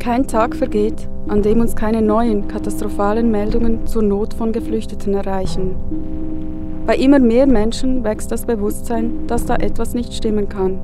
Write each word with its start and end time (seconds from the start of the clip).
Kein 0.00 0.26
Tag 0.26 0.56
vergeht, 0.56 1.06
an 1.28 1.42
dem 1.42 1.60
uns 1.60 1.76
keine 1.76 2.00
neuen 2.00 2.48
katastrophalen 2.48 3.30
Meldungen 3.30 3.86
zur 3.86 4.00
Not 4.00 4.32
von 4.32 4.50
Geflüchteten 4.50 5.12
erreichen. 5.12 5.76
Bei 6.86 6.96
immer 6.96 7.18
mehr 7.18 7.46
Menschen 7.46 8.02
wächst 8.02 8.32
das 8.32 8.46
Bewusstsein, 8.46 9.26
dass 9.26 9.44
da 9.44 9.56
etwas 9.56 9.92
nicht 9.92 10.14
stimmen 10.14 10.48
kann. 10.48 10.80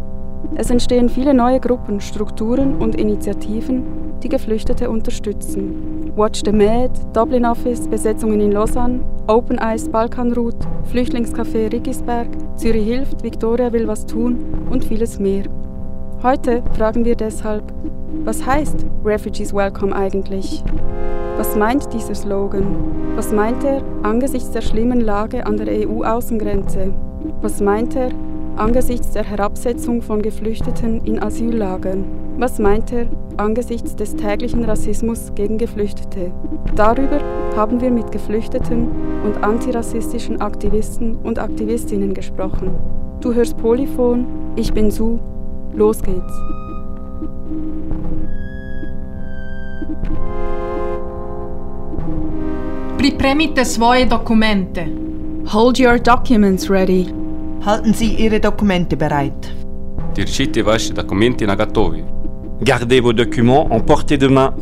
Es 0.55 0.69
entstehen 0.69 1.09
viele 1.09 1.33
neue 1.33 1.61
Gruppen, 1.61 2.03
Strukturen 2.03 2.77
und 2.77 2.95
Initiativen, 2.95 3.85
die 4.23 4.29
Geflüchtete 4.29 4.91
unterstützen. 4.91 6.13
Watch 6.15 6.43
the 6.45 6.53
Med, 6.53 6.91
Dublin 7.15 7.47
Office, 7.47 7.89
Besetzungen 7.89 8.41
in 8.41 8.53
Lausanne, 8.53 9.01
Open 9.29 9.57
Eyes 9.57 9.89
Balkanroute, 9.89 10.69
Flüchtlingscafé 10.93 11.73
Rickisberg, 11.73 12.29
Zürich 12.57 12.85
hilft, 12.85 13.23
Victoria 13.23 13.73
will 13.73 13.89
was 13.89 14.05
tun 14.05 14.45
und 14.71 14.85
vieles 14.85 15.19
mehr. 15.19 15.45
Heute 16.23 16.63
fragen 16.77 17.05
wir 17.07 17.17
deshalb, 17.17 17.65
was 18.27 18.45
heißt 18.45 18.85
Refugees 19.05 19.55
Welcome 19.55 19.95
eigentlich? 19.95 20.65
Was 21.37 21.55
meint 21.55 21.93
dieser 21.93 22.17
Slogan? 22.17 22.67
Was 23.15 23.33
meint 23.33 23.63
er 23.63 23.83
angesichts 24.03 24.51
der 24.51 24.63
schlimmen 24.63 25.01
Lage 25.01 25.47
an 25.47 25.57
der 25.57 25.69
EU-Außengrenze? 25.89 26.93
Was 27.41 27.61
meint 27.61 27.95
er 27.95 28.11
angesichts 28.57 29.13
der 29.13 29.23
Herabsetzung 29.23 30.03
von 30.03 30.23
Geflüchteten 30.23 31.05
in 31.05 31.23
Asyllagern? 31.23 32.05
Was 32.37 32.59
meint 32.59 32.93
er 32.93 33.07
angesichts 33.37 33.95
des 33.95 34.17
täglichen 34.17 34.65
Rassismus 34.65 35.33
gegen 35.37 35.57
Geflüchtete? 35.57 36.33
Darüber 36.75 37.21
haben 37.55 37.81
wir 37.81 37.93
mit 37.93 38.11
Geflüchteten 38.11 38.89
und 39.25 39.45
antirassistischen 39.45 40.41
Aktivisten 40.41 41.15
und 41.23 41.39
Aktivistinnen 41.39 42.13
gesprochen. 42.13 42.71
Du 43.21 43.33
hörst 43.33 43.57
Polyphon, 43.57 44.27
ich 44.57 44.73
bin 44.73 44.91
Su, 44.91 45.21
los 45.73 46.03
geht's. 46.03 46.56
Pripremite 53.06 53.66
svoje 53.66 54.06
dokumente. 54.06 54.88
Hold 55.48 55.80
your 55.80 56.00
documents 56.00 56.70
ready. 56.70 57.06
Halten 57.62 57.94
Sie 57.94 58.16
Ihre 58.18 58.40
Dokumente 58.40 58.96
bereit. 58.96 59.48
Держите 60.16 60.64
ваши 60.64 60.94
документы 60.94 61.48
наготове. 61.48 62.04
Gardez 62.62 63.02
vos 63.02 63.14
documents 63.14 63.68
en 63.72 63.80
portée 63.80 64.18
de 64.18 64.28
main. 64.30 64.54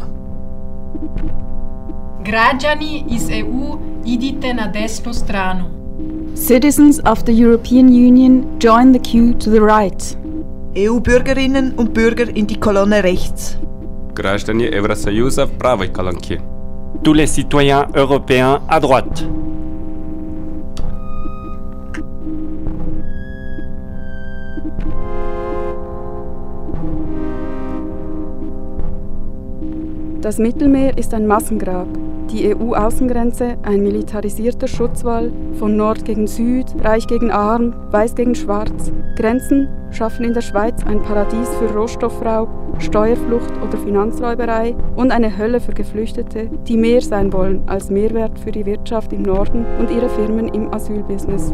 Građani 2.25 3.03
iz 3.09 3.29
EU 3.29 3.77
idite 4.05 4.53
na 4.53 4.67
desnu 4.67 5.13
stranu. 5.13 5.65
Citizens 6.35 6.99
of 7.05 7.23
the 7.23 7.33
European 7.33 7.87
Union 7.87 8.45
join 8.59 8.93
the 8.93 8.99
queue 8.99 9.33
to 9.33 9.51
the 9.51 9.59
right. 9.59 10.17
EU-Bürgerinnen 10.75 11.73
und 11.77 11.93
Bürger 11.93 12.29
in 12.35 12.47
die 12.47 12.59
Kolonne 12.59 13.03
rechts. 13.03 13.57
Граждане 14.15 14.65
Евросоюза 14.65 15.45
в 15.45 15.51
правой 15.51 15.87
колонке. 15.87 16.41
Tous 17.02 17.12
les 17.12 17.26
citoyens 17.26 17.86
européens 17.94 18.60
à 18.68 18.80
droite. 18.80 19.26
Das 30.24 30.38
Mittelmeer 30.38 30.96
ist 30.96 31.12
ein 31.12 31.26
Massengrab, 31.26 31.86
die 32.32 32.54
EU-Außengrenze 32.54 33.58
ein 33.62 33.82
militarisierter 33.82 34.66
Schutzwall 34.66 35.30
von 35.58 35.76
Nord 35.76 36.06
gegen 36.06 36.26
Süd, 36.26 36.64
Reich 36.82 37.06
gegen 37.06 37.30
Arm, 37.30 37.74
Weiß 37.90 38.14
gegen 38.14 38.34
Schwarz. 38.34 38.90
Grenzen 39.16 39.68
schaffen 39.90 40.24
in 40.24 40.32
der 40.32 40.40
Schweiz 40.40 40.82
ein 40.86 41.02
Paradies 41.02 41.48
für 41.58 41.70
Rohstoffraub, 41.74 42.48
Steuerflucht 42.78 43.52
oder 43.62 43.78
Finanzräuberei 43.78 44.74
und 44.96 45.10
eine 45.10 45.36
Hölle 45.36 45.60
für 45.60 45.72
Geflüchtete, 45.72 46.48
die 46.66 46.76
mehr 46.76 47.00
sein 47.00 47.32
wollen 47.32 47.62
als 47.66 47.90
Mehrwert 47.90 48.38
für 48.38 48.52
die 48.52 48.66
Wirtschaft 48.66 49.12
im 49.12 49.22
Norden 49.22 49.64
und 49.78 49.90
ihre 49.90 50.08
Firmen 50.08 50.48
im 50.48 50.72
Asylbusiness. 50.72 51.52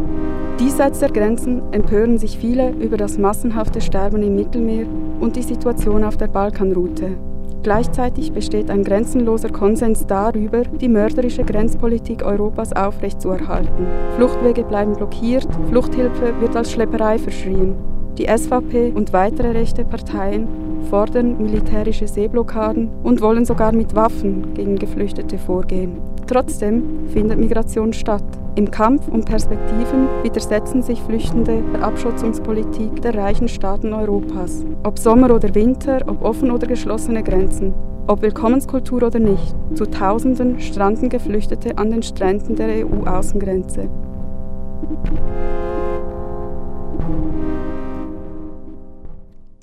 Diesseits 0.59 1.01
der 1.01 1.11
Grenzen 1.11 1.63
empören 1.73 2.19
sich 2.19 2.39
viele 2.39 2.71
über 2.71 2.97
das 2.97 3.19
massenhafte 3.19 3.81
Sterben 3.81 4.23
im 4.23 4.37
Mittelmeer 4.37 4.87
und 5.21 5.37
die 5.37 5.43
Situation 5.43 6.05
auf 6.05 6.17
der 6.17 6.29
Balkanroute. 6.29 7.17
Gleichzeitig 7.63 8.33
besteht 8.33 8.71
ein 8.71 8.85
grenzenloser 8.85 9.51
Konsens 9.51 10.07
darüber, 10.07 10.63
die 10.63 10.89
mörderische 10.89 11.45
Grenzpolitik 11.45 12.25
Europas 12.25 12.73
aufrechtzuerhalten. 12.73 13.87
Fluchtwege 14.17 14.65
bleiben 14.65 14.95
blockiert, 14.95 15.47
Fluchthilfe 15.69 16.33
wird 16.41 16.57
als 16.57 16.73
Schlepperei 16.73 17.19
verschrien. 17.19 17.75
Die 18.17 18.27
SVP 18.27 18.93
und 18.95 19.13
weitere 19.13 19.51
rechte 19.51 19.85
Parteien 19.85 20.49
fordern 20.91 21.41
militärische 21.41 22.09
Seeblockaden 22.09 22.91
und 23.05 23.23
wollen 23.23 23.45
sogar 23.45 23.73
mit 23.73 23.95
Waffen 23.95 24.53
gegen 24.55 24.77
Geflüchtete 24.77 25.39
vorgehen. 25.39 26.01
Trotzdem 26.27 27.09
findet 27.09 27.39
Migration 27.39 27.93
statt. 27.93 28.25
Im 28.57 28.71
Kampf 28.71 29.07
um 29.09 29.25
Perspektiven 29.25 30.09
widersetzen 30.25 30.83
sich 30.83 31.01
Flüchtende 31.01 31.63
der 31.73 31.85
Abschottungspolitik 31.85 33.01
der 33.01 33.15
reichen 33.15 33.49
Staaten 33.49 33.93
Europas. 33.93 34.65
Ob 34.83 34.99
Sommer 34.99 35.33
oder 35.33 35.55
Winter, 35.55 36.01
ob 36.09 36.23
offen 36.23 36.51
oder 36.51 36.67
geschlossene 36.67 37.23
Grenzen, 37.23 37.73
ob 38.09 38.23
Willkommenskultur 38.23 39.05
oder 39.05 39.21
nicht, 39.21 39.55
zu 39.75 39.87
Tausenden 39.87 40.59
stranden 40.59 41.09
Geflüchtete 41.09 41.79
an 41.79 41.91
den 41.91 42.03
Stränden 42.03 42.57
der 42.57 42.85
EU-Außengrenze. 42.85 43.89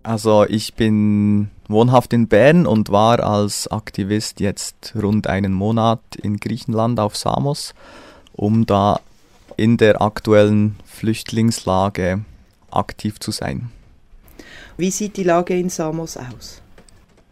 Also 0.07 0.45
ich 0.47 0.73
bin 0.73 1.49
wohnhaft 1.67 2.13
in 2.13 2.29
Bern 2.29 2.65
und 2.65 2.89
war 2.89 3.21
als 3.21 3.67
Aktivist 3.67 4.39
jetzt 4.39 4.93
rund 4.95 5.27
einen 5.27 5.51
Monat 5.51 5.99
in 6.15 6.37
Griechenland 6.37 6.97
auf 6.97 7.17
Samos, 7.17 7.73
um 8.31 8.65
da 8.65 9.01
in 9.57 9.75
der 9.75 10.01
aktuellen 10.01 10.77
Flüchtlingslage 10.85 12.23
aktiv 12.71 13.19
zu 13.19 13.31
sein. 13.31 13.69
Wie 14.77 14.91
sieht 14.91 15.17
die 15.17 15.25
Lage 15.25 15.59
in 15.59 15.67
Samos 15.67 16.15
aus? 16.15 16.61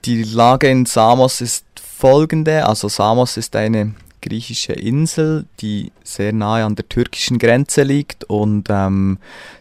Die 0.04 0.24
Lage 0.24 0.68
in 0.68 0.86
Samos 0.86 1.40
ist 1.40 1.64
folgende, 1.80 2.66
also 2.66 2.90
Samos 2.90 3.38
ist 3.38 3.56
eine 3.56 3.96
griechische 4.22 4.74
Insel, 4.74 5.46
die 5.62 5.94
sehr 6.04 6.34
nahe 6.34 6.66
an 6.66 6.76
der 6.76 6.90
türkischen 6.90 7.40
Grenze 7.40 7.84
liegt 7.84 8.26
und 8.26 8.66
ähm, 8.70 9.18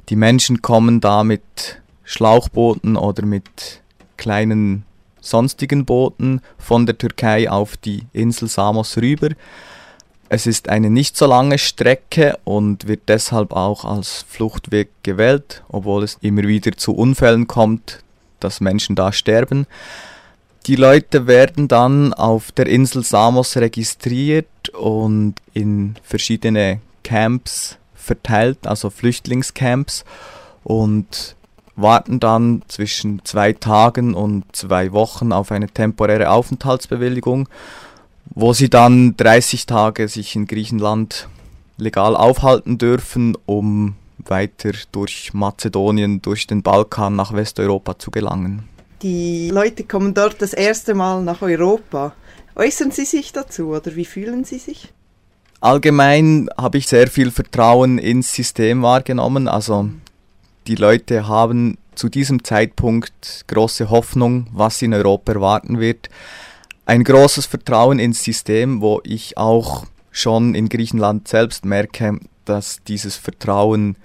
die 0.09 0.17
Menschen 0.17 0.63
kommen 0.63 1.01
da 1.01 1.23
mit 1.23 1.81
Schlauchbooten 2.05 2.97
oder 2.97 3.25
mit 3.25 3.81
kleinen 4.17 4.85
sonstigen 5.21 5.85
Booten 5.85 6.41
von 6.59 6.87
der 6.87 6.99
Türkei 6.99 7.51
auf 7.51 7.77
die 7.77 8.03
Insel 8.13 8.49
Samos 8.49 8.97
rüber. 8.99 9.31
Es 10.29 10.47
ist 10.47 10.69
eine 10.69 10.91
nicht 10.91 11.17
so 11.17 11.27
lange 11.27 11.59
Strecke 11.59 12.39
und 12.45 12.89
wird 12.89 13.03
deshalb 13.09 13.53
auch 13.53 13.85
als 13.85 14.25
Fluchtweg 14.29 14.91
gewählt, 15.03 15.63
obwohl 15.69 16.03
es 16.03 16.19
immer 16.21 16.43
wieder 16.43 16.73
zu 16.73 16.95
Unfällen 16.95 17.47
kommt, 17.47 18.03
dass 18.41 18.61
Menschen 18.61 18.97
da 18.97 19.13
sterben. 19.13 19.67
Die 20.67 20.77
Leute 20.77 21.27
werden 21.27 21.69
dann 21.69 22.15
auf 22.15 22.51
der 22.53 22.67
Insel 22.67 23.05
Samos 23.05 23.57
registriert 23.57 24.71
und 24.71 25.35
in 25.53 25.95
verschiedene 26.03 26.81
Camps 27.03 27.77
verteilt, 27.95 28.67
also 28.67 28.89
Flüchtlingscamps. 28.89 30.05
Und 30.63 31.37
warten 31.77 32.21
dann 32.21 32.63
zwischen 32.69 33.25
zwei 33.25 33.53
Tagen 33.53 34.15
und 34.15 34.45
zwei 34.53 34.93
Wochen 34.93 35.33
auf 35.33 35.51
eine 35.51 35.69
temporäre 35.69 36.31
Aufenthaltsbewilligung, 36.31 37.49
wo 38.27 38.53
sie 38.53 38.71
dann 38.71 39.17
30 39.17 39.67
Tage 39.67 40.09
sich 40.09 40.37
in 40.37 40.47
Griechenland 40.47 41.29
legal 41.77 42.17
aufhalten 42.17 42.79
dürfen, 42.79 43.37
um 43.47 43.95
weiter 44.19 44.73
durch 44.93 45.35
Mazedonien, 45.35 46.23
durch 46.23 46.47
den 46.47 46.63
Balkan 46.63 47.17
nach 47.17 47.33
Westeuropa 47.33 47.99
zu 47.99 48.11
gelangen. 48.11 48.69
Die 49.03 49.51
Leute 49.51 49.85
kommen 49.85 50.15
dort 50.15 50.41
das 50.41 50.55
erste 50.55 50.95
Mal 50.95 51.23
nach 51.23 51.43
Europa. 51.43 52.15
Äußern 52.57 52.91
Sie 52.91 53.05
sich 53.05 53.33
dazu 53.33 53.69
oder 53.69 53.97
wie 53.97 54.05
fühlen 54.05 54.45
Sie 54.45 54.59
sich? 54.59 54.93
Allgemein 55.61 56.49
habe 56.57 56.79
ich 56.79 56.87
sehr 56.87 57.09
viel 57.09 57.31
Vertrauen 57.31 57.99
ins 57.99 58.33
System 58.33 58.83
wahrgenommen. 58.83 59.49
Also 59.49 59.91
die 60.67 60.77
Leute 60.77 61.29
haben 61.29 61.79
zu 61.95 62.09
diesem 62.09 62.45
Zeitpunkt 62.45 63.45
große 63.47 63.91
Hoffnung, 63.91 64.47
was 64.53 64.83
in 64.83 64.95
Europa 64.95 65.33
erwarten 65.33 65.79
wird. 65.79 66.09
Ein 66.87 67.05
großes 67.05 67.47
Vertrauen 67.47 67.99
ins 67.99 68.25
System, 68.25 68.81
wo 68.81 69.01
ich 69.05 69.39
auch 69.39 69.87
schon 70.11 70.55
in 70.55 70.69
Griechenland 70.69 71.29
selbst 71.29 71.65
merke, 71.65 72.19
dass 72.45 72.83
dieses 72.87 73.17
Vertrauen, 73.17 73.97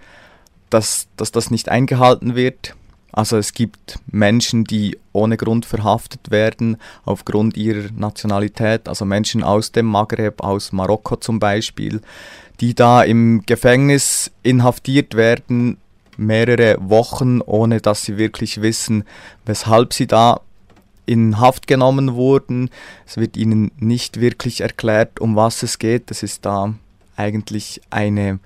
dass, 0.69 1.07
dass 1.17 1.31
das 1.31 1.51
nicht 1.51 1.69
eingehalten 1.69 2.35
wird. 2.35 2.75
Also 3.11 3.37
es 3.37 3.53
gibt 3.53 3.99
Menschen, 4.11 4.65
die 4.65 4.97
ohne 5.13 5.35
Grund 5.35 5.65
verhaftet 5.65 6.29
werden 6.29 6.77
aufgrund 7.05 7.57
ihrer 7.57 7.89
Nationalität, 7.91 8.87
also 8.87 9.03
Menschen 9.03 9.43
aus 9.43 9.71
dem 9.71 9.87
Maghreb, 9.87 10.41
aus 10.41 10.71
Marokko 10.71 11.15
zum 11.15 11.39
Beispiel, 11.39 12.01
die 12.61 12.75
da 12.75 13.03
im 13.03 13.43
Gefängnis 13.45 14.31
inhaftiert 14.43 15.15
werden, 15.15 15.77
mehrere 16.19 16.77
Wochen, 16.79 17.41
ohne 17.41 17.81
dass 17.81 18.03
sie 18.03 18.17
wirklich 18.17 18.61
wissen, 18.61 19.03
weshalb 19.45 19.93
sie 19.93 20.07
da 20.07 20.41
in 21.05 21.39
Haft 21.39 21.65
genommen 21.65 22.13
wurden. 22.13 22.69
Es 23.07 23.17
wird 23.17 23.35
ihnen 23.35 23.71
nicht 23.77 24.19
wirklich 24.19 24.61
erklärt, 24.61 25.19
um 25.19 25.35
was 25.35 25.63
es 25.63 25.79
geht. 25.79 26.11
Es 26.11 26.21
ist 26.21 26.45
da 26.45 26.75
eigentlich 27.15 27.81
eine 27.89 28.39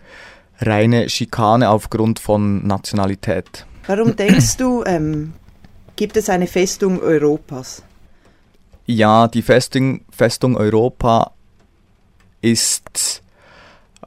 reine 0.59 1.09
Schikane 1.09 1.69
aufgrund 1.69 2.19
von 2.19 2.65
Nationalität. 2.65 3.65
Warum 3.87 4.15
denkst 4.15 4.57
du, 4.57 4.83
ähm, 4.85 5.33
gibt 5.95 6.15
es 6.15 6.29
eine 6.29 6.47
Festung 6.47 7.01
Europas? 7.01 7.83
Ja, 8.85 9.27
die 9.27 9.41
Festung, 9.41 10.01
Festung 10.09 10.57
Europa 10.57 11.31
ist 12.41 13.21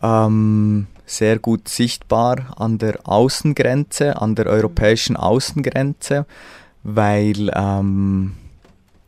ähm, 0.03 0.87
sehr 1.07 1.39
gut 1.39 1.69
sichtbar 1.69 2.55
an 2.57 2.79
der 2.79 3.09
Außengrenze, 3.09 4.21
an 4.21 4.35
der 4.35 4.47
europäischen 4.47 5.17
Außengrenze, 5.17 6.27
weil 6.83 7.51
ähm, 7.55 8.35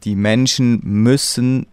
die 0.04 0.14
Menschen 0.14 0.80
müssen 0.84 1.66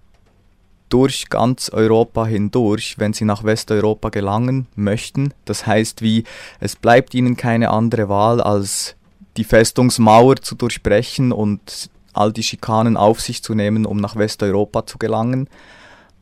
durch 0.89 1.30
ganz 1.30 1.69
Europa 1.69 2.25
hindurch, 2.25 2.98
wenn 2.98 3.13
sie 3.13 3.25
nach 3.25 3.44
Westeuropa 3.44 4.10
gelangen 4.10 4.68
möchten. 4.75 5.33
Das 5.45 5.66
heißt, 5.68 6.01
wie 6.01 6.24
es 6.60 6.75
bleibt 6.75 7.13
ihnen 7.13 7.38
keine 7.38 7.69
andere 7.69 8.10
Wahl, 8.10 8.42
als 8.42 8.95
die 9.38 9.44
Festungsmauer 9.44 10.38
zu 10.38 10.56
durchbrechen 10.56 11.31
und 11.31 11.89
all 12.13 12.31
die 12.31 12.44
Schikanen 12.44 12.98
auf 12.98 13.19
sich 13.19 13.44
zu 13.44 13.54
nehmen, 13.54 13.86
um 13.86 13.98
nach 13.98 14.16
Westeuropa 14.16 14.86
zu 14.86 14.98
gelangen. 14.98 15.50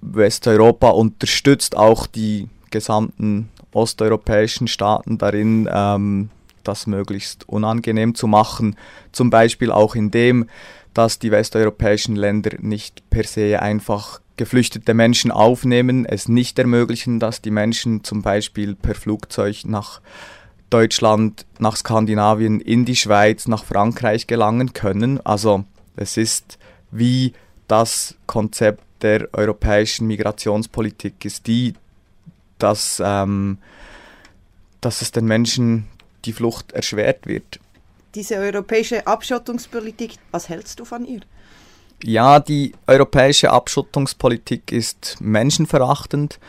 Westeuropa 0.02 0.90
unterstützt 0.90 1.78
auch 1.78 2.08
die 2.08 2.50
gesamten 2.72 3.50
osteuropäischen 3.74 4.68
Staaten 4.68 5.18
darin, 5.18 5.70
ähm, 5.72 6.30
das 6.64 6.88
möglichst 6.88 7.48
unangenehm 7.50 8.16
zu 8.16 8.28
machen. 8.28 8.76
Zum 9.12 9.30
Beispiel 9.30 9.72
auch 9.72 9.96
indem, 9.96 10.50
dass 10.94 11.20
die 11.20 11.32
westeuropäischen 11.32 12.16
Länder 12.16 12.52
nicht 12.60 13.10
per 13.10 13.24
se 13.24 13.62
einfach 13.62 14.22
geflüchtete 14.38 14.94
Menschen 14.94 15.32
aufnehmen, 15.32 16.06
es 16.06 16.28
nicht 16.28 16.58
ermöglichen, 16.58 17.20
dass 17.20 17.42
die 17.42 17.52
Menschen 17.52 18.04
zum 18.04 18.22
Beispiel 18.22 18.76
per 18.76 18.96
Flugzeug 18.96 19.66
nach 19.66 20.02
Deutschland, 20.70 21.46
nach 21.60 21.76
Skandinavien, 21.76 22.60
in 22.60 22.86
die 22.86 22.96
Schweiz, 22.96 23.48
nach 23.48 23.64
Frankreich 23.64 24.26
gelangen 24.26 24.74
können. 24.74 25.24
Also 25.24 25.66
es 25.96 26.18
ist 26.18 26.58
wie 26.90 27.34
das 27.68 28.16
Konzept 28.26 28.84
der 29.04 29.30
europäischen 29.34 30.08
Migrationspolitik 30.08 31.26
ist 31.26 31.46
die, 31.48 31.74
dass, 32.58 33.02
ähm, 33.04 33.58
dass 34.82 35.02
es 35.02 35.12
den 35.12 35.26
Menschen 35.26 35.88
die 36.26 36.34
Flucht 36.34 36.72
erschwert 36.72 37.28
wird. 37.28 37.60
Diese 38.16 38.36
europäische 38.36 39.08
Abschottungspolitik, 39.08 40.16
was 40.32 40.50
hältst 40.50 40.80
du 40.80 40.86
von 40.86 41.06
ihr? 41.06 41.22
Ja, 42.04 42.40
die 42.40 42.74
europäische 42.86 43.52
Abschottungspolitik 43.52 44.72
ist 44.72 45.18
menschenverachtend. 45.20 46.40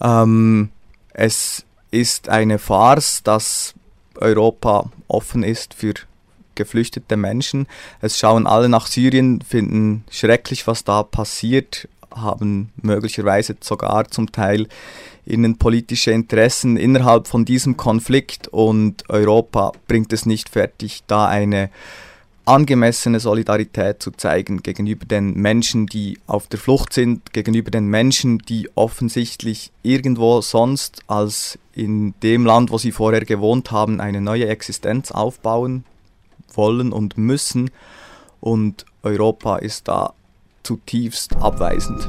Ähm, 0.00 0.70
es 1.12 1.64
ist 1.90 2.28
eine 2.28 2.58
Farce, 2.58 3.22
dass 3.22 3.74
Europa 4.16 4.90
offen 5.08 5.42
ist 5.44 5.74
für 5.74 5.94
geflüchtete 6.54 7.16
Menschen. 7.16 7.66
Es 8.00 8.18
schauen 8.18 8.46
alle 8.46 8.68
nach 8.68 8.86
Syrien, 8.86 9.40
finden 9.42 10.04
schrecklich, 10.10 10.66
was 10.66 10.84
da 10.84 11.02
passiert, 11.02 11.88
haben 12.14 12.72
möglicherweise 12.80 13.56
sogar 13.60 14.08
zum 14.08 14.32
Teil 14.32 14.68
innenpolitische 15.26 16.10
Interessen 16.10 16.76
innerhalb 16.76 17.28
von 17.28 17.44
diesem 17.44 17.76
Konflikt 17.76 18.48
und 18.48 19.08
Europa 19.08 19.72
bringt 19.88 20.12
es 20.12 20.26
nicht 20.26 20.48
fertig, 20.48 21.02
da 21.06 21.26
eine 21.26 21.70
angemessene 22.46 23.20
Solidarität 23.20 24.02
zu 24.02 24.10
zeigen 24.10 24.62
gegenüber 24.62 25.06
den 25.06 25.34
Menschen, 25.34 25.86
die 25.86 26.18
auf 26.26 26.46
der 26.46 26.58
Flucht 26.58 26.92
sind, 26.92 27.32
gegenüber 27.32 27.70
den 27.70 27.86
Menschen, 27.86 28.38
die 28.38 28.68
offensichtlich 28.74 29.72
irgendwo 29.82 30.40
sonst 30.42 31.02
als 31.06 31.58
in 31.74 32.14
dem 32.22 32.44
Land, 32.44 32.70
wo 32.70 32.78
sie 32.78 32.92
vorher 32.92 33.24
gewohnt 33.24 33.70
haben, 33.70 34.00
eine 34.00 34.20
neue 34.20 34.46
Existenz 34.48 35.10
aufbauen 35.10 35.84
wollen 36.52 36.92
und 36.92 37.16
müssen. 37.16 37.70
Und 38.40 38.84
Europa 39.02 39.56
ist 39.56 39.88
da 39.88 40.12
zutiefst 40.63 41.35
abweisend. 41.41 42.07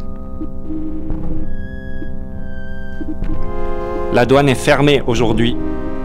La 4.13 4.27
douane 4.27 4.51
est 4.51 4.57
fermée 4.57 5.03
aujourd'hui. 5.07 5.57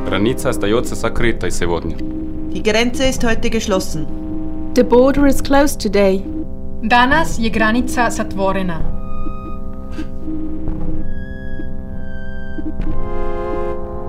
Граница 0.06 0.50
остается 0.50 0.96
закрытой 0.96 1.52
сегодня. 1.52 1.98
Die 2.52 2.62
Grenze 2.62 3.08
ist 3.10 3.24
heute 3.24 3.50
geschlossen. 3.50 4.06
The 4.76 4.84
border 4.84 5.26
is 5.26 5.42
closed 5.42 5.80
today. 5.82 6.24
Danas 6.84 7.38
je 7.40 7.50
granica 7.50 8.10
zatvorena. 8.12 8.82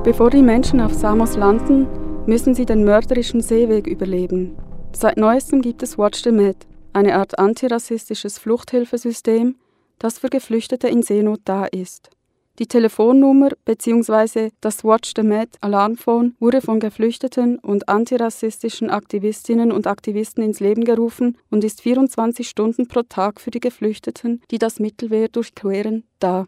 Bevor 0.05 0.31
die 0.31 0.43
Menschen 0.43 0.81
auf 0.81 0.93
Samos 0.93 1.37
landen, 1.37 1.87
müssen 2.27 2.55
sie 2.55 2.67
den 2.67 2.85
mörderischen 2.85 3.41
Seeweg 3.41 3.87
überleben. 3.87 4.57
Seit 4.93 5.17
neuestem 5.17 5.63
gibt 5.63 5.83
es 5.83 5.99
Watch 5.99 6.23
the 6.23 6.31
Med, 6.31 6.57
eine 6.94 7.16
Art 7.16 7.40
antirassistisches 7.40 8.38
Fluchthilfesystem, 8.38 9.56
das 10.00 10.20
für 10.20 10.30
Geflüchtete 10.30 10.88
in 10.88 11.04
Seenot 11.04 11.42
da 11.46 11.66
ist. 11.66 12.10
Die 12.60 12.68
Telefonnummer 12.68 13.50
bzw. 13.66 14.52
das 14.60 14.84
Watch 14.84 15.14
the 15.16 15.24
Med 15.24 15.50
Alarmphone 15.62 16.36
wurde 16.40 16.62
von 16.62 16.80
Geflüchteten 16.80 17.58
und 17.58 17.88
antirassistischen 17.88 18.90
Aktivistinnen 18.90 19.72
und 19.72 19.88
Aktivisten 19.88 20.44
ins 20.44 20.60
Leben 20.60 20.84
gerufen 20.84 21.38
und 21.50 21.64
ist 21.64 21.82
24 21.82 22.48
Stunden 22.48 22.88
pro 22.88 23.04
Tag 23.04 23.40
für 23.40 23.52
die 23.52 23.62
Geflüchteten, 23.62 24.42
die 24.52 24.60
das 24.60 24.80
Mittelmeer 24.80 25.30
durchqueren, 25.30 26.04
da. 26.20 26.46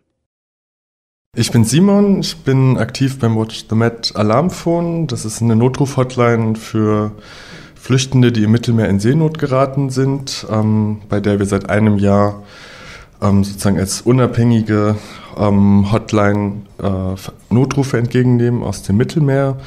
Ich 1.35 1.51
bin 1.51 1.63
Simon, 1.63 2.19
ich 2.19 2.37
bin 2.43 2.77
aktiv 2.77 3.17
beim 3.17 3.35
Watch 3.35 3.65
the 3.67 3.75
Met 3.75 4.15
Alarmphone. 4.15 5.07
Das 5.07 5.25
ist 5.25 5.41
eine 5.41 5.55
Notruf-Hotline 5.55 6.55
für 6.55 7.13
Flüchtende, 7.83 8.31
die 8.31 8.43
im 8.43 8.51
Mittelmeer 8.51 8.87
in 8.87 9.01
Seenot 9.01 9.37
geraten 9.37 9.89
sind, 9.89 10.47
ähm, 10.49 11.01
bei 11.09 11.19
der 11.19 11.39
wir 11.39 11.45
seit 11.45 11.69
einem 11.69 11.97
Jahr 11.97 12.41
ähm, 13.21 13.43
sozusagen 13.43 13.77
als 13.77 13.99
unabhängige 13.99 14.95
ähm, 15.37 15.91
Hotline 15.91 16.61
äh, 16.81 17.53
Notrufe 17.53 17.97
entgegennehmen 17.97 18.63
aus 18.63 18.83
dem 18.83 18.95
Mittelmeer 18.95 19.57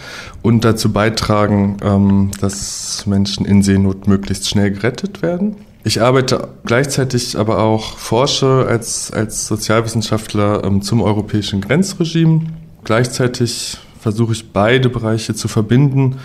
und 0.41 0.65
dazu 0.65 0.95
beitragen, 0.95 1.77
ähm, 1.83 2.31
dass 2.41 3.05
Menschen 3.05 3.45
in 3.45 3.63
Seenot 3.63 4.09
möglichst 4.09 4.49
schnell 4.49 4.71
gerettet 4.71 5.21
werden. 5.21 5.57
Ich 5.85 6.01
arbeite 6.01 6.49
gleichzeitig 6.65 7.39
aber 7.39 7.59
auch, 7.59 7.99
forsche 7.99 8.65
als, 8.67 9.11
als 9.11 9.47
Sozialwissenschaftler 9.47 10.65
ähm, 10.65 10.81
zum 10.81 11.03
europäischen 11.03 11.61
Grenzregime. 11.61 12.47
Gleichzeitig 12.83 13.77
versuche 14.01 14.33
ich 14.33 14.53
beide 14.53 14.89
Bereiche 14.89 15.35
zu 15.35 15.49
verbinden 15.49 16.17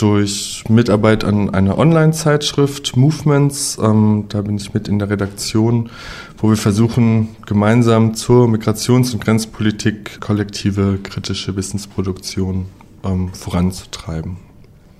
durch 0.00 0.64
Mitarbeit 0.68 1.24
an 1.24 1.52
einer 1.52 1.78
Online-Zeitschrift, 1.78 2.96
Movements. 2.96 3.78
Ähm, 3.82 4.26
da 4.28 4.42
bin 4.42 4.56
ich 4.56 4.72
mit 4.72 4.88
in 4.88 4.98
der 4.98 5.10
Redaktion, 5.10 5.90
wo 6.38 6.48
wir 6.48 6.56
versuchen, 6.56 7.28
gemeinsam 7.46 8.14
zur 8.14 8.46
Migrations- 8.48 9.12
und 9.12 9.24
Grenzpolitik 9.24 10.20
kollektive 10.20 10.98
kritische 11.02 11.56
Wissensproduktion 11.56 12.66
ähm, 13.04 13.30
voranzutreiben. 13.34 14.36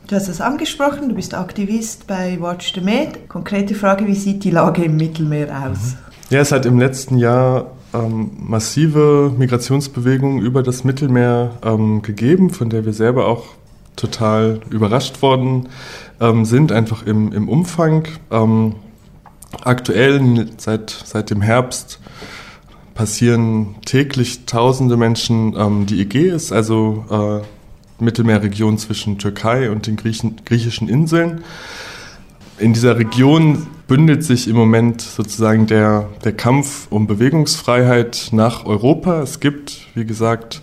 Du 0.06 0.16
hast 0.16 0.28
es 0.28 0.40
angesprochen, 0.40 1.08
du 1.08 1.14
bist 1.14 1.34
Aktivist 1.34 2.06
bei 2.06 2.36
Watch 2.40 2.74
the 2.74 2.80
Med. 2.80 3.28
Konkrete 3.28 3.74
Frage, 3.74 4.06
wie 4.06 4.14
sieht 4.14 4.42
die 4.44 4.50
Lage 4.50 4.84
im 4.84 4.96
Mittelmeer 4.96 5.66
aus? 5.66 5.94
Ja, 6.30 6.40
es 6.40 6.52
hat 6.52 6.66
im 6.66 6.78
letzten 6.78 7.16
Jahr 7.16 7.70
ähm, 7.94 8.32
massive 8.38 9.32
Migrationsbewegungen 9.36 10.42
über 10.42 10.62
das 10.62 10.84
Mittelmeer 10.84 11.52
ähm, 11.62 12.02
gegeben, 12.02 12.50
von 12.50 12.70
der 12.70 12.84
wir 12.84 12.92
selber 12.92 13.26
auch 13.26 13.59
total 14.00 14.60
überrascht 14.70 15.22
worden 15.22 15.68
ähm, 16.20 16.44
sind, 16.44 16.72
einfach 16.72 17.04
im, 17.04 17.32
im 17.32 17.48
Umfang. 17.48 18.08
Ähm, 18.30 18.76
aktuell, 19.62 20.48
seit, 20.56 20.90
seit 20.90 21.30
dem 21.30 21.42
Herbst, 21.42 22.00
passieren 22.94 23.76
täglich 23.84 24.46
tausende 24.46 24.96
Menschen 24.96 25.54
ähm, 25.56 25.86
die 25.86 26.00
Ägäis, 26.00 26.52
also 26.52 27.04
äh, 27.10 28.02
Mittelmeerregion 28.02 28.78
zwischen 28.78 29.18
Türkei 29.18 29.70
und 29.70 29.86
den 29.86 29.96
Griechen, 29.96 30.36
griechischen 30.44 30.88
Inseln. 30.88 31.42
In 32.58 32.74
dieser 32.74 32.98
Region 32.98 33.66
bündelt 33.88 34.22
sich 34.22 34.48
im 34.48 34.56
Moment 34.56 35.00
sozusagen 35.00 35.66
der, 35.66 36.08
der 36.24 36.32
Kampf 36.32 36.88
um 36.90 37.06
Bewegungsfreiheit 37.06 38.28
nach 38.32 38.66
Europa. 38.66 39.22
Es 39.22 39.40
gibt, 39.40 39.86
wie 39.94 40.04
gesagt, 40.04 40.62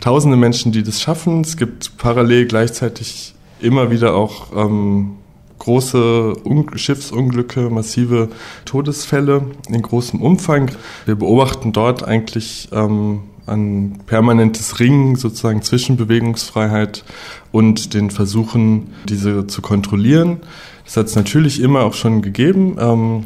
tausende 0.00 0.36
Menschen, 0.36 0.72
die 0.72 0.82
das 0.82 1.00
schaffen. 1.00 1.42
Es 1.42 1.56
gibt 1.56 1.96
parallel 1.98 2.46
gleichzeitig 2.46 3.34
immer 3.60 3.90
wieder 3.90 4.14
auch 4.14 4.46
ähm, 4.56 5.16
große 5.58 6.34
Un 6.44 6.66
Schiffsunglücke, 6.76 7.70
massive 7.70 8.30
Todesfälle 8.64 9.42
in 9.68 9.82
großem 9.82 10.20
Umfang. 10.20 10.70
Wir 11.04 11.14
beobachten 11.14 11.72
dort 11.72 12.02
eigentlich 12.02 12.68
ähm, 12.72 13.20
an 13.46 13.98
permanentes 14.06 14.80
Ringen 14.80 15.16
sozusagen 15.16 15.62
zwischen 15.62 15.96
Bewegungsfreiheit 15.96 17.04
und 17.52 17.94
den 17.94 18.10
Versuchen, 18.10 18.94
diese 19.08 19.46
zu 19.46 19.60
kontrollieren. 19.60 20.40
Das 20.84 20.96
hat 20.96 21.06
es 21.06 21.16
natürlich 21.16 21.60
immer 21.60 21.80
auch 21.80 21.94
schon 21.94 22.22
gegeben. 22.22 22.76
Ähm, 22.78 23.24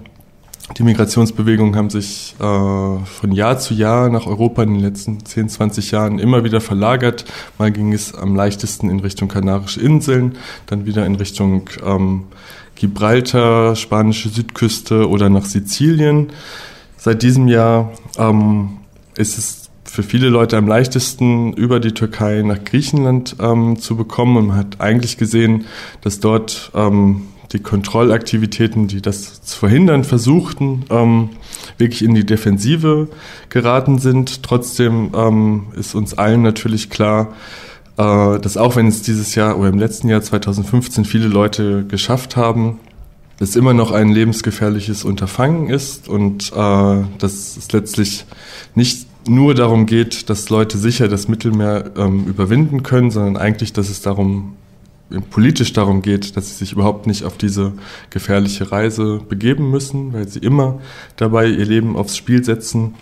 die 0.78 0.82
Migrationsbewegungen 0.82 1.76
haben 1.76 1.90
sich 1.90 2.34
äh, 2.38 2.42
von 2.42 3.32
Jahr 3.32 3.58
zu 3.58 3.74
Jahr 3.74 4.08
nach 4.08 4.26
Europa 4.26 4.62
in 4.62 4.74
den 4.74 4.82
letzten 4.82 5.24
10, 5.24 5.50
20 5.50 5.90
Jahren 5.90 6.18
immer 6.18 6.42
wieder 6.42 6.60
verlagert. 6.60 7.26
Mal 7.58 7.70
ging 7.70 7.92
es 7.92 8.14
am 8.14 8.34
leichtesten 8.34 8.88
in 8.88 9.00
Richtung 9.00 9.28
Kanarische 9.28 9.80
Inseln, 9.80 10.38
dann 10.66 10.86
wieder 10.86 11.04
in 11.04 11.16
Richtung 11.16 11.68
ähm, 11.84 12.24
Gibraltar, 12.76 13.76
spanische 13.76 14.30
Südküste 14.30 15.08
oder 15.08 15.28
nach 15.28 15.44
Sizilien. 15.44 16.32
Seit 16.96 17.22
diesem 17.22 17.46
Jahr 17.46 17.92
ähm, 18.16 18.78
ist 19.16 19.36
es 19.36 19.70
für 19.84 20.02
viele 20.02 20.28
Leute 20.28 20.56
am 20.56 20.66
leichtesten, 20.66 21.52
über 21.52 21.78
die 21.78 21.92
Türkei 21.92 22.42
nach 22.42 22.64
Griechenland 22.64 23.36
ähm, 23.38 23.78
zu 23.78 23.96
bekommen. 23.96 24.36
Und 24.38 24.46
man 24.48 24.56
hat 24.56 24.80
eigentlich 24.80 25.18
gesehen, 25.18 25.66
dass 26.00 26.20
dort 26.20 26.72
ähm, 26.74 27.28
die 27.54 27.60
Kontrollaktivitäten, 27.60 28.88
die 28.88 29.00
das 29.00 29.42
zu 29.42 29.58
verhindern 29.58 30.04
versuchten, 30.04 30.84
ähm, 30.90 31.30
wirklich 31.78 32.04
in 32.04 32.14
die 32.14 32.26
Defensive 32.26 33.08
geraten 33.48 33.98
sind. 33.98 34.42
Trotzdem 34.42 35.12
ähm, 35.14 35.68
ist 35.76 35.94
uns 35.94 36.14
allen 36.14 36.42
natürlich 36.42 36.90
klar, 36.90 37.32
äh, 37.96 38.38
dass 38.40 38.56
auch 38.56 38.76
wenn 38.76 38.88
es 38.88 39.02
dieses 39.02 39.36
Jahr 39.36 39.58
oder 39.58 39.68
im 39.68 39.78
letzten 39.78 40.08
Jahr 40.08 40.20
2015 40.20 41.04
viele 41.04 41.28
Leute 41.28 41.86
geschafft 41.86 42.36
haben, 42.36 42.80
es 43.38 43.56
immer 43.56 43.72
noch 43.72 43.92
ein 43.92 44.10
lebensgefährliches 44.10 45.04
Unterfangen 45.04 45.68
ist 45.68 46.08
und 46.08 46.52
äh, 46.52 47.02
dass 47.18 47.56
es 47.56 47.72
letztlich 47.72 48.26
nicht 48.74 49.06
nur 49.28 49.54
darum 49.54 49.86
geht, 49.86 50.28
dass 50.28 50.50
Leute 50.50 50.76
sicher 50.76 51.08
das 51.08 51.28
Mittelmeer 51.28 51.92
ähm, 51.96 52.26
überwinden 52.26 52.82
können, 52.82 53.10
sondern 53.10 53.36
eigentlich, 53.36 53.72
dass 53.72 53.88
es 53.88 54.02
darum 54.02 54.56
politisch 55.20 55.72
darum 55.72 56.02
geht, 56.02 56.36
dass 56.36 56.48
sie 56.48 56.54
sich 56.54 56.72
überhaupt 56.72 57.06
nicht 57.06 57.24
auf 57.24 57.36
diese 57.36 57.72
gefährliche 58.10 58.70
Reise 58.72 59.20
begeben 59.28 59.70
müssen, 59.70 60.12
weil 60.12 60.28
sie 60.28 60.40
immer 60.40 60.80
dabei 61.16 61.46
ihr 61.46 61.64
Leben 61.64 61.96
aufs 61.96 62.16
Spiel 62.16 62.44
setzen. 62.44 62.94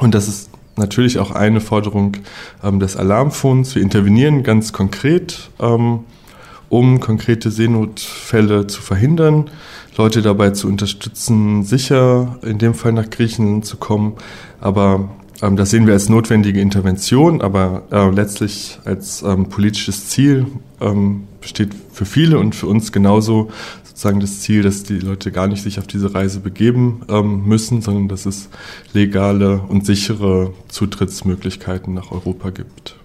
Und 0.00 0.14
das 0.14 0.28
ist 0.28 0.50
natürlich 0.76 1.18
auch 1.18 1.30
eine 1.30 1.60
Forderung 1.60 2.16
ähm, 2.62 2.80
des 2.80 2.96
Alarmfonds. 2.96 3.74
Wir 3.74 3.82
intervenieren 3.82 4.42
ganz 4.42 4.72
konkret, 4.72 5.50
ähm, 5.60 6.00
um 6.68 7.00
konkrete 7.00 7.50
Seenotfälle 7.50 8.66
zu 8.66 8.82
verhindern, 8.82 9.50
Leute 9.96 10.22
dabei 10.22 10.50
zu 10.50 10.66
unterstützen, 10.66 11.62
sicher 11.62 12.38
in 12.42 12.58
dem 12.58 12.74
Fall 12.74 12.92
nach 12.92 13.08
Griechenland 13.10 13.64
zu 13.64 13.76
kommen. 13.76 14.14
Aber 14.60 15.08
ähm, 15.44 15.56
das 15.56 15.70
sehen 15.70 15.86
wir 15.86 15.94
als 15.94 16.08
notwendige 16.08 16.60
Intervention, 16.60 17.42
aber 17.42 17.82
äh, 17.90 18.10
letztlich 18.10 18.78
als 18.84 19.22
ähm, 19.22 19.48
politisches 19.48 20.08
Ziel 20.08 20.46
ähm, 20.80 21.26
besteht 21.40 21.70
für 21.92 22.06
viele 22.06 22.38
und 22.38 22.54
für 22.54 22.66
uns 22.66 22.92
genauso 22.92 23.50
sozusagen 23.84 24.20
das 24.20 24.40
Ziel, 24.40 24.62
dass 24.62 24.82
die 24.82 24.98
Leute 24.98 25.30
gar 25.30 25.46
nicht 25.46 25.62
sich 25.62 25.78
auf 25.78 25.86
diese 25.86 26.14
Reise 26.14 26.40
begeben 26.40 27.02
ähm, 27.08 27.44
müssen, 27.46 27.82
sondern 27.82 28.08
dass 28.08 28.26
es 28.26 28.48
legale 28.92 29.60
und 29.68 29.86
sichere 29.86 30.52
Zutrittsmöglichkeiten 30.68 31.94
nach 31.94 32.10
Europa 32.10 32.50
gibt. 32.50 32.96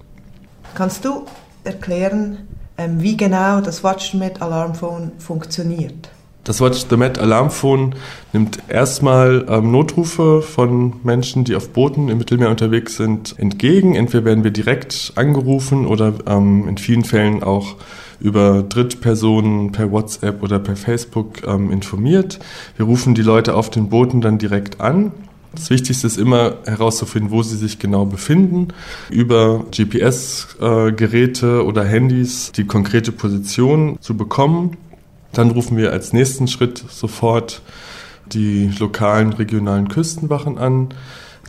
Kannst 0.76 1.06
du 1.06 1.26
erklären, 1.64 2.40
ähm, 2.78 3.02
wie 3.02 3.18
genau 3.18 3.60
das 3.62 3.84
WatchMed 3.84 4.42
Alarmphone 4.42 5.12
funktioniert? 5.20 6.10
Das 6.50 6.62
Watch 6.62 6.88
the 6.90 6.98
Met 6.98 7.20
Alarmphone 7.20 7.94
nimmt 8.34 8.58
erstmal 8.70 9.46
ähm, 9.48 9.70
Notrufe 9.70 10.42
von 10.42 10.94
Menschen, 11.04 11.44
die 11.44 11.56
auf 11.56 11.70
Booten 11.70 12.10
im 12.10 12.18
Mittelmeer 12.18 12.50
unterwegs 12.50 12.98
sind, 12.98 13.38
entgegen. 13.38 13.94
Entweder 13.94 14.26
werden 14.26 14.44
wir 14.44 14.50
direkt 14.50 15.14
angerufen 15.14 15.86
oder 15.86 16.12
ähm, 16.26 16.68
in 16.68 16.80
vielen 16.80 17.04
Fällen 17.04 17.44
auch 17.44 17.76
über 18.20 18.64
Drittpersonen 18.64 19.72
per 19.74 19.92
WhatsApp 19.92 20.42
oder 20.42 20.58
per 20.58 20.76
Facebook 20.76 21.44
ähm, 21.46 21.72
informiert. 21.72 22.40
Wir 22.78 22.88
rufen 22.88 23.14
die 23.14 23.22
Leute 23.22 23.54
auf 23.54 23.70
den 23.70 23.90
Booten 23.90 24.20
dann 24.20 24.40
direkt 24.40 24.82
an. 24.82 25.12
Das 25.54 25.70
Wichtigste 25.70 26.08
ist 26.08 26.18
immer 26.18 26.56
herauszufinden, 26.66 27.30
wo 27.30 27.44
sie 27.44 27.58
sich 27.58 27.78
genau 27.78 28.06
befinden, 28.06 28.70
über 29.12 29.66
GPS-Geräte 29.70 31.46
äh, 31.46 31.62
oder 31.62 31.86
Handys 31.86 32.52
die 32.54 32.66
konkrete 32.66 33.12
Position 33.12 34.00
zu 34.02 34.18
bekommen 34.18 34.78
dann 35.34 35.52
rufen 35.52 35.78
wir 35.78 35.92
als 35.92 36.14
nächsten 36.14 36.48
Schritt 36.48 36.84
sofort 36.90 37.62
die 38.28 38.72
lokalen, 38.80 39.34
regionalen 39.34 39.88
Küstenwachen 39.88 40.58
an, 40.58 40.90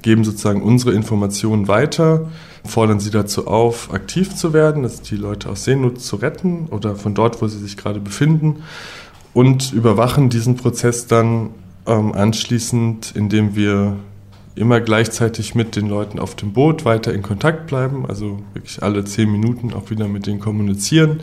geben 0.02 0.24
sozusagen 0.24 0.62
unsere 0.62 0.92
Informationen 0.92 1.68
weiter, 1.68 2.28
fordern 2.64 3.00
sie 3.00 3.10
dazu 3.10 3.46
auf, 3.46 3.92
aktiv 3.92 4.34
zu 4.34 4.52
werden, 4.52 4.82
dass 4.82 5.02
die 5.02 5.16
Leute 5.16 5.48
aus 5.48 5.64
Seenot 5.64 6.00
zu 6.00 6.16
retten 6.16 6.68
oder 6.70 6.96
von 6.96 7.14
dort, 7.14 7.42
wo 7.42 7.48
sie 7.48 7.58
sich 7.58 7.76
gerade 7.76 8.00
befinden 8.00 8.62
und 9.34 9.72
überwachen 9.72 10.28
diesen 10.28 10.56
Prozess 10.56 11.06
dann 11.06 11.50
ähm, 11.86 12.12
anschließend, 12.12 13.12
indem 13.14 13.56
wir 13.56 13.96
immer 14.60 14.80
gleichzeitig 14.80 15.54
mit 15.54 15.74
den 15.74 15.88
Leuten 15.88 16.18
auf 16.18 16.36
dem 16.36 16.52
Boot 16.52 16.84
weiter 16.84 17.12
in 17.12 17.22
Kontakt 17.22 17.66
bleiben, 17.66 18.06
also 18.06 18.38
wirklich 18.52 18.82
alle 18.82 19.04
zehn 19.04 19.30
Minuten 19.30 19.72
auch 19.72 19.90
wieder 19.90 20.06
mit 20.06 20.26
denen 20.26 20.38
kommunizieren, 20.38 21.22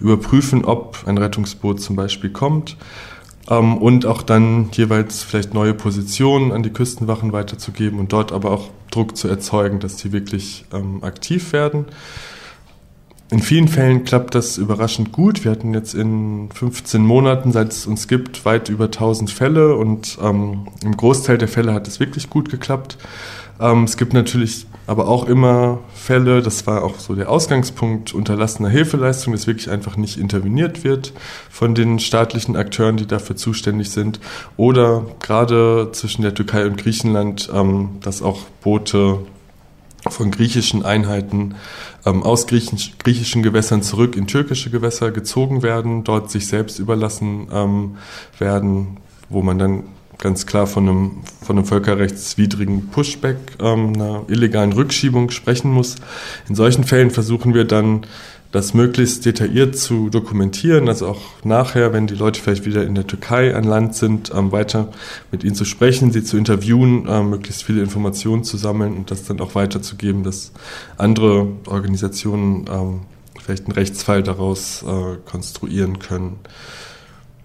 überprüfen, 0.00 0.64
ob 0.64 1.04
ein 1.06 1.18
Rettungsboot 1.18 1.80
zum 1.80 1.96
Beispiel 1.96 2.30
kommt 2.30 2.76
ähm, 3.50 3.76
und 3.76 4.06
auch 4.06 4.22
dann 4.22 4.70
jeweils 4.72 5.22
vielleicht 5.22 5.54
neue 5.54 5.74
Positionen 5.74 6.52
an 6.52 6.62
die 6.62 6.70
Küstenwachen 6.72 7.32
weiterzugeben 7.32 7.98
und 7.98 8.12
dort 8.12 8.32
aber 8.32 8.50
auch 8.50 8.70
Druck 8.90 9.16
zu 9.16 9.28
erzeugen, 9.28 9.80
dass 9.80 9.96
die 9.96 10.12
wirklich 10.12 10.64
ähm, 10.72 11.04
aktiv 11.04 11.52
werden. 11.52 11.86
In 13.30 13.42
vielen 13.42 13.68
Fällen 13.68 14.04
klappt 14.04 14.34
das 14.34 14.56
überraschend 14.56 15.12
gut. 15.12 15.44
Wir 15.44 15.50
hatten 15.50 15.74
jetzt 15.74 15.94
in 15.94 16.48
15 16.54 17.04
Monaten, 17.04 17.52
seit 17.52 17.72
es 17.72 17.86
uns 17.86 18.08
gibt, 18.08 18.46
weit 18.46 18.70
über 18.70 18.86
1000 18.86 19.30
Fälle 19.30 19.76
und 19.76 20.18
ähm, 20.22 20.68
im 20.82 20.96
Großteil 20.96 21.36
der 21.36 21.48
Fälle 21.48 21.74
hat 21.74 21.86
es 21.86 22.00
wirklich 22.00 22.30
gut 22.30 22.48
geklappt. 22.50 22.96
Ähm, 23.60 23.84
es 23.84 23.98
gibt 23.98 24.14
natürlich 24.14 24.66
aber 24.86 25.08
auch 25.08 25.26
immer 25.26 25.80
Fälle, 25.94 26.40
das 26.40 26.66
war 26.66 26.82
auch 26.82 26.98
so 26.98 27.14
der 27.14 27.28
Ausgangspunkt 27.28 28.14
unterlassener 28.14 28.70
Hilfeleistung, 28.70 29.34
dass 29.34 29.46
wirklich 29.46 29.68
einfach 29.68 29.98
nicht 29.98 30.16
interveniert 30.16 30.82
wird 30.82 31.12
von 31.50 31.74
den 31.74 31.98
staatlichen 31.98 32.56
Akteuren, 32.56 32.96
die 32.96 33.06
dafür 33.06 33.36
zuständig 33.36 33.90
sind. 33.90 34.20
Oder 34.56 35.04
gerade 35.20 35.90
zwischen 35.92 36.22
der 36.22 36.32
Türkei 36.32 36.64
und 36.64 36.78
Griechenland, 36.78 37.50
ähm, 37.52 37.90
dass 38.00 38.22
auch 38.22 38.40
Boote 38.62 39.18
von 40.12 40.30
griechischen 40.30 40.84
Einheiten 40.84 41.54
ähm, 42.04 42.22
aus 42.22 42.46
griechisch, 42.46 42.92
griechischen 42.98 43.42
Gewässern 43.42 43.82
zurück 43.82 44.16
in 44.16 44.26
türkische 44.26 44.70
Gewässer 44.70 45.10
gezogen 45.10 45.62
werden, 45.62 46.04
dort 46.04 46.30
sich 46.30 46.46
selbst 46.46 46.78
überlassen 46.78 47.48
ähm, 47.52 47.96
werden, 48.38 48.98
wo 49.28 49.42
man 49.42 49.58
dann 49.58 49.84
ganz 50.18 50.46
klar 50.46 50.66
von 50.66 50.88
einem, 50.88 51.10
von 51.42 51.56
einem 51.56 51.66
völkerrechtswidrigen 51.66 52.88
Pushback, 52.88 53.36
ähm, 53.60 53.94
einer 53.94 54.24
illegalen 54.28 54.72
Rückschiebung 54.72 55.30
sprechen 55.30 55.70
muss. 55.70 55.96
In 56.48 56.54
solchen 56.54 56.84
Fällen 56.84 57.10
versuchen 57.10 57.54
wir 57.54 57.64
dann 57.64 58.02
das 58.50 58.72
möglichst 58.72 59.26
detailliert 59.26 59.76
zu 59.76 60.08
dokumentieren, 60.08 60.88
also 60.88 61.08
auch 61.08 61.20
nachher, 61.44 61.92
wenn 61.92 62.06
die 62.06 62.14
Leute 62.14 62.40
vielleicht 62.40 62.64
wieder 62.64 62.84
in 62.84 62.94
der 62.94 63.06
Türkei 63.06 63.54
an 63.54 63.64
Land 63.64 63.94
sind, 63.94 64.32
ähm, 64.34 64.52
weiter 64.52 64.88
mit 65.30 65.44
ihnen 65.44 65.54
zu 65.54 65.66
sprechen, 65.66 66.12
sie 66.12 66.24
zu 66.24 66.38
interviewen, 66.38 67.06
ähm, 67.08 67.30
möglichst 67.30 67.62
viele 67.62 67.82
Informationen 67.82 68.44
zu 68.44 68.56
sammeln 68.56 68.96
und 68.96 69.10
das 69.10 69.24
dann 69.24 69.40
auch 69.40 69.54
weiterzugeben, 69.54 70.22
dass 70.22 70.52
andere 70.96 71.48
Organisationen 71.66 72.64
ähm, 72.70 73.00
vielleicht 73.38 73.66
einen 73.66 73.72
Rechtsfall 73.72 74.22
daraus 74.22 74.82
äh, 74.82 75.16
konstruieren 75.30 75.98
können. 75.98 76.38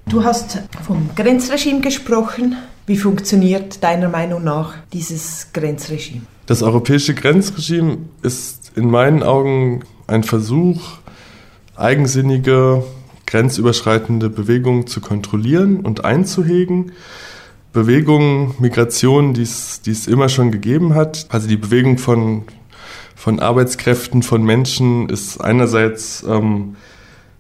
Du 0.07 0.24
hast 0.24 0.60
vom 0.86 1.10
Grenzregime 1.15 1.81
gesprochen. 1.81 2.55
Wie 2.86 2.98
funktioniert 2.98 3.83
deiner 3.83 4.10
Meinung 4.10 4.43
nach 4.43 4.75
dieses 4.91 5.48
Grenzregime? 5.53 6.22
Das 6.45 6.62
europäische 6.62 7.13
Grenzregime 7.13 8.00
ist 8.22 8.74
in 8.75 8.89
meinen 8.89 9.24
Augen 9.24 9.83
ein 10.07 10.24
Versuch, 10.24 10.81
eigensinnige, 11.75 12.83
grenzüberschreitende 13.25 14.29
Bewegungen 14.29 14.88
zu 14.88 15.01
kontrollieren 15.01 15.79
und 15.79 16.05
einzuhegen. 16.05 16.91
Bewegungen, 17.72 18.53
Migrationen, 18.60 19.33
die 19.33 19.41
es 19.41 20.07
immer 20.07 20.29
schon 20.29 20.51
gegeben 20.51 20.93
hat. 20.93 21.25
Also 21.29 21.48
die 21.48 21.57
Bewegung 21.57 21.98
von, 21.98 22.43
von 23.15 23.39
Arbeitskräften, 23.39 24.22
von 24.22 24.43
Menschen 24.43 25.10
ist 25.10 25.41
einerseits 25.41 26.24
ähm, 26.27 26.75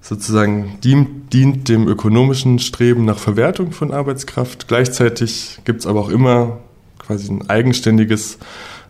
sozusagen 0.01 0.79
dient, 0.83 1.31
dient 1.33 1.69
dem 1.69 1.87
ökonomischen 1.87 2.59
Streben 2.59 3.05
nach 3.05 3.19
Verwertung 3.19 3.71
von 3.71 3.91
Arbeitskraft. 3.93 4.67
Gleichzeitig 4.67 5.59
gibt 5.65 5.81
es 5.81 5.87
aber 5.87 5.99
auch 5.99 6.09
immer 6.09 6.57
quasi 6.97 7.31
ein 7.31 7.49
eigenständiges 7.49 8.39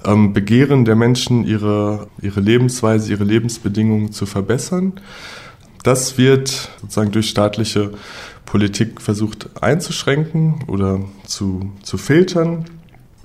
ähm, 0.05 0.33
Begehren 0.33 0.85
der 0.85 0.95
Menschen, 0.95 1.45
ihre, 1.45 2.07
ihre 2.21 2.39
Lebensweise, 2.39 3.11
ihre 3.11 3.23
Lebensbedingungen 3.23 4.11
zu 4.11 4.25
verbessern. 4.25 4.93
Das 5.83 6.17
wird 6.17 6.71
sozusagen 6.81 7.11
durch 7.11 7.29
staatliche 7.29 7.91
Politik 8.45 9.01
versucht 9.01 9.49
einzuschränken 9.61 10.63
oder 10.67 11.01
zu, 11.25 11.71
zu 11.83 11.97
filtern. 11.97 12.65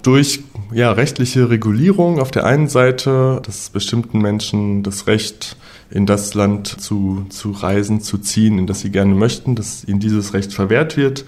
durch 0.03 0.41
ja, 0.73 0.93
rechtliche 0.93 1.51
Regulierung 1.51 2.21
auf 2.21 2.31
der 2.31 2.47
einen 2.47 2.69
Seite, 2.69 3.43
dass 3.45 3.71
bestimmten 3.71 4.21
Menschen 4.21 4.83
das 4.83 5.07
Recht 5.07 5.57
in 5.91 6.07
das 6.07 6.35
Land 6.35 6.69
zu, 6.69 7.27
zu 7.31 7.51
reisen, 7.51 8.01
zu 8.01 8.19
ziehen, 8.19 8.59
in 8.59 8.67
das 8.67 8.81
sie 8.81 8.91
gerne 8.91 9.15
möchten, 9.15 9.55
dass 9.55 9.85
ihnen 9.85 10.01
dieses 10.01 10.35
Recht 10.35 10.53
verwehrt 10.53 10.97
wird. 10.97 11.25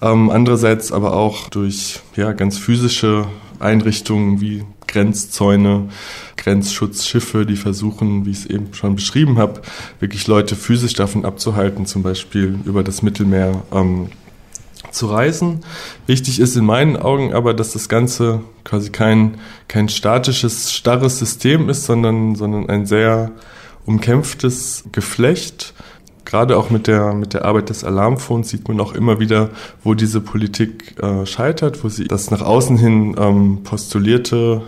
Ähm, 0.00 0.30
andererseits 0.30 0.92
aber 0.92 1.12
auch 1.14 1.48
durch 1.48 2.00
ja, 2.16 2.32
ganz 2.32 2.58
physische 2.58 3.26
Einrichtungen 3.60 4.40
wie 4.40 4.64
Grenzzäune, 4.86 5.88
Grenzschutzschiffe, 6.36 7.46
die 7.46 7.56
versuchen, 7.56 8.26
wie 8.26 8.30
ich 8.30 8.38
es 8.38 8.46
eben 8.46 8.72
schon 8.72 8.96
beschrieben 8.96 9.38
habe, 9.38 9.62
wirklich 10.00 10.26
Leute 10.26 10.56
physisch 10.56 10.94
davon 10.94 11.24
abzuhalten, 11.24 11.86
zum 11.86 12.02
Beispiel 12.02 12.58
über 12.64 12.82
das 12.82 13.02
Mittelmeer 13.02 13.62
ähm, 13.72 14.08
zu 14.90 15.06
reisen. 15.06 15.60
Wichtig 16.06 16.40
ist 16.40 16.56
in 16.56 16.64
meinen 16.64 16.96
Augen 16.96 17.32
aber, 17.34 17.54
dass 17.54 17.72
das 17.72 17.88
Ganze 17.88 18.40
quasi 18.64 18.90
kein, 18.90 19.38
kein 19.68 19.88
statisches, 19.88 20.72
starres 20.72 21.18
System 21.18 21.68
ist, 21.68 21.84
sondern, 21.84 22.34
sondern 22.34 22.68
ein 22.68 22.86
sehr 22.86 23.32
umkämpftes 23.84 24.84
Geflecht. 24.92 25.74
Gerade 26.28 26.58
auch 26.58 26.68
mit 26.68 26.88
der, 26.88 27.14
mit 27.14 27.32
der 27.32 27.46
Arbeit 27.46 27.70
des 27.70 27.84
Alarmphones 27.84 28.50
sieht 28.50 28.68
man 28.68 28.78
auch 28.80 28.92
immer 28.92 29.18
wieder, 29.18 29.48
wo 29.82 29.94
diese 29.94 30.20
Politik 30.20 30.94
äh, 31.02 31.24
scheitert, 31.24 31.82
wo 31.82 31.88
sie 31.88 32.06
das 32.06 32.30
nach 32.30 32.42
außen 32.42 32.76
hin 32.76 33.16
ähm, 33.18 33.60
postulierte 33.64 34.60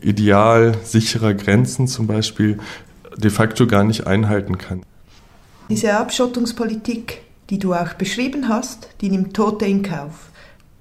Ideal 0.00 0.74
sicherer 0.82 1.34
Grenzen 1.34 1.88
zum 1.88 2.06
Beispiel 2.06 2.58
de 3.18 3.30
facto 3.30 3.66
gar 3.66 3.84
nicht 3.84 4.06
einhalten 4.06 4.56
kann. 4.56 4.80
Diese 5.68 5.94
Abschottungspolitik, 5.94 7.20
die 7.50 7.58
du 7.58 7.74
auch 7.74 7.92
beschrieben 7.92 8.48
hast, 8.48 8.88
die 9.02 9.10
nimmt 9.10 9.36
Tote 9.36 9.66
in 9.66 9.82
Kauf. 9.82 10.30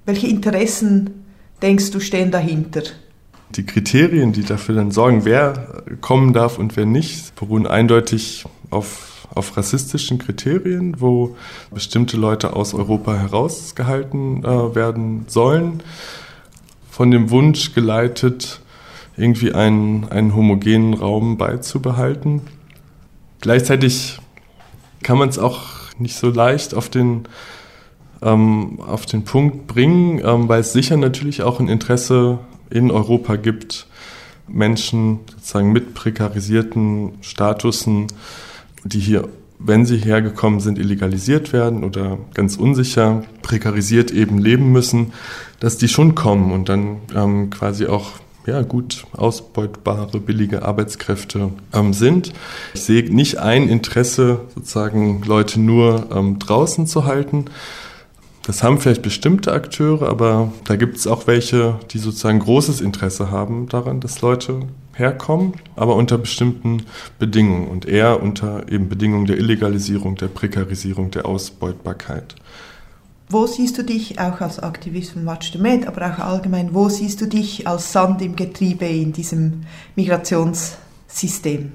Welche 0.06 0.28
Interessen 0.28 1.26
denkst 1.62 1.92
du 1.92 2.00
stehen 2.00 2.32
dahinter? 2.32 2.84
Die 3.50 3.66
Kriterien, 3.66 4.32
die 4.32 4.46
dafür 4.46 4.76
dann 4.76 4.92
sorgen, 4.92 5.26
wer 5.26 5.84
kommen 6.00 6.32
darf 6.32 6.58
und 6.58 6.78
wer 6.78 6.86
nicht, 6.86 7.36
beruhen 7.36 7.68
eindeutig 7.68 8.46
auf, 8.70 9.11
auf 9.34 9.56
rassistischen 9.58 10.18
Kriterien, 10.18 11.00
wo 11.00 11.36
bestimmte 11.74 12.18
Leute 12.18 12.56
aus 12.56 12.74
Europa 12.74 13.16
herausgehalten 13.16 14.44
äh, 14.44 14.76
werden 14.76 15.26
sollen, 15.28 15.82
von 16.90 17.12
dem 17.12 17.30
Wunsch 17.30 17.74
geleitet, 17.74 18.62
irgendwie 19.18 19.54
einen, 19.54 20.10
einen 20.10 20.36
homogenen 20.36 20.94
Raum 20.94 21.38
beizubehalten. 21.38 22.42
Gleichzeitig 23.40 24.20
kann 25.04 25.18
man 25.18 25.30
es 25.30 25.40
auch 25.40 25.62
nicht 25.98 26.16
so 26.16 26.30
leicht 26.30 26.74
auf 26.74 26.90
den, 26.90 27.24
ähm, 28.22 28.80
auf 28.82 29.06
den 29.06 29.24
Punkt 29.24 29.68
bringen, 29.68 30.22
ähm, 30.24 30.48
weil 30.50 30.62
es 30.62 30.74
sicher 30.74 30.98
natürlich 30.98 31.44
auch 31.44 31.60
ein 31.60 31.68
Interesse 31.70 32.40
in 32.70 32.92
Europa 32.92 33.36
gibt, 33.36 33.88
Menschen 34.48 35.20
sozusagen 35.30 35.72
mit 35.72 35.94
prekarisierten 35.94 37.14
Statusen, 37.22 38.08
die 38.84 39.00
hier, 39.00 39.28
wenn 39.60 39.86
sie 39.86 39.98
hergekommen 39.98 40.60
sind, 40.60 40.80
illegalisiert 40.80 41.54
werden 41.54 41.84
oder 41.84 42.18
ganz 42.34 42.58
unsicher 42.58 43.24
prekarisiert 43.42 44.12
eben 44.12 44.40
leben 44.40 44.72
müssen, 44.72 45.14
dass 45.60 45.78
die 45.78 45.88
schon 45.88 46.16
kommen 46.16 46.52
und 46.52 46.70
dann 46.70 46.98
ähm, 47.16 47.50
quasi 47.50 47.86
auch 47.86 48.14
ja, 48.46 48.62
gut 48.64 49.06
ausbeutbare, 49.14 50.20
billige 50.20 50.64
Arbeitskräfte 50.64 51.52
ähm, 51.74 51.94
sind. 51.94 52.34
Ich 52.74 52.82
sehe 52.82 53.14
nicht 53.14 53.38
ein 53.38 53.70
Interesse, 53.70 54.42
sozusagen 54.56 55.22
Leute 55.24 55.60
nur 55.60 56.08
ähm, 56.12 56.40
draußen 56.40 56.88
zu 56.88 57.06
halten. 57.06 57.46
Das 58.44 58.64
haben 58.64 58.80
vielleicht 58.80 59.04
bestimmte 59.04 59.54
Akteure, 59.54 60.10
aber 60.10 60.52
da 60.64 60.76
gibt 60.76 60.98
es 60.98 61.06
auch 61.06 61.28
welche, 61.28 61.80
die 61.92 62.00
sozusagen 62.00 62.40
großes 62.40 62.82
Interesse 62.82 63.30
haben 63.30 63.70
daran, 63.70 64.00
dass 64.00 64.22
Leute 64.22 64.62
herkommen, 65.02 65.54
aber 65.76 65.96
unter 65.96 66.18
bestimmten 66.18 66.84
Bedingungen 67.20 67.68
und 67.68 67.86
eher 67.86 68.22
unter 68.22 68.72
eben 68.72 68.88
Bedingungen 68.88 69.26
der 69.26 69.38
Illegalisierung, 69.38 70.16
der 70.16 70.28
Prekarisierung, 70.28 71.12
der 71.12 71.26
Ausbeutbarkeit. 71.26 72.36
Wo 73.30 73.48
siehst 73.48 73.78
du 73.78 73.84
dich 73.84 74.20
auch 74.20 74.42
als 74.42 74.60
Aktivist 74.60 75.12
von 75.12 75.24
Match 75.24 75.54
the 75.54 75.58
Med, 75.58 75.88
aber 75.88 76.06
auch 76.06 76.20
allgemein, 76.20 76.74
wo 76.74 76.90
siehst 76.90 77.22
du 77.22 77.28
dich 77.28 77.66
als 77.66 77.92
Sand 77.92 78.22
im 78.22 78.36
Getriebe 78.36 78.86
in 78.86 79.14
diesem 79.14 79.62
Migrationssystem? 79.96 81.72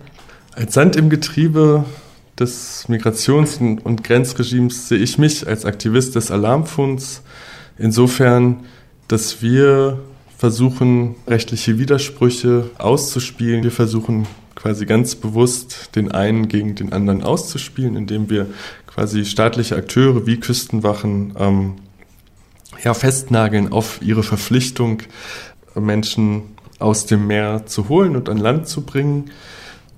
Als 0.55 0.75
Sand 0.75 0.97
im 0.97 1.09
Getriebe 1.11 1.85
des 2.39 2.87
Migrations- 2.89 3.59
und 3.83 4.05
Grenzregimes 4.05 4.89
sehe 4.89 4.99
ich 4.99 5.19
mich 5.19 5.47
als 5.47 5.65
Aktivist 5.65 6.15
des 6.15 6.31
Alarmfonds 6.31 7.23
insofern, 7.79 8.65
dass 9.09 9.43
wir 9.43 9.99
versuchen, 10.37 11.15
rechtliche 11.27 11.79
Widersprüche 11.79 12.71
auszuspielen. 12.79 13.63
Wir 13.63 13.73
versuchen 13.73 14.27
quasi 14.55 14.87
ganz 14.87 15.15
bewusst 15.15 15.91
den 15.97 16.13
einen 16.13 16.49
gegen 16.49 16.75
den 16.75 16.93
anderen 16.93 17.23
auszuspielen, 17.23 17.97
indem 17.97 18.31
wir 18.31 18.47
quasi 18.87 19.25
staatliche 19.25 19.77
Akteure 19.77 20.27
wie 20.27 20.41
Küstenwachen 20.41 21.35
ähm, 21.39 21.75
ja, 22.83 22.95
festnageln 22.95 23.73
auf 23.73 24.01
ihre 24.03 24.23
Verpflichtung, 24.23 25.03
Menschen 25.75 26.43
aus 26.79 27.07
dem 27.07 27.27
Meer 27.27 27.67
zu 27.67 27.89
holen 27.89 28.17
und 28.17 28.29
an 28.29 28.39
Land 28.39 28.69
zu 28.69 28.83
bringen. 28.83 29.31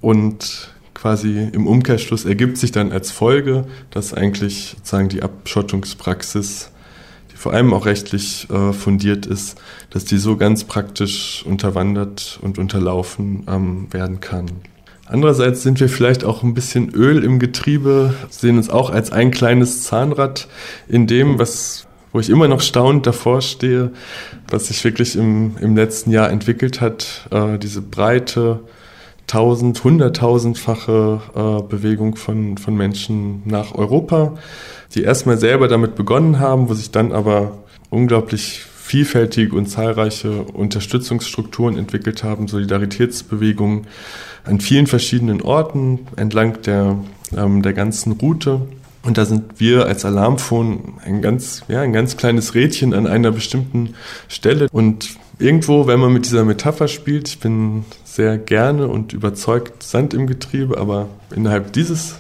Und 0.01 0.73
quasi 0.95 1.49
im 1.53 1.67
Umkehrschluss 1.67 2.25
ergibt 2.25 2.57
sich 2.59 2.73
dann 2.73 2.93
als 2.93 3.11
Folge, 3.11 3.67
dass 3.91 4.15
eigentlich 4.15 4.75
sozusagen 4.77 5.09
die 5.09 5.23
Abschottungspraxis, 5.23 6.71
vor 7.39 7.53
allem 7.53 7.73
auch 7.73 7.87
rechtlich 7.87 8.49
äh, 8.51 8.73
fundiert 8.73 9.25
ist, 9.25 9.57
dass 9.91 10.05
die 10.05 10.19
so 10.19 10.37
ganz 10.37 10.65
praktisch 10.65 11.45
unterwandert 11.47 12.41
und 12.43 12.59
unterlaufen 12.59 13.45
ähm, 13.49 13.87
werden 13.93 14.19
kann. 14.19 14.47
Andererseits 15.07 15.63
sind 15.63 15.79
wir 15.79 15.89
vielleicht 15.89 16.25
auch 16.25 16.43
ein 16.43 16.53
bisschen 16.53 16.93
Öl 16.93 17.23
im 17.23 17.39
Getriebe, 17.39 18.13
sehen 18.29 18.57
uns 18.57 18.69
auch 18.69 18.91
als 18.91 19.13
ein 19.13 19.31
kleines 19.31 19.85
Zahnrad 19.85 20.49
in 20.89 21.07
dem, 21.07 21.39
was, 21.39 21.87
wo 22.13 22.19
ich 22.19 22.29
immer 22.29 22.49
noch 22.49 22.61
staunend 22.61 23.07
davor 23.07 23.41
stehe, 23.41 23.93
was 24.51 24.67
sich 24.67 24.83
wirklich 24.83 25.15
im, 25.15 25.57
im 25.61 25.77
letzten 25.77 26.11
Jahr 26.11 26.31
entwickelt 26.31 26.81
hat, 26.81 27.29
äh, 27.31 27.57
diese 27.57 27.83
breite, 27.83 28.61
tausend, 29.29 29.85
hunderttausendfache 29.85 31.21
äh, 31.35 31.63
Bewegung 31.63 32.17
von, 32.17 32.59
von 32.59 32.77
Menschen 32.77 33.43
nach 33.45 33.75
Europa, 33.75 34.37
die 34.95 35.03
erstmal 35.03 35.39
selber 35.39 35.69
damit 35.69 35.95
begonnen 35.95 36.41
haben, 36.41 36.69
wo 36.69 36.75
sich 36.75 36.91
dann 36.91 37.13
aber 37.13 37.59
unglaublich 37.91 38.63
vielfältige 38.89 39.55
und 39.55 39.67
zahlreiche 39.67 40.43
Unterstützungsstrukturen 40.43 41.77
entwickelt 41.77 42.25
haben, 42.25 42.49
Solidaritätsbewegungen 42.49 43.87
an 44.45 44.61
vielen 44.61 44.87
verschiedenen 44.87 45.43
Orten 45.43 46.01
entlang 46.17 46.63
der, 46.63 46.97
ähm, 47.37 47.63
der 47.63 47.75
ganzen 47.75 48.13
Route. 48.13 48.63
Und 49.03 49.19
da 49.19 49.27
sind 49.27 49.61
wir 49.61 49.87
als 49.87 50.05
Alarmphone 50.05 50.95
ein 51.05 51.21
ganz, 51.21 51.63
ja, 51.69 51.83
ein 51.83 51.93
ganz 51.93 52.17
kleines 52.17 52.55
Rädchen 52.55 52.95
an 52.95 53.07
einer 53.07 53.31
bestimmten 53.31 53.95
Stelle. 54.27 54.69
Und 54.73 55.11
irgendwo, 55.39 55.87
wenn 55.87 56.01
man 56.01 56.13
mit 56.13 56.25
dieser 56.25 56.45
Metapher 56.45 56.89
spielt, 56.89 57.29
ich 57.29 57.41
bin 57.41 57.85
sehr 58.19 58.37
gerne 58.37 58.89
und 58.89 59.13
überzeugt 59.13 59.85
Sand 59.85 60.13
im 60.13 60.27
Getriebe, 60.27 60.77
aber 60.77 61.09
innerhalb 61.37 61.73
dieses 61.73 62.17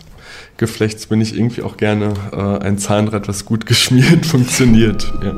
Geflechts 0.57 1.07
bin 1.07 1.21
ich 1.21 1.37
irgendwie 1.37 1.63
auch 1.63 1.77
gerne 1.77 2.15
äh, 2.31 2.65
ein 2.65 2.79
Zahnrad, 2.79 3.27
was 3.27 3.45
gut 3.45 3.67
geschmiert 3.71 4.25
funktioniert. 4.25 5.13
Ja. 5.25 5.35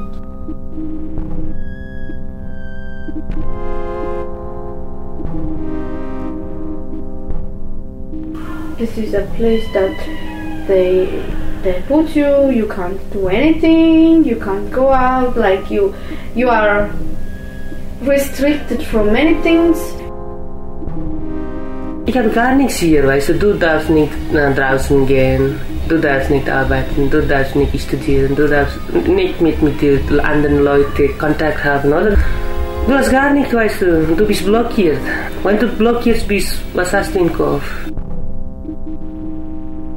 this 8.77 8.97
is 8.97 9.13
a 9.13 9.27
place 9.37 9.67
that 9.75 9.95
they 10.67 11.07
they 11.63 11.83
put 11.87 12.17
you 12.17 12.51
you 12.51 12.67
can't 12.67 12.99
do 13.13 13.29
anything 13.29 14.25
you 14.25 14.37
can't 14.37 14.71
go 14.73 14.89
out 14.89 15.37
like 15.37 15.71
you 15.71 15.95
you 16.35 16.49
are 16.49 16.91
restricted 18.03 18.83
from 18.83 19.13
many 19.13 19.35
things 19.43 20.00
Habe 22.07 22.29
gar 22.31 22.57
nichts 22.57 22.79
hier, 22.79 23.05
du, 23.29 23.55
darfst 23.55 23.89
draußen 24.57 25.07
gehen, 25.07 25.61
du 25.89 25.97
darfst 25.99 26.31
arbeiten, 26.49 27.09
du 27.09 27.23
darfst 27.23 27.55
studieren, 27.79 28.35
du 28.35 28.49
darfst 28.49 28.79
anderen 30.19 30.65
oder? 31.93 32.17
Du 32.87 32.95
hast 32.95 33.11
gar 33.13 33.33
du, 33.81 34.25
bist 34.25 34.45
blockiert. 34.45 34.99
Wenn 35.45 35.59
du 35.59 35.69
blockiert 35.69 36.27
bist, 36.27 36.61
was 36.75 36.93
hast 36.93 37.15
du 37.15 37.21
Kopf? 37.33 37.63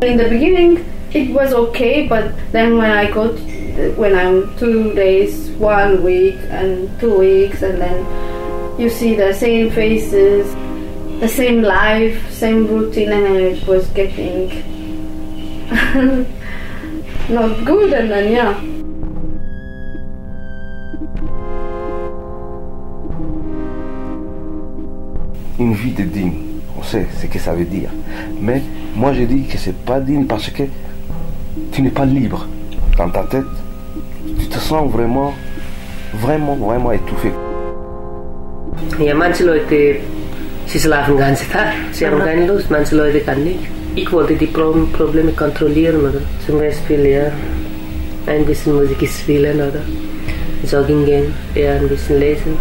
In 0.03 0.17
the 0.17 0.25
beginning, 0.29 0.79
it 1.13 1.33
was 1.33 1.53
okay, 1.53 2.05
but 2.07 2.25
then 2.51 2.77
when 2.77 2.91
I 2.91 3.09
got, 3.09 3.33
when 3.97 4.13
I'm 4.13 4.49
two 4.59 4.93
days, 4.93 5.49
one 5.57 6.03
week, 6.03 6.37
and 6.51 6.89
two 6.99 7.17
weeks, 7.17 7.63
and 7.63 7.81
then 7.81 8.05
you 8.77 8.89
see 8.89 9.15
the 9.15 9.33
same 9.33 9.71
faces, 9.71 10.45
the 11.23 11.29
same 11.29 11.61
life, 11.61 12.19
same 12.31 12.67
routine, 12.67 13.13
and 13.13 13.37
it 13.37 13.65
getting 13.95 14.49
not 17.29 17.63
good. 17.63 17.93
And 17.93 18.11
then, 18.11 18.31
yeah. 18.31 18.53
Une 25.59 25.73
vie 25.73 25.91
de 25.91 26.03
digne, 26.03 26.33
on 26.77 26.83
sait 26.83 27.07
ce 27.21 27.27
que 27.27 27.39
ça 27.39 27.53
veut 27.53 27.63
dire. 27.63 27.89
Mais 28.41 28.61
moi 28.93 29.13
je 29.13 29.23
dis 29.23 29.43
que 29.43 29.57
c'est 29.57 29.77
pas 29.85 30.01
digne 30.01 30.25
parce 30.25 30.49
que 30.49 30.63
tu 31.71 31.81
n'es 31.81 31.89
pas 31.89 32.05
libre. 32.05 32.47
Dans 32.97 33.09
ta 33.09 33.23
tête, 33.23 33.45
tu 34.39 34.47
te 34.47 34.59
sens 34.59 34.91
vraiment, 34.91 35.33
vraiment, 36.15 36.55
vraiment 36.57 36.91
étouffé. 36.91 37.31
Il 38.99 39.05
y 39.05 39.09
sie 40.67 40.79
schlafen 40.79 41.15
den 41.15 41.19
ganzen 41.19 41.51
Tag. 41.51 41.73
Sie 41.91 42.05
haben 42.07 42.19
keine 42.19 42.47
Lust. 42.47 42.69
Manche 42.69 42.95
Leute 42.95 43.19
kann 43.21 43.43
nicht. 43.43 43.59
Ich 43.95 44.11
wollte 44.11 44.33
die 44.35 44.47
Pro 44.47 44.73
Probleme 44.93 45.31
kontrollieren, 45.33 46.01
oder? 46.01 46.21
Zum 46.45 46.57
Beispiel, 46.59 47.05
ja, 47.05 47.25
ein 48.25 48.45
bisschen 48.45 48.75
Musik 48.75 49.07
spielen, 49.07 49.57
oder? 49.57 49.81
Jogging 50.71 51.05
gehen, 51.05 51.33
eher 51.55 51.75
ein 51.75 51.87
bisschen 51.89 52.19
lesen. 52.19 52.57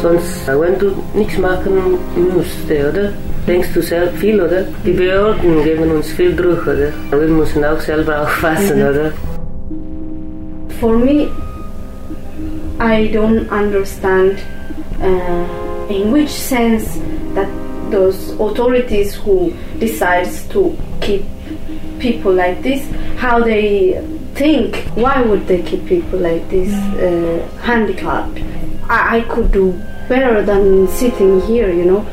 Sonst, 0.00 0.46
wenn 0.48 0.78
du 0.78 0.90
nichts 1.14 1.38
machen 1.38 1.72
musst, 2.34 2.64
oder? 2.68 3.12
Denkst 3.46 3.68
du 3.74 3.82
sehr 3.82 4.08
viel, 4.18 4.40
oder? 4.40 4.64
Die 4.86 4.92
Behörden 4.92 5.62
geben 5.62 5.90
uns 5.92 6.08
viel 6.12 6.34
Druck, 6.34 6.62
oder? 6.66 6.88
Wir 7.10 7.28
müssen 7.28 7.64
auch 7.64 7.78
selber 7.80 8.22
aufpassen, 8.22 8.78
Mhm. 8.78 8.88
oder? 8.88 9.12
For 10.80 10.96
me, 10.96 11.28
I 12.80 13.08
don't 13.14 13.48
understand 13.50 14.32
uh, 15.00 15.92
in 15.92 16.12
which 16.12 16.30
sense 16.30 16.98
that 17.34 17.48
those 17.90 18.32
authorities 18.40 19.14
who 19.14 19.52
decides 19.78 20.46
to 20.48 20.74
keep 21.00 21.22
people 21.98 22.32
like 22.32 22.62
this, 22.62 22.82
how 23.18 23.40
they 23.42 24.00
think, 24.34 24.76
why 24.96 25.22
would 25.22 25.46
they 25.46 25.62
keep 25.62 25.84
people 25.86 26.18
like 26.18 26.48
this 26.48 26.72
uh, 26.72 27.46
handicapped? 27.62 28.38
I, 28.88 29.18
I 29.18 29.20
could 29.28 29.52
do 29.52 29.72
better 30.08 30.42
than 30.42 30.88
sitting 30.88 31.40
here, 31.42 31.70
you 31.70 31.84
know. 31.84 32.04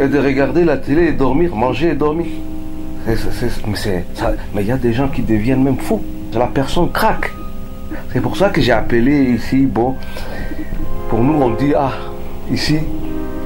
Et 0.00 0.06
de 0.08 0.18
regarder 0.20 0.64
la 0.64 0.76
télé 0.76 1.08
et 1.08 1.12
dormir, 1.12 1.54
manger 1.54 1.88
et 1.90 1.94
dormir. 1.94 2.26
C'est- 3.04 3.16
c'est- 3.16 3.48
c'est- 3.48 3.66
mais 3.66 3.74
c'est- 3.76 4.04
ça- 4.14 4.32
mais 4.54 4.62
il 4.62 4.68
y 4.68 4.72
a 4.72 4.76
des 4.76 4.92
gens 4.92 5.08
qui 5.08 5.22
deviennent 5.22 5.62
même 5.64 5.78
fous. 5.78 6.00
La 6.34 6.46
personne 6.46 6.90
craque. 6.92 7.30
C'est 8.12 8.20
pour 8.20 8.36
ça 8.36 8.50
que 8.50 8.60
j'ai 8.60 8.72
appelé 8.72 9.32
ici, 9.34 9.66
bon, 9.66 9.94
pour 11.08 11.20
nous 11.20 11.42
on 11.42 11.50
dit, 11.56 11.74
ah, 11.74 11.92
ici, 12.50 12.78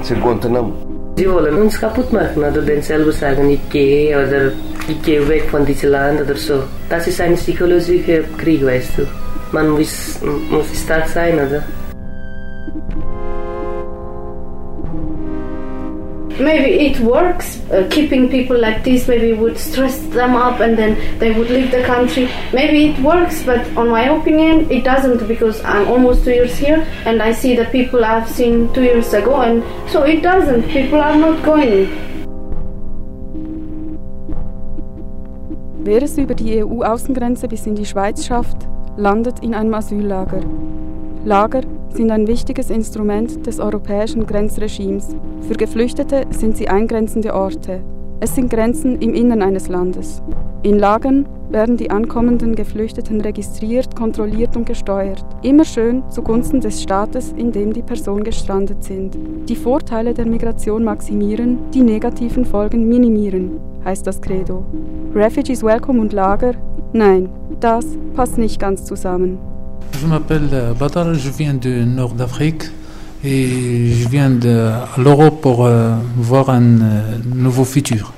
c'est 0.02 0.18
Guantanamo. 0.18 0.72
Sie 1.16 1.26
wollen 1.26 1.54
uns 1.58 1.78
kaputt 1.78 2.12
machen 2.12 2.42
oder 2.42 2.62
dann 2.62 2.82
selber 2.82 3.12
sagen, 3.12 3.50
ich 3.50 3.60
gehe 3.68 4.16
oder 4.16 4.50
ich 4.88 5.02
gehe 5.02 5.26
weg 5.28 5.44
von 5.50 5.64
diesem 5.64 5.90
Land 5.90 6.22
oder 6.22 6.36
so. 6.36 6.62
Das 6.88 7.06
ist 7.06 7.20
ein 7.20 7.34
psychologischer 7.34 8.22
Krieg, 8.38 8.64
weißt 8.64 8.98
du. 8.98 9.02
Man 9.52 9.70
muss, 9.70 10.18
muss 10.50 10.66
stark 10.74 11.06
sein, 11.08 11.34
oder? 11.34 11.62
Maybe 16.42 16.86
it 16.86 16.98
works, 16.98 17.60
uh, 17.70 17.86
keeping 17.88 18.28
people 18.28 18.58
like 18.58 18.82
this 18.82 19.06
maybe 19.06 19.32
would 19.32 19.56
stress 19.56 19.98
them 20.08 20.34
up 20.34 20.58
and 20.58 20.76
then 20.76 20.98
they 21.20 21.30
would 21.30 21.48
leave 21.48 21.70
the 21.70 21.84
country. 21.84 22.28
Maybe 22.52 22.86
it 22.90 22.98
works, 22.98 23.44
but 23.44 23.64
on 23.76 23.90
my 23.90 24.08
opinion, 24.10 24.68
it 24.68 24.82
doesn't 24.82 25.28
because 25.28 25.62
I'm 25.64 25.86
almost 25.86 26.24
two 26.24 26.32
years 26.32 26.58
here 26.58 26.84
and 27.06 27.22
I 27.22 27.30
see 27.30 27.54
the 27.54 27.66
people 27.66 28.04
I've 28.04 28.28
seen 28.28 28.74
two 28.74 28.82
years 28.82 29.14
ago, 29.14 29.40
and 29.42 29.62
so 29.88 30.02
it 30.02 30.20
doesn't. 30.22 30.68
People 30.68 31.00
are 31.00 31.16
not 31.16 31.44
going. 31.44 31.88
Wer 35.84 36.02
es 36.02 36.18
über 36.18 36.34
die 36.34 36.60
EU-Außengrenze 36.60 37.46
bis 37.46 37.66
in 37.66 37.76
die 37.76 37.84
Schweiz 37.84 38.26
schafft, 38.26 38.68
landet 38.96 39.38
in 39.42 39.54
einem 39.54 39.74
Asyllager. 39.74 40.40
Lager 41.24 41.62
sind 41.94 42.10
ein 42.10 42.26
wichtiges 42.26 42.70
Instrument 42.70 43.46
des 43.46 43.60
europäischen 43.60 44.26
Grenzregimes. 44.26 45.14
Für 45.46 45.54
Geflüchtete 45.54 46.24
sind 46.30 46.56
sie 46.56 46.68
eingrenzende 46.68 47.34
Orte. 47.34 47.80
Es 48.20 48.34
sind 48.34 48.50
Grenzen 48.50 49.00
im 49.00 49.14
Innern 49.14 49.42
eines 49.42 49.68
Landes. 49.68 50.22
In 50.62 50.78
Lagern 50.78 51.26
werden 51.50 51.76
die 51.76 51.90
ankommenden 51.90 52.54
Geflüchteten 52.54 53.20
registriert, 53.20 53.96
kontrolliert 53.96 54.56
und 54.56 54.64
gesteuert. 54.64 55.24
Immer 55.42 55.64
schön 55.64 56.02
zugunsten 56.08 56.60
des 56.60 56.80
Staates, 56.80 57.32
in 57.36 57.50
dem 57.50 57.72
die 57.72 57.82
Personen 57.82 58.22
gestrandet 58.22 58.84
sind. 58.84 59.18
Die 59.48 59.56
Vorteile 59.56 60.14
der 60.14 60.26
Migration 60.26 60.84
maximieren, 60.84 61.58
die 61.74 61.82
negativen 61.82 62.44
Folgen 62.44 62.88
minimieren, 62.88 63.58
heißt 63.84 64.06
das 64.06 64.20
Credo. 64.20 64.64
Refugees 65.14 65.64
Welcome 65.64 66.00
und 66.00 66.12
Lager? 66.12 66.54
Nein, 66.92 67.28
das 67.58 67.84
passt 68.14 68.38
nicht 68.38 68.60
ganz 68.60 68.84
zusammen. 68.84 69.51
Je 70.01 70.05
m'appelle 70.05 70.49
euh, 70.53 70.73
Badar, 70.73 71.13
je 71.15 71.29
viens 71.29 71.55
du 71.55 71.85
nord 71.85 72.13
d'Afrique 72.13 72.63
et 73.23 73.91
je 73.93 74.07
viens 74.07 74.29
de, 74.29 74.49
à 74.49 74.89
l'Europe 74.97 75.41
pour 75.41 75.65
euh, 75.65 75.95
voir 76.15 76.49
un 76.49 76.81
euh, 76.81 77.17
nouveau 77.35 77.65
futur. 77.65 78.13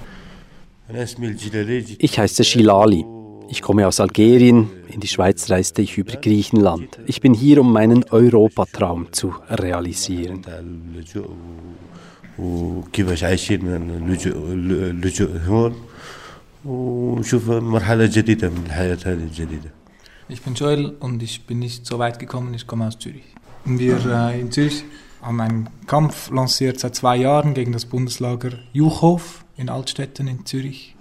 Ich 1.99 2.19
heiße 2.19 2.43
Shilali. 2.43 3.05
Ich 3.49 3.61
komme 3.61 3.87
aus 3.87 3.99
Algerien. 3.99 4.67
In 4.93 4.99
die 4.99 5.07
Schweiz 5.07 5.49
reiste 5.49 5.81
ich 5.81 5.97
über 5.97 6.13
Griechenland. 6.13 6.99
Ich 7.05 7.21
bin 7.21 7.33
hier, 7.33 7.61
um 7.61 7.71
meinen 7.71 8.03
Europatraum 8.11 9.07
zu 9.11 9.33
realisieren. 9.49 10.41
وكيفاش 12.39 13.23
عايشين 13.23 13.65
من 13.65 13.89
اللجوء 13.89 14.35
اللجوء 14.53 15.29
هون 15.47 15.73
ونشوف 16.65 17.49
مرحلة 17.49 18.05
جديدة 18.05 18.49
من 18.49 18.63
الحياة 18.65 18.97
هذه 19.05 19.23
الجديدة 19.23 19.71
ich 20.26 20.40
bin 20.40 20.54
Joel 20.54 20.96
und 21.00 21.22
ich 21.22 21.46
bin 21.46 21.58
nicht 21.58 21.84
so 21.84 21.98
weit 21.98 22.18
gekommen, 22.18 22.54
ich 22.54 22.66
komme 22.66 22.86
aus 22.86 22.98
Zürich. 22.98 23.24
Wir 23.66 23.98
äh, 24.06 24.40
in 24.40 24.50
Zürich 24.50 24.84
haben 25.20 25.40
einen 25.40 25.68
Kampf 25.86 26.30
lanciert 26.30 26.80
seit 26.80 26.94
zwei 26.94 27.16
Jahren 27.16 27.52
gegen 27.52 27.72
das 27.72 27.84
Bundeslager 27.84 28.52
Juchhof 28.72 29.44
in 29.58 29.68
Altstetten 29.68 30.26
in 30.26 30.46
Zürich. 30.46 30.96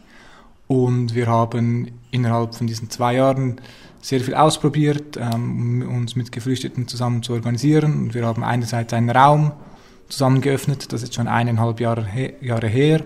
Und 0.67 1.15
wir 1.15 1.27
haben 1.27 1.91
innerhalb 2.11 2.55
von 2.55 2.67
diesen 2.67 2.89
zwei 2.89 3.15
Jahren 3.15 3.61
sehr 4.01 4.19
viel 4.19 4.35
ausprobiert, 4.35 5.17
ähm, 5.17 5.87
uns 5.89 6.17
mit 6.17 6.33
Geflüchteten 6.33 6.89
zusammen 6.89 7.23
zu 7.23 7.31
organisieren. 7.31 7.93
Und 7.93 8.13
wir 8.13 8.25
haben 8.25 8.43
einerseits 8.43 8.91
einen 8.91 9.09
Raum 9.09 9.53
zusammen 10.09 10.41
geöffnet, 10.41 10.91
das 10.91 11.01
ist 11.01 11.15
schon 11.15 11.29
eineinhalb 11.29 11.79
Jahre, 11.79 12.05
Jahre 12.41 12.67
her. 12.67 13.03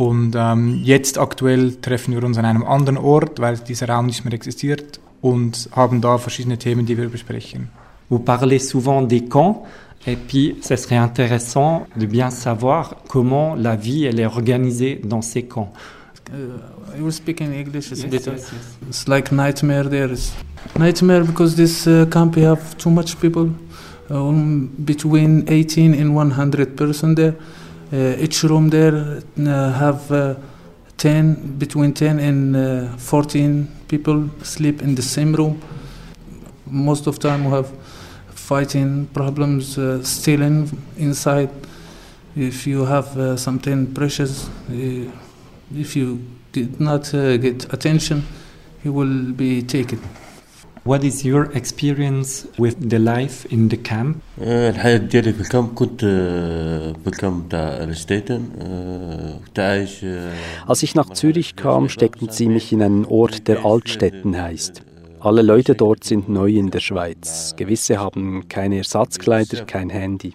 Und 0.00 0.34
ähm, 0.34 0.80
jetzt 0.82 1.18
aktuell 1.18 1.74
treffen 1.82 2.14
wir 2.14 2.24
uns 2.24 2.38
an 2.38 2.46
einem 2.46 2.64
anderen 2.64 2.96
Ort, 2.96 3.38
weil 3.38 3.58
dieser 3.58 3.86
Raum 3.90 4.06
nicht 4.06 4.24
mehr 4.24 4.32
existiert 4.32 4.98
und 5.20 5.68
haben 5.72 6.00
da 6.00 6.16
verschiedene 6.16 6.56
Themen, 6.56 6.86
die 6.86 6.96
wir 6.96 7.10
besprechen. 7.10 7.68
Vous 8.08 8.18
parlez 8.24 8.60
souvent 8.60 9.02
des 9.02 9.28
camps, 9.28 9.66
et 10.06 10.16
puis 10.16 10.56
ce 10.62 10.76
serait 10.76 10.96
intéressant 10.96 11.86
de 11.96 12.06
bien 12.06 12.30
savoir 12.30 12.96
comment 13.08 13.54
la 13.54 13.76
vie 13.76 14.06
elle 14.06 14.18
est 14.20 14.26
organisée 14.26 14.98
dans 15.04 15.20
ces 15.20 15.42
camps. 15.42 15.70
Uh, 16.32 16.96
I 16.96 17.02
will 17.02 17.12
speak 17.12 17.42
in 17.42 17.52
English. 17.52 17.92
It's 17.92 18.02
Yes, 18.02 18.10
better. 18.10 18.32
yes, 18.36 18.50
yes. 18.52 18.78
It's 18.88 19.06
like 19.06 19.30
nightmare. 19.32 19.84
There 19.84 20.10
is 20.10 20.32
nightmare 20.78 21.24
because 21.24 21.56
this 21.56 21.86
uh, 21.86 22.06
camp 22.10 22.36
we 22.36 22.42
have 22.46 22.74
too 22.78 22.90
much 22.90 23.20
people, 23.20 23.50
um, 24.08 24.70
between 24.82 25.44
18 25.46 25.92
and 25.92 26.14
100 26.16 26.74
person 26.74 27.16
there. 27.16 27.34
Uh, 27.92 28.14
each 28.20 28.44
room 28.44 28.70
there 28.70 29.20
uh, 29.40 29.72
have 29.72 30.12
uh, 30.12 30.36
10 30.96 31.58
between 31.58 31.92
10 31.92 32.20
and 32.20 32.56
uh, 32.56 32.96
14 32.98 33.66
people 33.88 34.30
sleep 34.44 34.80
in 34.80 34.94
the 34.94 35.02
same 35.02 35.34
room. 35.34 35.60
Most 36.66 37.08
of 37.08 37.18
time 37.18 37.46
we 37.46 37.50
have 37.50 37.68
fighting 38.32 39.06
problems, 39.08 39.76
stealing 40.06 40.70
inside. 40.98 41.50
If 42.36 42.64
you 42.64 42.84
have 42.84 43.40
something 43.40 43.92
precious, 43.92 44.48
if 44.68 45.96
you 45.96 46.24
did 46.52 46.80
not 46.80 47.10
get 47.10 47.72
attention, 47.72 48.24
you 48.84 48.92
will 48.92 49.32
be 49.32 49.62
taken. 49.62 50.00
What 50.85 51.03
is 51.03 51.25
your 51.25 51.49
experience 51.55 52.45
with 52.59 52.75
the 52.91 52.99
life 52.99 53.47
in 53.51 53.69
the 53.69 53.77
camp? 53.77 54.17
آه، 54.41 54.69
الحياة 54.69 54.97
ديالي 54.97 55.33
في 55.33 55.41
الكامب 55.41 55.73
كنت 55.73 56.01
آه، 56.03 56.91
بالكامب 57.05 57.49
تاع 57.49 57.83
ريستيتن 57.83 58.45
كنت 59.45 59.59
عايش 59.59 60.03
آه، 60.03 60.33
Als 60.67 60.83
ich 60.83 60.95
nach 60.95 61.09
Zürich 61.13 61.55
kam, 61.55 61.89
steckten 61.89 62.29
sie 62.29 62.47
mich 62.47 62.71
in 62.71 62.81
einen 62.81 63.05
Ort, 63.05 63.47
der 63.47 63.65
Altstetten 63.65 64.41
heißt. 64.41 64.83
Alle 65.19 65.41
Leute 65.41 65.73
dort 65.73 66.03
sind 66.03 66.29
neu 66.29 66.51
in 66.51 66.69
der 66.69 66.81
Schweiz. 66.81 67.55
Gewisse 67.57 67.97
haben 67.97 68.47
keine 68.47 68.77
Ersatzkleider, 68.77 69.65
kein 69.65 69.89
Handy. 69.89 70.33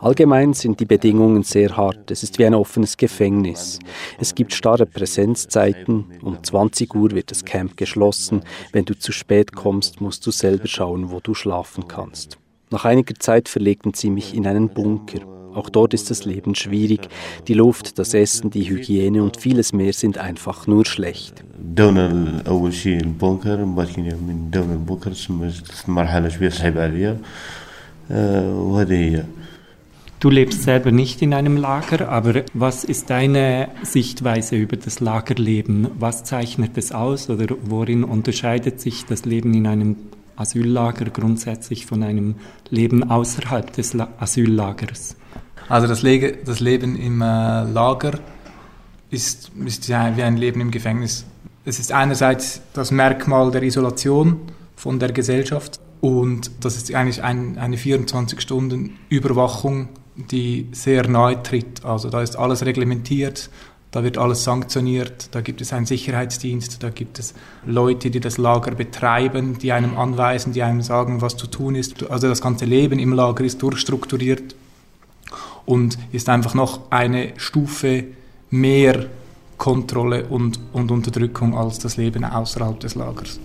Allgemein 0.00 0.54
sind 0.54 0.80
die 0.80 0.86
Bedingungen 0.86 1.42
sehr 1.42 1.76
hart. 1.76 2.10
Es 2.10 2.22
ist 2.22 2.38
wie 2.38 2.46
ein 2.46 2.54
offenes 2.54 2.96
Gefängnis. 2.96 3.78
Es 4.18 4.34
gibt 4.34 4.54
starre 4.54 4.86
Präsenzzeiten. 4.86 6.06
Um 6.22 6.42
20 6.42 6.94
Uhr 6.94 7.10
wird 7.10 7.30
das 7.30 7.44
Camp 7.44 7.76
geschlossen. 7.76 8.42
Wenn 8.72 8.86
du 8.86 8.98
zu 8.98 9.12
spät 9.12 9.54
kommst, 9.54 10.00
musst 10.00 10.26
du 10.26 10.30
selber 10.30 10.68
schauen, 10.68 11.10
wo 11.10 11.20
du 11.20 11.34
schlafen 11.34 11.86
kannst. 11.86 12.38
Nach 12.70 12.86
einiger 12.86 13.14
Zeit 13.18 13.50
verlegten 13.50 13.92
sie 13.92 14.08
mich 14.08 14.34
in 14.34 14.46
einen 14.46 14.70
Bunker. 14.70 15.20
Auch 15.54 15.68
dort 15.68 15.92
ist 15.92 16.10
das 16.10 16.24
Leben 16.24 16.54
schwierig. 16.54 17.08
Die 17.46 17.52
Luft, 17.52 17.98
das 17.98 18.14
Essen, 18.14 18.48
die 18.48 18.70
Hygiene 18.70 19.22
und 19.22 19.36
vieles 19.36 19.74
mehr 19.74 19.92
sind 19.92 20.16
einfach 20.16 20.66
nur 20.66 20.86
schlecht. 20.86 21.44
داونا 21.76 22.42
أول 22.48 22.74
شيء 22.74 23.00
البونكر 23.00 23.64
من 23.64 23.74
بعد 23.74 23.86
كي 23.86 24.00
من 24.00 24.50
داونا 24.50 24.72
البونكر 24.72 25.10
تسمى 25.10 25.52
مرحلة 25.88 26.28
شوية 26.28 26.48
صعيبة 26.48 26.82
عليا 26.82 27.18
وهذه 28.10 28.94
هي 28.94 29.24
Du 30.19 30.31
lebst 30.31 30.63
selber 30.63 30.91
nicht 30.91 31.21
in 31.21 31.35
einem 31.35 31.57
Lager, 31.57 32.09
aber 32.09 32.41
was 32.55 32.83
ist 32.83 33.11
deine 33.11 33.69
Sichtweise 33.83 34.55
über 34.55 34.75
das 34.75 34.99
Lagerleben? 34.99 35.89
Was 35.99 36.23
zeichnet 36.23 36.75
es 36.75 36.91
aus 36.91 37.29
oder 37.29 37.55
worin 37.61 38.03
unterscheidet 38.03 38.81
sich 38.81 39.05
das 39.05 39.25
Leben 39.25 39.53
in 39.53 39.67
einem 39.67 39.95
Asyllager 40.35 41.11
grundsätzlich 41.11 41.85
von 41.85 42.01
einem 42.01 42.33
Leben 42.71 43.11
außerhalb 43.11 43.71
des 43.73 43.93
La 43.93 44.07
Asyllagers? 44.17 45.15
Also 45.69 45.85
das, 45.85 46.01
Le 46.01 46.35
das 46.43 46.61
Leben 46.61 46.95
im 46.95 47.21
äh, 47.21 47.25
Lager 47.25 48.17
ist, 49.11 49.51
ist 49.65 49.87
ja 49.87 50.17
wie 50.17 50.23
ein 50.23 50.37
Leben 50.37 50.61
im 50.61 50.71
Gefängnis. 50.71 51.27
Es 51.63 51.77
ist 51.77 51.91
einerseits 51.91 52.61
das 52.73 52.89
Merkmal 52.89 53.51
der 53.51 53.61
Isolation 53.61 54.41
von 54.75 54.97
der 54.97 55.11
Gesellschaft 55.11 55.79
und 56.01 56.49
das 56.61 56.75
ist 56.75 56.91
eigentlich 56.95 57.21
ein, 57.21 57.59
eine 57.59 57.77
24-Stunden-Überwachung 57.77 59.89
die 60.17 60.67
sehr 60.71 61.07
nahe 61.07 61.41
tritt. 61.43 61.85
Also 61.85 62.09
da 62.09 62.21
ist 62.21 62.35
alles 62.35 62.65
reglementiert, 62.65 63.49
da 63.91 64.03
wird 64.03 64.17
alles 64.17 64.43
sanktioniert, 64.43 65.29
da 65.31 65.41
gibt 65.41 65.61
es 65.61 65.71
einen 65.71 65.85
Sicherheitsdienst, 65.85 66.83
da 66.83 66.89
gibt 66.89 67.19
es 67.19 67.33
Leute, 67.65 68.09
die 68.09 68.19
das 68.19 68.37
Lager 68.37 68.71
betreiben, 68.71 69.57
die 69.59 69.71
einem 69.71 69.97
anweisen, 69.97 70.53
die 70.53 70.63
einem 70.63 70.81
sagen, 70.81 71.21
was 71.21 71.37
zu 71.37 71.47
tun 71.47 71.75
ist. 71.75 72.09
Also 72.09 72.27
das 72.27 72.41
ganze 72.41 72.65
Leben 72.65 72.99
im 72.99 73.13
Lager 73.13 73.43
ist 73.43 73.61
durchstrukturiert 73.61 74.55
und 75.65 75.97
ist 76.11 76.29
einfach 76.29 76.53
noch 76.53 76.91
eine 76.91 77.33
Stufe 77.37 78.05
mehr 78.49 79.05
Kontrolle 79.57 80.25
und, 80.25 80.59
und 80.73 80.91
Unterdrückung 80.91 81.57
als 81.57 81.79
das 81.79 81.97
Leben 81.97 82.23
außerhalb 82.23 82.79
des 82.79 82.95
Lagers. 82.95 83.39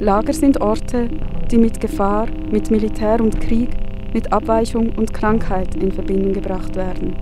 Lager 0.00 0.32
sind 0.32 0.60
Orte, 0.60 1.08
die 1.50 1.58
mit 1.58 1.80
Gefahr, 1.80 2.28
mit 2.52 2.70
Militär 2.70 3.20
und 3.20 3.40
Krieg, 3.40 3.70
mit 4.14 4.32
Abweichung 4.32 4.90
und 4.96 5.12
Krankheit 5.12 5.74
in 5.74 5.90
Verbindung 5.90 6.32
gebracht 6.32 6.76
werden. 6.76 7.16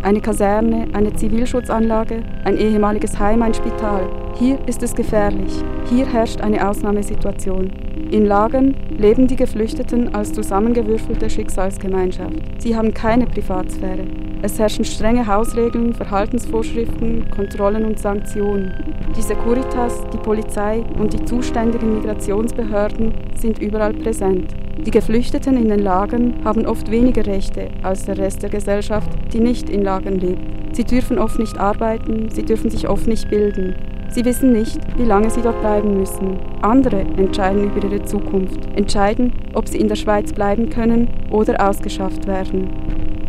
Eine 0.00 0.20
Kaserne, 0.20 0.86
eine 0.92 1.12
Zivilschutzanlage, 1.12 2.22
ein 2.44 2.56
ehemaliges 2.56 3.18
Heim, 3.18 3.42
ein 3.42 3.54
Spital. 3.54 4.08
Hier 4.38 4.56
ist 4.66 4.84
es 4.84 4.94
gefährlich. 4.94 5.52
Hier 5.86 6.06
herrscht 6.06 6.40
eine 6.40 6.68
Ausnahmesituation. 6.68 7.72
In 8.12 8.24
Lagern 8.24 8.76
leben 8.96 9.26
die 9.26 9.36
Geflüchteten 9.36 10.14
als 10.14 10.32
zusammengewürfelte 10.32 11.28
Schicksalsgemeinschaft. 11.28 12.38
Sie 12.58 12.76
haben 12.76 12.94
keine 12.94 13.26
Privatsphäre. 13.26 14.04
Es 14.42 14.58
herrschen 14.58 14.86
strenge 14.86 15.26
Hausregeln, 15.26 15.92
Verhaltensvorschriften, 15.92 17.28
Kontrollen 17.30 17.84
und 17.84 17.98
Sanktionen. 17.98 18.72
Die 19.14 19.20
Securitas, 19.20 20.02
die 20.14 20.16
Polizei 20.16 20.82
und 20.98 21.12
die 21.12 21.22
zuständigen 21.26 21.96
Migrationsbehörden 21.96 23.12
sind 23.34 23.58
überall 23.58 23.92
präsent. 23.92 24.54
Die 24.78 24.90
Geflüchteten 24.90 25.58
in 25.58 25.68
den 25.68 25.80
Lagern 25.80 26.36
haben 26.42 26.64
oft 26.64 26.90
weniger 26.90 27.26
Rechte 27.26 27.68
als 27.82 28.06
der 28.06 28.16
Rest 28.16 28.42
der 28.42 28.48
Gesellschaft, 28.48 29.10
die 29.30 29.40
nicht 29.40 29.68
in 29.68 29.82
Lagern 29.82 30.18
lebt. 30.18 30.40
Sie 30.72 30.84
dürfen 30.84 31.18
oft 31.18 31.38
nicht 31.38 31.58
arbeiten, 31.58 32.30
sie 32.30 32.42
dürfen 32.42 32.70
sich 32.70 32.88
oft 32.88 33.06
nicht 33.06 33.28
bilden. 33.28 33.74
Sie 34.08 34.24
wissen 34.24 34.52
nicht, 34.52 34.80
wie 34.96 35.04
lange 35.04 35.28
sie 35.28 35.42
dort 35.42 35.60
bleiben 35.60 35.98
müssen. 35.98 36.38
Andere 36.62 37.00
entscheiden 37.00 37.64
über 37.64 37.86
ihre 37.86 38.02
Zukunft, 38.04 38.66
entscheiden, 38.74 39.34
ob 39.52 39.68
sie 39.68 39.78
in 39.78 39.88
der 39.88 39.96
Schweiz 39.96 40.32
bleiben 40.32 40.70
können 40.70 41.08
oder 41.30 41.68
ausgeschafft 41.68 42.26
werden. 42.26 42.70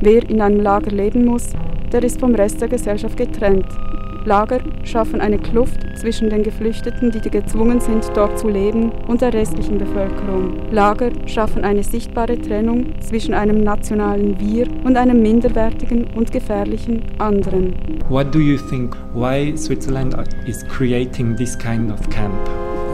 Wer 0.03 0.27
in 0.27 0.41
einem 0.41 0.61
Lager 0.61 0.89
leben 0.89 1.25
muss, 1.25 1.49
der 1.91 2.03
ist 2.03 2.19
vom 2.19 2.33
Rest 2.33 2.59
der 2.59 2.69
Gesellschaft 2.69 3.15
getrennt. 3.17 3.67
Lager 4.25 4.59
schaffen 4.83 5.21
eine 5.21 5.37
Kluft 5.37 5.79
zwischen 5.95 6.31
den 6.31 6.41
Geflüchteten, 6.41 7.11
die 7.11 7.29
gezwungen 7.29 7.79
sind, 7.79 8.09
dort 8.15 8.39
zu 8.39 8.49
leben, 8.49 8.91
und 9.07 9.21
der 9.21 9.31
restlichen 9.31 9.77
Bevölkerung. 9.77 10.53
Lager 10.71 11.11
schaffen 11.27 11.63
eine 11.63 11.83
sichtbare 11.83 12.35
Trennung 12.39 12.99
zwischen 12.99 13.35
einem 13.35 13.63
nationalen 13.63 14.39
Wir 14.39 14.65
und 14.83 14.97
einem 14.97 15.21
minderwertigen 15.21 16.07
und 16.15 16.31
gefährlichen 16.31 17.03
anderen. 17.19 17.75
What 18.09 18.33
do 18.33 18.39
you 18.39 18.57
think 18.57 18.97
why 19.13 19.55
Switzerland 19.55 20.15
is 20.47 20.65
creating 20.67 21.35
this 21.35 21.55
kind 21.55 21.91
of 21.91 22.09
camp? 22.09 22.33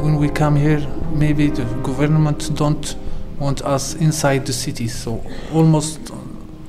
When 0.04 0.20
we 0.20 0.28
come 0.28 0.60
here, 0.60 0.82
maybe 1.16 1.50
the 1.56 1.64
government 1.84 2.52
don't 2.60 2.98
want 3.40 3.64
us 3.64 3.94
inside 3.96 4.42
the 4.46 4.54
city, 4.54 4.90
so 4.90 5.22
almost 5.54 6.12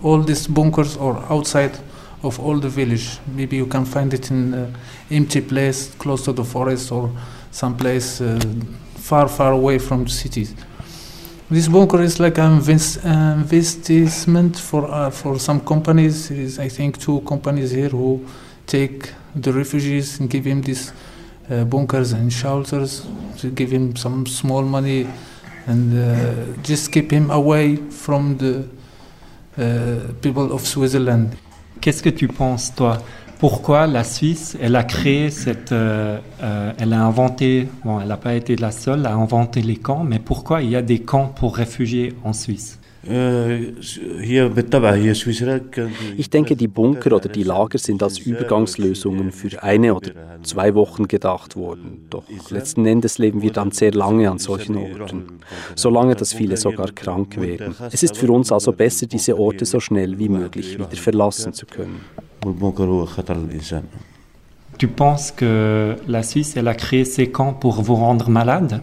all 0.02 0.22
these 0.22 0.46
bunkers 0.46 0.96
are 0.96 1.18
outside 1.30 1.78
of 2.22 2.40
all 2.40 2.58
the 2.58 2.68
village. 2.68 3.18
Maybe 3.26 3.56
you 3.56 3.66
can 3.66 3.84
find 3.84 4.12
it 4.12 4.30
in 4.30 4.54
an 4.54 4.76
empty 5.10 5.40
place 5.40 5.94
close 5.94 6.24
to 6.24 6.32
the 6.32 6.44
forest 6.44 6.92
or 6.92 7.10
some 7.50 7.76
place 7.76 8.20
uh, 8.20 8.40
far, 8.96 9.28
far 9.28 9.52
away 9.52 9.78
from 9.78 10.04
the 10.04 10.10
cities. 10.10 10.54
This 11.50 11.66
bunker 11.66 12.02
is 12.02 12.20
like 12.20 12.36
an 12.38 12.52
invest, 12.58 13.04
uh, 13.06 13.42
investment 13.50 14.58
for 14.58 14.84
uh, 14.84 15.08
for 15.10 15.38
some 15.38 15.60
companies. 15.60 16.28
There 16.28 16.38
is, 16.38 16.58
I 16.58 16.68
think, 16.68 16.98
two 16.98 17.22
companies 17.22 17.70
here 17.70 17.88
who 17.88 18.26
take 18.66 19.10
the 19.34 19.52
refugees 19.52 20.20
and 20.20 20.28
give 20.28 20.44
him 20.44 20.60
these 20.60 20.92
uh, 21.50 21.64
bunkers 21.64 22.12
and 22.12 22.30
shelters 22.30 23.06
to 23.38 23.50
give 23.50 23.70
him 23.70 23.96
some 23.96 24.26
small 24.26 24.62
money 24.62 25.08
and 25.66 25.98
uh, 25.98 26.62
just 26.62 26.92
keep 26.92 27.10
him 27.10 27.30
away 27.30 27.76
from 27.76 28.36
the 28.36 28.58
uh, 28.58 28.77
people 30.20 30.52
of 30.52 30.64
Switzerland. 30.66 31.28
Qu'est-ce 31.80 32.02
que 32.02 32.10
tu 32.10 32.28
penses, 32.28 32.74
toi? 32.74 32.98
Pourquoi 33.38 33.86
la 33.86 34.02
Suisse, 34.02 34.56
elle 34.60 34.74
a 34.74 34.82
créé 34.82 35.30
cette... 35.30 35.70
Euh, 35.70 36.18
euh, 36.42 36.72
elle 36.76 36.92
a 36.92 37.04
inventé... 37.04 37.68
Bon, 37.84 38.00
elle 38.00 38.08
n'a 38.08 38.16
pas 38.16 38.34
été 38.34 38.56
la 38.56 38.72
seule 38.72 39.06
à 39.06 39.14
inventer 39.14 39.62
les 39.62 39.76
camps, 39.76 40.02
mais 40.02 40.18
pourquoi 40.18 40.62
il 40.62 40.70
y 40.70 40.76
a 40.76 40.82
des 40.82 40.98
camps 40.98 41.26
pour 41.26 41.56
réfugiés 41.56 42.14
en 42.24 42.32
Suisse? 42.32 42.77
Ich 46.16 46.30
denke, 46.30 46.56
die 46.56 46.66
Bunker 46.66 47.12
oder 47.12 47.28
die 47.28 47.44
Lager 47.44 47.78
sind 47.78 48.02
als 48.02 48.18
Übergangslösungen 48.18 49.30
für 49.30 49.62
eine 49.62 49.94
oder 49.94 50.10
zwei 50.42 50.74
Wochen 50.74 51.06
gedacht 51.06 51.54
worden. 51.54 52.06
Doch 52.10 52.24
letzten 52.50 52.84
Endes 52.86 53.18
leben 53.18 53.40
wir 53.40 53.52
dann 53.52 53.70
sehr 53.70 53.92
lange 53.92 54.28
an 54.28 54.38
solchen 54.38 54.76
Orten, 54.76 55.38
so 55.76 55.90
lange, 55.90 56.16
dass 56.16 56.32
viele 56.32 56.56
sogar 56.56 56.90
krank 56.90 57.40
werden. 57.40 57.74
Es 57.92 58.02
ist 58.02 58.16
für 58.16 58.32
uns 58.32 58.50
also 58.50 58.72
besser, 58.72 59.06
diese 59.06 59.38
Orte 59.38 59.64
so 59.64 59.78
schnell 59.78 60.18
wie 60.18 60.28
möglich 60.28 60.76
wieder 60.76 60.90
verlassen 60.90 61.52
zu 61.52 61.66
können. 61.66 62.00
Tu 64.78 64.86
penses 64.86 65.34
que 65.34 65.96
la 66.06 66.22
Suisse, 66.22 66.56
elle 66.56 66.68
a 66.68 66.74
créé 66.74 67.04
ces 67.04 67.32
camps 67.32 67.58
pour 67.58 67.82
vous 67.82 67.96
rendre 67.96 68.30
malade 68.30 68.80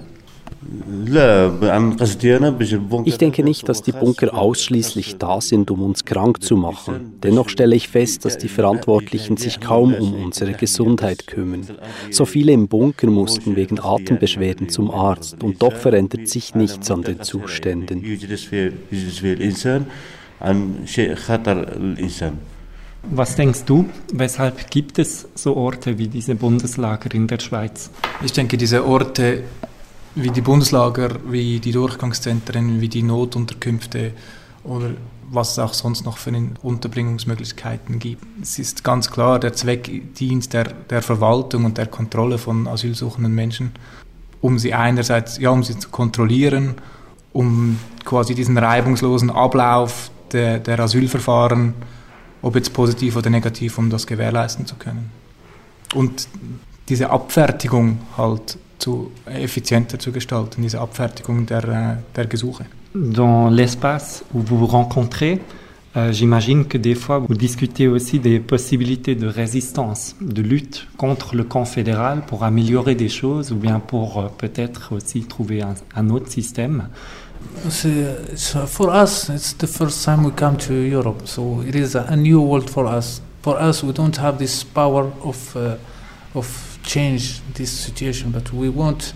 ich 3.06 3.18
denke 3.18 3.44
nicht, 3.44 3.70
dass 3.70 3.84
die 3.84 3.92
Bunker 3.92 4.34
ausschließlich 4.34 5.18
da 5.18 5.40
sind, 5.40 5.70
um 5.70 5.84
uns 5.84 6.06
krank 6.06 6.42
zu 6.42 6.58
machen. 6.58 7.14
Dennoch 7.22 7.50
stelle 7.50 7.76
ich 7.76 7.88
fest, 7.88 8.26
dass 8.26 8.38
die 8.38 8.48
Verantwortlichen 8.48 9.38
sich 9.38 9.60
kaum 9.60 9.94
um 9.94 10.16
unsere 10.16 10.54
Gesundheit 10.54 11.28
kümmern. 11.28 11.68
So 12.10 12.26
viele 12.26 12.52
im 12.52 12.68
Bunker 12.68 13.08
mussten 13.08 13.56
wegen 13.56 13.80
Atembeschwerden 13.80 14.70
zum 14.70 14.90
Arzt 14.90 15.44
und 15.44 15.62
doch 15.62 15.74
verändert 15.74 16.28
sich 16.30 16.56
nichts 16.56 16.90
an 16.90 17.04
den 17.04 17.22
Zuständen. 17.22 18.04
Was 23.12 23.36
denkst 23.36 23.66
du, 23.66 23.86
weshalb 24.14 24.72
gibt 24.72 24.98
es 24.98 25.28
so 25.36 25.56
Orte 25.56 26.00
wie 26.00 26.08
diese 26.08 26.34
Bundeslager 26.34 27.14
in 27.14 27.28
der 27.28 27.40
Schweiz? 27.40 27.92
Ich 28.24 28.34
denke, 28.34 28.58
diese 28.58 28.84
Orte 28.84 29.44
wie 30.16 30.32
die 30.32 30.42
Bundeslager, 30.42 31.18
wie 31.28 31.60
die 31.60 31.72
Durchgangszentren, 31.72 32.82
wie 32.82 32.90
die 32.90 33.04
Notunterkünfte 33.04 34.14
oder 34.64 34.92
was 35.30 35.52
es 35.52 35.60
auch 35.60 35.74
sonst 35.74 36.06
noch 36.06 36.18
für 36.18 36.32
Unterbringungsmöglichkeiten 36.62 38.00
gibt. 38.00 38.24
Es 38.42 38.60
ist 38.60 38.84
ganz 38.84 39.12
klar, 39.12 39.40
der 39.40 39.54
Zweck 39.54 40.16
dient 40.16 40.54
der, 40.54 40.66
der 40.66 41.02
Verwaltung 41.02 41.66
und 41.66 41.78
der 41.78 41.88
Kontrolle 41.88 42.38
von 42.38 42.68
asylsuchenden 42.68 43.34
Menschen, 43.34 43.72
um 44.42 44.60
sie 44.60 44.74
einerseits, 44.74 45.38
ja, 45.38 45.50
um 45.50 45.64
sie 45.64 45.78
zu 45.78 45.90
kontrollieren, 45.90 46.76
um 47.34 47.80
quasi 48.06 48.36
diesen 48.36 48.58
reibungslosen 48.58 49.30
Ablauf 49.30 50.12
der, 50.32 50.60
der 50.60 50.80
Asylverfahren, 50.80 51.74
ob 52.42 52.56
jetzt 52.56 52.74
positiv 52.74 53.16
oder 53.16 53.30
negativ, 53.30 53.78
um 53.78 53.90
das 53.90 54.08
gewährleisten 54.08 54.66
zu 54.66 54.76
können. 54.76 55.12
Und 55.96 56.28
diese 56.88 57.10
Abfertigung 57.10 58.00
halt 58.16 58.58
zu, 58.80 59.12
effizienter 59.26 60.00
zu 60.00 60.12
gestalten, 60.12 60.62
diese 60.62 60.80
Abfertigung 60.80 61.46
der, 61.46 61.64
äh, 61.64 61.96
der 62.16 62.26
Gesuche. 62.28 62.66
Dans 62.94 63.50
l'espace 63.50 64.24
où 64.34 64.40
vous 64.40 64.58
vous 64.58 64.68
rencontrez, 64.68 65.42
euh, 65.98 66.12
j'imagine 66.12 66.66
que 66.66 66.78
des 66.78 66.96
fois 66.96 67.20
vous 67.20 67.36
discutez 67.36 67.88
aussi 67.88 68.20
des 68.20 68.40
possibilités 68.40 69.16
de 69.16 69.28
résistance, 69.28 70.16
de 70.20 70.42
lutte 70.42 70.88
contre 70.98 71.36
le 71.36 71.44
camp 71.44 71.66
fédéral 71.66 72.22
pour 72.28 72.44
améliorer 72.44 72.96
des 72.96 73.10
choses 73.10 73.52
ou 73.52 73.56
bien 73.56 73.80
pour 73.80 74.20
euh, 74.20 74.28
peut-être 74.38 74.94
aussi 74.94 75.22
trouver 75.22 75.62
un, 75.62 75.76
un, 75.96 76.10
autre 76.10 76.30
système. 76.30 76.90
Uh, 77.66 78.66
for 78.68 78.94
us, 78.94 79.30
it's 79.30 79.56
the 79.58 79.68
first 79.68 80.04
time 80.04 80.26
we 80.26 80.32
come 80.36 80.58
to 80.58 80.74
Europe, 80.74 81.22
so 81.26 81.62
it 81.66 81.76
is 81.76 81.96
a, 81.96 82.06
a 82.10 82.16
new 82.16 82.42
world 82.42 82.70
for 82.70 82.88
us. 82.88 83.22
For 83.44 83.58
us, 83.62 83.84
we 83.84 83.94
don't 83.94 84.18
have 84.18 84.38
this 84.38 84.64
power 84.64 85.12
of 85.24 85.56
uh, 85.56 85.76
of 86.36 86.75
change 86.86 87.42
this 87.54 87.72
situation, 87.72 88.32
but 88.32 88.52
we 88.54 88.70
want 88.70 89.14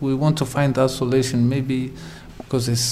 we 0.00 0.14
want 0.14 0.36
to 0.38 0.44
find 0.44 0.76
a 0.78 0.88
solution. 0.88 1.48
Maybe 1.48 1.92
because 2.38 2.68
it's 2.68 2.86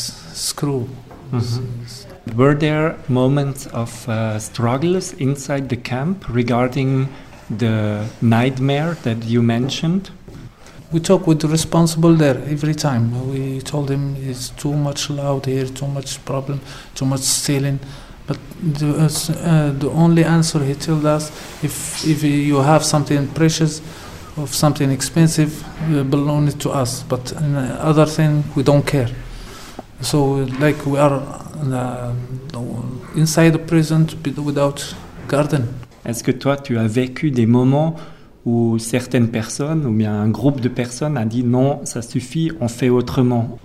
screw. 0.49 0.89
Mhm. 1.33 2.37
Were 2.37 2.55
there 2.55 2.97
moments 3.09 3.67
of 3.67 4.09
uh, 4.09 4.39
struggles 4.39 5.13
inside 5.15 5.69
the 5.69 5.77
camp 5.77 6.29
regarding 6.29 7.09
the 7.59 8.05
nightmare 8.21 8.97
that 9.03 9.25
you 9.25 9.43
mentioned? 9.43 10.11
We 10.93 10.99
talk 11.01 11.27
with 11.27 11.41
the 11.41 11.49
responsible 11.49 12.15
there 12.15 12.39
every 12.49 12.75
time. 12.75 13.31
We 13.31 13.61
told 13.61 13.91
him 13.91 14.17
it's 14.29 14.49
too 14.51 14.75
much 14.75 15.09
loud 15.09 15.47
here, 15.47 15.67
too 15.67 15.87
much 15.87 16.25
problem, 16.25 16.61
too 16.95 17.07
much 17.07 17.21
stealing. 17.21 17.79
But 18.27 18.39
the, 18.63 18.89
uh, 18.89 19.05
uh, 19.05 19.73
the 19.79 19.91
only 19.91 20.25
answer 20.25 20.59
he 20.65 20.75
told 20.75 21.07
us, 21.07 21.31
if 21.63 22.05
if 22.07 22.23
you 22.25 22.57
have 22.59 22.85
something 22.85 23.29
precious, 23.29 23.81
of 24.43 24.55
something 24.55 24.91
expensive, 24.91 25.65
uh, 25.93 26.03
belong 26.03 26.49
it 26.49 26.59
to 26.59 26.71
us. 26.71 27.05
But 27.09 27.33
other 27.81 28.07
thing, 28.07 28.45
we 28.57 28.63
don't 28.63 28.85
care. 28.85 29.09
So 30.01 30.47
like 30.59 30.87
we 30.87 30.99
are 30.99 31.23
uh, 31.73 32.13
inside 33.15 33.53
the 33.53 33.59
prison 33.59 34.07
without 34.45 34.95
garden. 35.29 35.67
Est-ce 36.07 36.25
que 36.25 36.33
toi, 36.33 36.57
tu 36.57 36.79
as 36.79 36.87
vécu 36.87 37.31
des 37.31 37.47
moments 37.47 37.95
où 38.47 38.79
certaines 38.79 39.29
personnes, 39.29 39.85
ou 39.85 39.93
bien 39.93 40.13
un 40.15 40.29
groupe 40.29 40.61
de 40.61 40.69
personnes, 40.69 41.19
a 41.19 41.27
dit 41.27 41.45
non, 41.45 41.81
ça 41.85 42.01
suffit, 42.01 42.51
on 42.61 42.69
fait 42.69 42.89
autrement? 42.89 43.59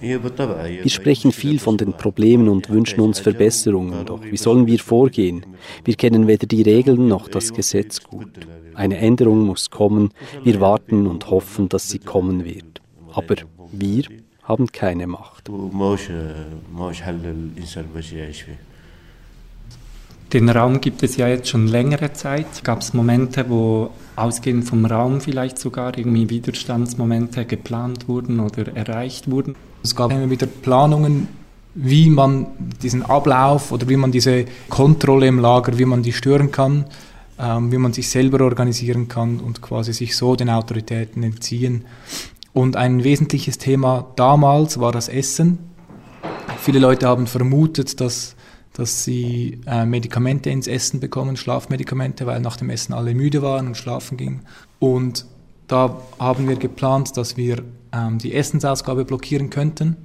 Wir 0.00 0.90
sprechen 0.90 1.32
viel 1.32 1.58
von 1.58 1.76
den 1.76 1.92
Problemen 1.92 2.48
und 2.48 2.70
wünschen 2.70 3.00
uns 3.00 3.18
Verbesserungen, 3.20 4.06
doch 4.06 4.22
wie 4.22 4.36
sollen 4.36 4.66
wir 4.66 4.78
vorgehen? 4.78 5.44
Wir 5.84 5.94
kennen 5.94 6.26
weder 6.26 6.46
die 6.46 6.62
Regeln 6.62 7.08
noch 7.08 7.28
das 7.28 7.52
Gesetz 7.52 8.02
gut. 8.02 8.30
Eine 8.74 8.98
Änderung 8.98 9.46
muss 9.46 9.70
kommen, 9.70 10.10
wir 10.44 10.60
warten 10.60 11.06
und 11.06 11.30
hoffen, 11.30 11.68
dass 11.68 11.88
sie 11.88 11.98
kommen 11.98 12.44
wird. 12.44 12.80
Aber 13.12 13.36
wir 13.72 14.04
haben 14.42 14.66
keine 14.68 15.06
Macht. 15.06 15.50
Den 20.32 20.48
Raum 20.50 20.80
gibt 20.80 21.02
es 21.02 21.16
ja 21.16 21.28
jetzt 21.28 21.48
schon 21.48 21.66
längere 21.66 22.12
Zeit. 22.12 22.62
Gab 22.62 22.80
es 22.80 22.92
Momente, 22.92 23.46
wo 23.48 23.90
ausgehend 24.18 24.64
vom 24.64 24.84
Raum 24.84 25.20
vielleicht 25.20 25.58
sogar 25.58 25.96
irgendwie 25.96 26.28
Widerstandsmomente 26.30 27.44
geplant 27.44 28.08
wurden 28.08 28.40
oder 28.40 28.74
erreicht 28.76 29.30
wurden? 29.30 29.54
Es 29.82 29.94
gab 29.94 30.10
immer 30.10 30.30
wieder 30.30 30.46
Planungen, 30.46 31.28
wie 31.74 32.10
man 32.10 32.46
diesen 32.82 33.02
Ablauf 33.04 33.70
oder 33.72 33.88
wie 33.88 33.96
man 33.96 34.10
diese 34.10 34.46
Kontrolle 34.68 35.28
im 35.28 35.38
Lager, 35.38 35.78
wie 35.78 35.84
man 35.84 36.02
die 36.02 36.12
stören 36.12 36.50
kann, 36.50 36.86
ähm, 37.38 37.70
wie 37.70 37.78
man 37.78 37.92
sich 37.92 38.10
selber 38.10 38.44
organisieren 38.44 39.08
kann 39.08 39.38
und 39.38 39.62
quasi 39.62 39.92
sich 39.92 40.16
so 40.16 40.34
den 40.34 40.50
Autoritäten 40.50 41.22
entziehen. 41.22 41.84
Und 42.52 42.76
ein 42.76 43.04
wesentliches 43.04 43.58
Thema 43.58 44.06
damals 44.16 44.80
war 44.80 44.90
das 44.90 45.08
Essen. 45.08 45.58
Viele 46.60 46.80
Leute 46.80 47.06
haben 47.06 47.28
vermutet, 47.28 48.00
dass, 48.00 48.34
dass 48.78 49.02
sie 49.02 49.60
äh, 49.66 49.84
Medikamente 49.84 50.50
ins 50.50 50.68
Essen 50.68 51.00
bekommen, 51.00 51.36
Schlafmedikamente, 51.36 52.26
weil 52.26 52.38
nach 52.38 52.56
dem 52.56 52.70
Essen 52.70 52.92
alle 52.92 53.12
müde 53.12 53.42
waren 53.42 53.66
und 53.66 53.76
schlafen 53.76 54.16
gingen. 54.16 54.42
Und 54.78 55.26
da 55.66 56.00
haben 56.20 56.48
wir 56.48 56.54
geplant, 56.54 57.16
dass 57.16 57.36
wir 57.36 57.64
ähm, 57.92 58.18
die 58.18 58.32
Essensausgabe 58.32 59.04
blockieren 59.04 59.50
könnten 59.50 59.96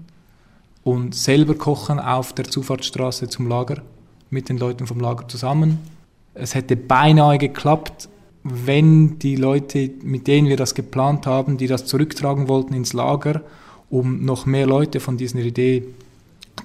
und 0.84 1.14
selber 1.14 1.54
kochen 1.54 2.00
auf 2.00 2.34
der 2.34 2.46
Zufahrtsstraße 2.46 3.30
zum 3.30 3.48
Lager 3.48 3.84
mit 4.32 4.50
den 4.50 4.58
Leuten 4.58 4.88
vom 4.88 5.00
Lager 5.00 5.28
zusammen. 5.28 5.78
Es 6.34 6.56
hätte 6.56 6.76
beinahe 6.76 7.38
geklappt, 7.38 8.10
wenn 8.42 9.20
die 9.20 9.36
Leute, 9.36 9.92
mit 10.02 10.26
denen 10.26 10.50
wir 10.50 10.58
das 10.58 10.74
geplant 10.74 11.28
haben, 11.28 11.58
die 11.58 11.68
das 11.68 11.86
zurücktragen 11.86 12.48
wollten 12.48 12.74
ins 12.74 12.94
Lager, 12.94 13.44
um 13.92 14.26
noch 14.26 14.48
mehr 14.48 14.66
Leute 14.66 15.00
von 15.00 15.16
dieser 15.16 15.38
Idee 15.38 15.84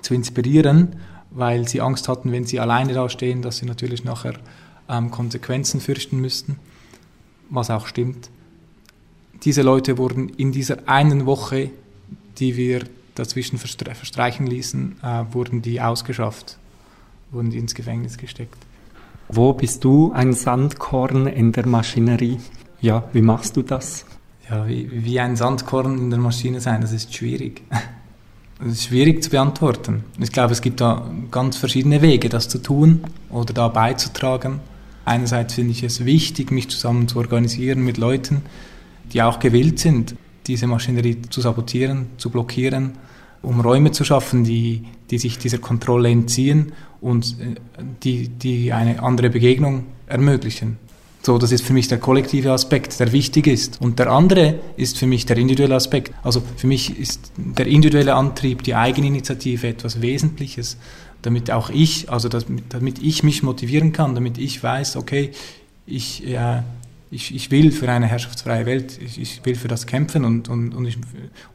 zu 0.01 0.15
inspirieren, 0.15 0.97
weil 1.31 1.69
sie 1.69 1.81
Angst 1.81 2.09
hatten, 2.09 2.33
wenn 2.33 2.45
sie 2.45 2.61
alleine 2.61 2.95
da 2.95 3.09
stehen, 3.09 3.43
dass 3.43 3.59
sie 3.59 3.67
natürlich 3.67 4.05
nachher 4.05 4.35
ähm, 4.89 5.11
Konsequenzen 5.11 5.81
fürchten 5.81 6.21
müssten, 6.21 6.59
was 7.51 7.71
auch 7.71 7.87
stimmt. 7.87 8.31
Diese 9.45 9.63
Leute 9.63 9.99
wurden 9.99 10.29
in 10.31 10.53
dieser 10.53 10.89
einen 10.89 11.27
Woche, 11.27 11.71
die 12.39 12.57
wir 12.57 12.85
dazwischen 13.15 13.59
verstre 13.59 13.95
verstreichen 13.95 14.47
ließen, 14.47 14.97
äh, 15.03 15.25
wurden 15.33 15.63
die 15.63 15.81
ausgeschafft, 15.81 16.59
wurden 17.31 17.51
die 17.51 17.59
ins 17.59 17.75
Gefängnis 17.75 18.17
gesteckt. 18.17 18.59
Wo 19.29 19.53
bist 19.53 19.85
du 19.85 20.13
ein 20.13 20.33
Sandkorn 20.33 21.27
in 21.27 21.53
der 21.53 21.67
Maschinerie? 21.67 22.39
Ja, 22.81 23.05
wie 23.13 23.23
machst 23.23 23.57
du 23.57 23.63
das? 23.63 24.07
Ja, 24.49 24.67
wie, 24.67 24.89
wie 24.91 25.21
ein 25.21 25.37
Sandkorn 25.37 25.99
in 25.99 26.11
der 26.11 26.19
Maschine 26.19 26.61
sein, 26.61 26.81
das 26.81 26.93
ist 26.93 27.15
schwierig. 27.15 27.63
Das 28.61 28.73
ist 28.73 28.85
schwierig 28.87 29.23
zu 29.23 29.31
beantworten. 29.31 30.03
Ich 30.19 30.33
glaube, 30.33 30.53
es 30.53 30.61
gibt 30.61 30.81
da 30.81 31.09
ganz 31.31 31.57
verschiedene 31.57 32.03
Wege, 32.03 32.29
das 32.29 32.49
zu 32.49 32.59
tun 32.59 33.03
oder 33.31 33.55
da 33.55 33.69
beizutragen. 33.69 34.59
Einerseits 35.05 35.55
finde 35.55 35.71
ich 35.71 35.85
es 35.85 36.05
wichtig, 36.05 36.51
mich 36.51 36.69
zusammen 36.69 37.07
zu 37.07 37.19
organisieren 37.19 37.85
mit 37.85 37.99
Leuten, 37.99 38.43
die 39.13 39.23
auch 39.23 39.39
gewillt 39.39 39.79
sind, 39.79 40.17
diese 40.49 40.67
Maschinerie 40.67 41.23
zu 41.31 41.41
sabotieren, 41.41 42.09
zu 42.17 42.31
blockieren, 42.31 42.93
um 43.43 43.61
Räume 43.61 43.93
zu 43.93 44.05
schaffen, 44.05 44.43
die, 44.43 44.83
die 45.11 45.19
sich 45.19 45.39
dieser 45.39 45.59
Kontrolle 45.59 46.11
entziehen 46.11 46.73
und 47.01 47.37
äh, 47.41 47.55
die, 48.03 48.29
die 48.29 48.73
eine 48.73 49.03
andere 49.03 49.31
Begegnung 49.31 49.85
ermöglichen. 50.07 50.79
So, 51.29 51.37
das 51.37 51.53
ist 51.53 51.63
für 51.63 51.75
mich 51.75 51.89
der 51.89 51.99
kollektive 51.99 52.53
Aspekt, 52.53 52.99
der 53.01 53.13
wichtig 53.13 53.49
ist. 53.49 53.83
Und 53.83 53.99
der 53.99 54.11
andere 54.11 54.61
ist 54.79 54.97
für 54.97 55.07
mich 55.07 55.27
der 55.27 55.37
individuelle 55.37 55.75
Aspekt. 55.75 56.15
Also 56.23 56.43
für 56.57 56.67
mich 56.67 56.99
ist 56.99 57.33
der 57.37 57.67
individuelle 57.67 58.15
Antrieb, 58.15 58.63
die 58.63 58.75
Eigeninitiative 58.75 59.69
etwas 59.69 60.01
Wesentliches, 60.01 60.79
damit 61.21 61.51
auch 61.51 61.69
ich, 61.69 62.11
also 62.11 62.31
das, 62.31 62.47
damit 62.71 62.99
ich 63.01 63.25
mich 63.25 63.43
motivieren 63.43 63.93
kann, 63.93 64.15
damit 64.15 64.39
ich 64.39 64.63
weiß, 64.63 64.97
okay, 64.97 65.33
ich, 65.85 66.27
äh, 66.27 66.63
ich, 67.11 67.35
ich 67.35 67.51
will 67.51 67.73
für 67.73 67.91
eine 67.91 68.07
herrschaftsfreie 68.07 68.65
Welt, 68.65 68.99
ich, 68.99 69.21
ich 69.21 69.45
will 69.45 69.55
für 69.55 69.69
das 69.69 69.87
kämpfen 69.87 70.25
und, 70.25 70.49
und, 70.49 70.75
und, 70.75 70.87
ich, 70.87 70.97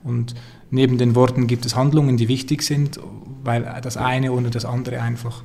und 0.03 0.35
neben 0.69 0.99
den 0.99 1.15
Worten 1.15 1.47
gibt 1.47 1.65
es 1.65 1.75
Handlungen, 1.75 2.15
die 2.15 2.27
wichtig 2.27 2.61
sind, 2.61 2.99
weil 3.43 3.63
das 3.81 3.97
eine 3.97 4.33
ohne 4.33 4.51
das 4.51 4.65
andere 4.65 5.01
einfach 5.01 5.41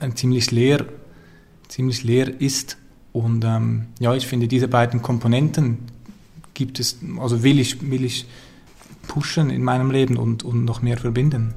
ein 0.00 0.16
ziemlich 0.16 0.50
leer, 0.52 0.86
ziemlich 1.68 2.02
leer 2.02 2.40
ist. 2.40 2.78
Und 3.16 3.46
ähm, 3.46 3.86
ja, 3.98 4.14
ich 4.14 4.26
finde, 4.26 4.46
diese 4.46 4.68
beiden 4.68 5.00
Komponenten 5.00 5.78
gibt 6.52 6.78
es, 6.78 6.98
also 7.18 7.42
will 7.42 7.58
ich, 7.58 7.90
will 7.90 8.04
ich 8.04 8.26
pushen 9.08 9.48
in 9.48 9.64
meinem 9.64 9.90
Leben 9.90 10.18
und, 10.18 10.42
und 10.42 10.66
noch 10.66 10.82
mehr 10.82 10.98
verbinden. 10.98 11.54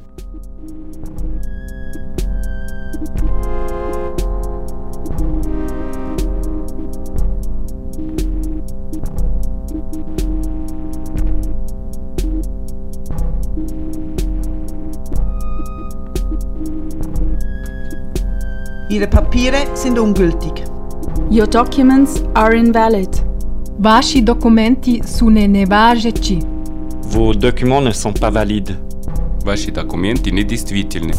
Ihre 18.89 19.07
Papiere 19.07 19.75
sind 19.75 19.99
ungültig. 19.99 20.69
Your 21.30 21.46
documents 21.46 22.22
are 22.34 22.56
invalid. 22.56 23.08
Ваши 23.78 24.22
документи 24.22 25.00
su 25.18 25.30
ne 25.30 25.48
nevažeći. 25.48 26.38
Vos 27.02 27.36
documents 27.36 27.84
ne 27.84 27.92
sont 27.92 28.20
pas 28.20 28.32
valides. 28.34 28.76
Ваши 29.44 29.70
документы 29.70 30.30
недействительны. 30.32 31.14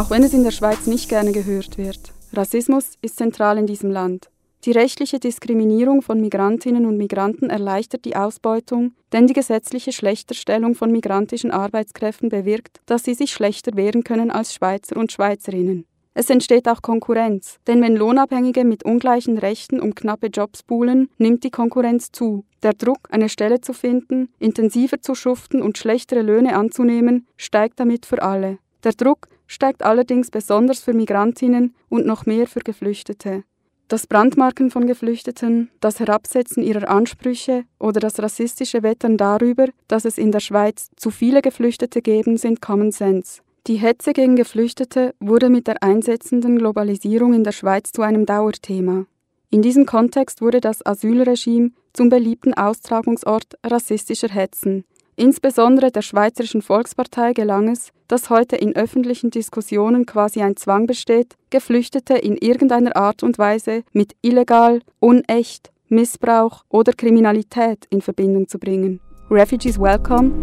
Auch 0.00 0.10
wenn 0.10 0.22
es 0.22 0.32
in 0.32 0.44
der 0.44 0.50
Schweiz 0.50 0.86
nicht 0.86 1.08
gerne 1.08 1.32
gehört 1.32 1.76
wird. 1.76 2.12
Rassismus 2.32 2.84
ist 3.02 3.16
zentral 3.18 3.58
in 3.58 3.66
diesem 3.66 3.90
Land. 3.90 4.30
Die 4.65 4.71
rechtliche 4.71 5.19
Diskriminierung 5.19 6.01
von 6.01 6.19
Migrantinnen 6.19 6.87
und 6.87 6.97
Migranten 6.97 7.51
erleichtert 7.51 8.03
die 8.03 8.15
Ausbeutung, 8.15 8.95
denn 9.13 9.27
die 9.27 9.33
gesetzliche 9.33 9.91
Schlechterstellung 9.91 10.73
von 10.73 10.91
migrantischen 10.91 11.51
Arbeitskräften 11.51 12.29
bewirkt, 12.29 12.79
dass 12.87 13.03
sie 13.03 13.13
sich 13.13 13.31
schlechter 13.31 13.75
wehren 13.75 14.03
können 14.03 14.31
als 14.31 14.55
Schweizer 14.55 14.97
und 14.97 15.11
Schweizerinnen. 15.11 15.85
Es 16.15 16.31
entsteht 16.31 16.67
auch 16.67 16.81
Konkurrenz, 16.81 17.59
denn 17.67 17.79
wenn 17.83 17.95
Lohnabhängige 17.95 18.63
mit 18.63 18.83
ungleichen 18.83 19.37
Rechten 19.37 19.79
um 19.79 19.93
knappe 19.93 20.27
Jobs 20.27 20.63
buhlen, 20.63 21.09
nimmt 21.19 21.43
die 21.43 21.51
Konkurrenz 21.51 22.11
zu. 22.11 22.43
Der 22.63 22.73
Druck, 22.73 23.09
eine 23.11 23.29
Stelle 23.29 23.61
zu 23.61 23.71
finden, 23.71 24.29
intensiver 24.39 24.99
zu 24.99 25.13
schuften 25.13 25.61
und 25.61 25.77
schlechtere 25.77 26.23
Löhne 26.23 26.55
anzunehmen, 26.55 27.27
steigt 27.37 27.79
damit 27.79 28.07
für 28.07 28.23
alle. 28.23 28.57
Der 28.83 28.93
Druck, 28.93 29.27
steigt 29.45 29.83
allerdings 29.83 30.31
besonders 30.31 30.79
für 30.79 30.93
Migrantinnen 30.93 31.75
und 31.87 32.07
noch 32.07 32.25
mehr 32.25 32.47
für 32.47 32.61
Geflüchtete. 32.61 33.43
Das 33.87 34.07
Brandmarken 34.07 34.71
von 34.71 34.87
Geflüchteten, 34.87 35.69
das 35.79 35.99
Herabsetzen 35.99 36.63
ihrer 36.63 36.89
Ansprüche 36.89 37.65
oder 37.77 37.99
das 37.99 38.19
rassistische 38.19 38.81
Wettern 38.81 39.15
darüber, 39.15 39.67
dass 39.87 40.05
es 40.05 40.17
in 40.17 40.31
der 40.31 40.39
Schweiz 40.39 40.89
zu 40.95 41.11
viele 41.11 41.43
Geflüchtete 41.43 42.01
geben, 42.01 42.37
sind 42.37 42.63
Common 42.63 42.91
Sense. 42.91 43.41
Die 43.67 43.75
Hetze 43.75 44.13
gegen 44.13 44.35
Geflüchtete 44.35 45.13
wurde 45.19 45.49
mit 45.49 45.67
der 45.67 45.83
einsetzenden 45.83 46.57
Globalisierung 46.57 47.33
in 47.33 47.43
der 47.43 47.51
Schweiz 47.51 47.91
zu 47.91 48.01
einem 48.01 48.25
Dauerthema. 48.25 49.05
In 49.51 49.61
diesem 49.61 49.85
Kontext 49.85 50.41
wurde 50.41 50.61
das 50.61 50.83
Asylregime 50.83 51.69
zum 51.93 52.09
beliebten 52.09 52.55
Austragungsort 52.55 53.53
rassistischer 53.63 54.29
Hetzen. 54.29 54.83
Insbesondere 55.17 55.91
der 55.91 56.01
Schweizerischen 56.01 56.61
Volkspartei 56.61 57.31
gelang 57.31 57.69
es, 57.69 57.91
dass 58.09 58.29
heute 58.29 58.57
in 58.57 58.75
öffentlichen 58.75 59.29
Diskussionen 59.29 60.05
quasi 60.05 60.41
ein 60.41 60.57
Zwang 60.57 60.87
besteht, 60.87 61.35
Geflüchtete 61.51 62.15
in 62.15 62.35
irgendeiner 62.35 62.97
Art 62.97 63.23
und 63.23 63.37
Weise 63.37 63.83
mit 63.93 64.13
illegal, 64.21 64.81
unecht, 64.99 65.71
Missbrauch 65.87 66.65
oder 66.67 66.91
Kriminalität 66.91 67.85
in 67.89 68.01
Verbindung 68.01 68.49
zu 68.49 68.59
bringen. 68.59 68.99
Refugees 69.31 69.79
welcome. 69.79 70.33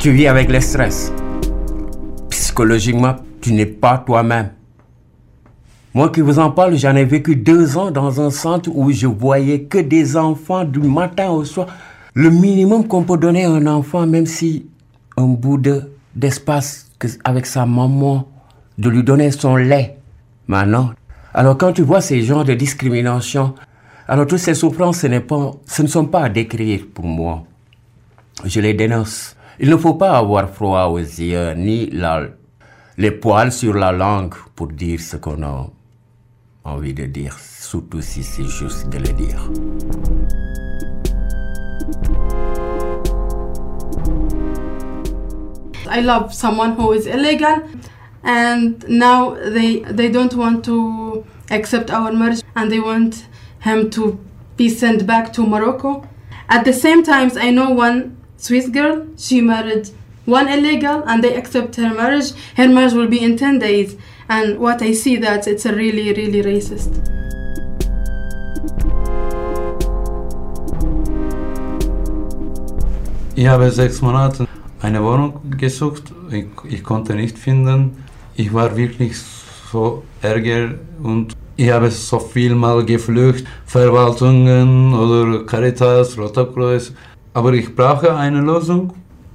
Tu 0.00 0.10
vis 0.10 0.26
avec 0.28 0.50
le 0.50 0.60
stress. 0.60 1.12
Psychologiquement, 2.30 3.14
tu 3.40 3.52
n'es 3.52 3.66
pas 3.66 3.98
toi-même. 3.98 4.59
Moi 5.92 6.08
qui 6.10 6.20
vous 6.20 6.38
en 6.38 6.52
parle, 6.52 6.76
j'en 6.76 6.94
ai 6.94 7.04
vécu 7.04 7.34
deux 7.34 7.76
ans 7.76 7.90
dans 7.90 8.20
un 8.20 8.30
centre 8.30 8.70
où 8.72 8.92
je 8.92 9.08
voyais 9.08 9.62
que 9.62 9.78
des 9.78 10.16
enfants 10.16 10.64
du 10.64 10.78
matin 10.78 11.30
au 11.30 11.44
soir. 11.44 11.66
Le 12.14 12.30
minimum 12.30 12.86
qu'on 12.86 13.02
peut 13.02 13.16
donner 13.16 13.44
à 13.44 13.50
un 13.50 13.66
enfant, 13.66 14.06
même 14.06 14.26
si 14.26 14.66
un 15.16 15.26
bout 15.26 15.58
de, 15.58 15.90
d'espace 16.14 16.88
avec 17.24 17.44
sa 17.44 17.66
maman, 17.66 18.28
de 18.78 18.88
lui 18.88 19.02
donner 19.02 19.32
son 19.32 19.56
lait. 19.56 19.98
Maintenant, 20.46 20.90
alors 21.34 21.58
quand 21.58 21.72
tu 21.72 21.82
vois 21.82 22.00
ces 22.00 22.22
genres 22.22 22.44
de 22.44 22.54
discrimination, 22.54 23.54
alors 24.06 24.28
toutes 24.28 24.38
ces 24.38 24.54
souffrances, 24.54 24.98
ce, 24.98 25.18
pas, 25.18 25.50
ce 25.66 25.82
ne 25.82 25.88
sont 25.88 26.06
pas 26.06 26.22
à 26.22 26.28
décrire 26.28 26.82
pour 26.94 27.04
moi. 27.04 27.42
Je 28.44 28.60
les 28.60 28.74
dénonce. 28.74 29.36
Il 29.58 29.70
ne 29.70 29.76
faut 29.76 29.94
pas 29.94 30.16
avoir 30.16 30.48
froid 30.50 30.84
aux 30.84 30.98
yeux, 30.98 31.54
ni 31.54 31.90
les 32.96 33.10
poils 33.10 33.50
sur 33.50 33.74
la 33.74 33.90
langue 33.90 34.34
pour 34.54 34.68
dire 34.68 35.00
ce 35.00 35.16
qu'on 35.16 35.42
a 35.42 35.68
envie 36.70 36.94
de 36.94 37.06
dire, 37.06 37.36
surtout 37.38 38.00
si 38.00 38.22
c'est 38.22 38.44
juste 38.44 38.88
de 38.88 38.98
le 38.98 39.12
dire. 39.12 39.50
I 45.92 46.00
love 46.00 46.32
someone 46.32 46.76
who 46.76 46.92
is 46.92 47.06
illegal 47.06 47.62
and 48.22 48.84
now 48.88 49.34
they 49.34 49.80
they 49.90 50.08
don't 50.08 50.34
want 50.34 50.64
to 50.64 51.24
accept 51.50 51.90
our 51.90 52.12
marriage 52.12 52.42
and 52.54 52.70
they 52.70 52.78
want 52.78 53.26
him 53.60 53.90
to 53.90 54.18
be 54.56 54.68
sent 54.68 55.04
back 55.04 55.32
to 55.32 55.44
Morocco. 55.44 56.04
At 56.48 56.64
the 56.64 56.72
same 56.72 57.02
time 57.02 57.30
I 57.36 57.50
know 57.50 57.70
one 57.70 58.16
Swiss 58.36 58.68
girl, 58.68 59.06
she 59.16 59.40
married 59.40 59.90
one 60.26 60.48
illegal 60.48 61.02
and 61.06 61.24
they 61.24 61.34
accept 61.34 61.74
her 61.76 61.92
marriage. 61.92 62.32
Her 62.56 62.68
marriage 62.68 62.92
will 62.92 63.08
be 63.08 63.20
in 63.22 63.36
10 63.36 63.58
days 63.58 63.96
and 64.30 64.60
what 64.60 64.80
I 64.80 64.92
see 64.94 65.16
that 65.16 65.46
it's 65.48 65.66
really 65.66 66.12
really 66.12 66.42
racist. 66.42 66.92
Ich 73.34 73.46
habe 73.48 73.70
sechs 73.70 74.00
Monate 74.02 74.46
eine 74.82 75.02
Wohnung 75.02 75.32
gesucht. 75.56 76.12
Ich, 76.30 76.46
ich 76.68 76.84
konnte 76.84 77.14
nicht 77.14 77.38
finden. 77.38 78.04
Ich 78.36 78.52
war 78.52 78.76
wirklich 78.76 79.16
so 79.72 80.02
ärger 80.22 80.74
und 81.02 81.34
ich 81.56 81.70
habe 81.70 81.90
so 81.90 82.18
viel 82.18 82.54
mal 82.54 82.84
geflüchtet, 82.84 83.46
Verwaltungen 83.66 84.94
oder 84.94 85.44
Caritas, 85.44 86.16
Roter 86.16 86.46
Kreuz. 86.46 86.92
Aber 87.34 87.52
ich 87.52 87.74
brauche 87.74 88.14
eine 88.14 88.40
Lösung. 88.40 88.92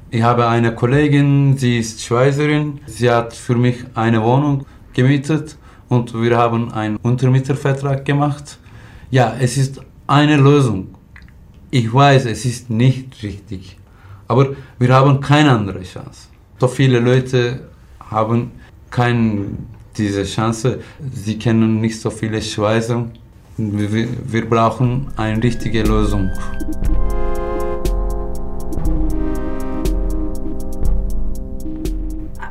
Ich 0.09 0.21
habe 0.21 0.47
eine 0.47 0.73
Kollegin, 0.73 1.57
sie 1.57 1.79
ist 1.79 2.01
Schweizerin. 2.01 2.79
Sie 2.85 3.09
hat 3.09 3.33
für 3.33 3.55
mich 3.55 3.77
eine 3.95 4.23
Wohnung 4.23 4.65
gemietet 4.95 5.55
und 5.89 6.13
wir 6.13 6.35
haben 6.37 6.71
einen 6.71 6.97
Untermietervertrag 6.97 8.03
gemacht. 8.03 8.57
Ja, 9.11 9.35
es 9.39 9.57
ist 9.57 9.81
eine 10.07 10.37
Lösung. 10.37 10.87
Ich 11.69 11.93
weiß, 11.93 12.25
es 12.25 12.45
ist 12.45 12.69
nicht 12.69 13.21
richtig. 13.21 13.77
Aber 14.27 14.55
wir 14.79 14.93
haben 14.93 15.19
keine 15.19 15.51
andere 15.51 15.83
Chance. 15.83 16.29
So 16.59 16.67
viele 16.67 16.99
Leute 16.99 17.67
haben 18.09 18.51
keine 18.89 19.45
diese 19.97 20.23
Chance. 20.23 20.79
Sie 21.13 21.37
kennen 21.37 21.81
nicht 21.81 21.99
so 21.99 22.09
viele 22.09 22.41
Schweizer. 22.41 23.05
Wir, 23.57 24.07
wir 24.25 24.49
brauchen 24.49 25.07
eine 25.15 25.41
richtige 25.41 25.83
Lösung. 25.83 26.29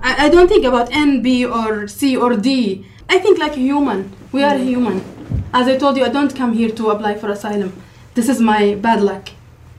I, 0.04 0.26
I 0.26 0.28
don't 0.28 0.48
think 0.48 0.66
about 0.66 0.92
N, 0.92 1.22
B, 1.22 1.46
or 1.46 1.88
C, 1.88 2.14
or 2.14 2.36
D. 2.36 2.84
I 3.08 3.18
think 3.18 3.38
like 3.38 3.52
a 3.52 3.60
human. 3.60 4.12
We 4.32 4.42
are 4.42 4.54
mm. 4.54 4.64
human. 4.64 5.02
As 5.54 5.66
I 5.66 5.78
told 5.78 5.96
you, 5.96 6.04
I 6.04 6.10
don't 6.10 6.36
come 6.36 6.52
here 6.52 6.70
to 6.70 6.90
apply 6.90 7.14
for 7.14 7.30
asylum. 7.30 7.72
This 8.14 8.28
is 8.28 8.38
my 8.38 8.74
bad 8.74 9.00
luck 9.00 9.30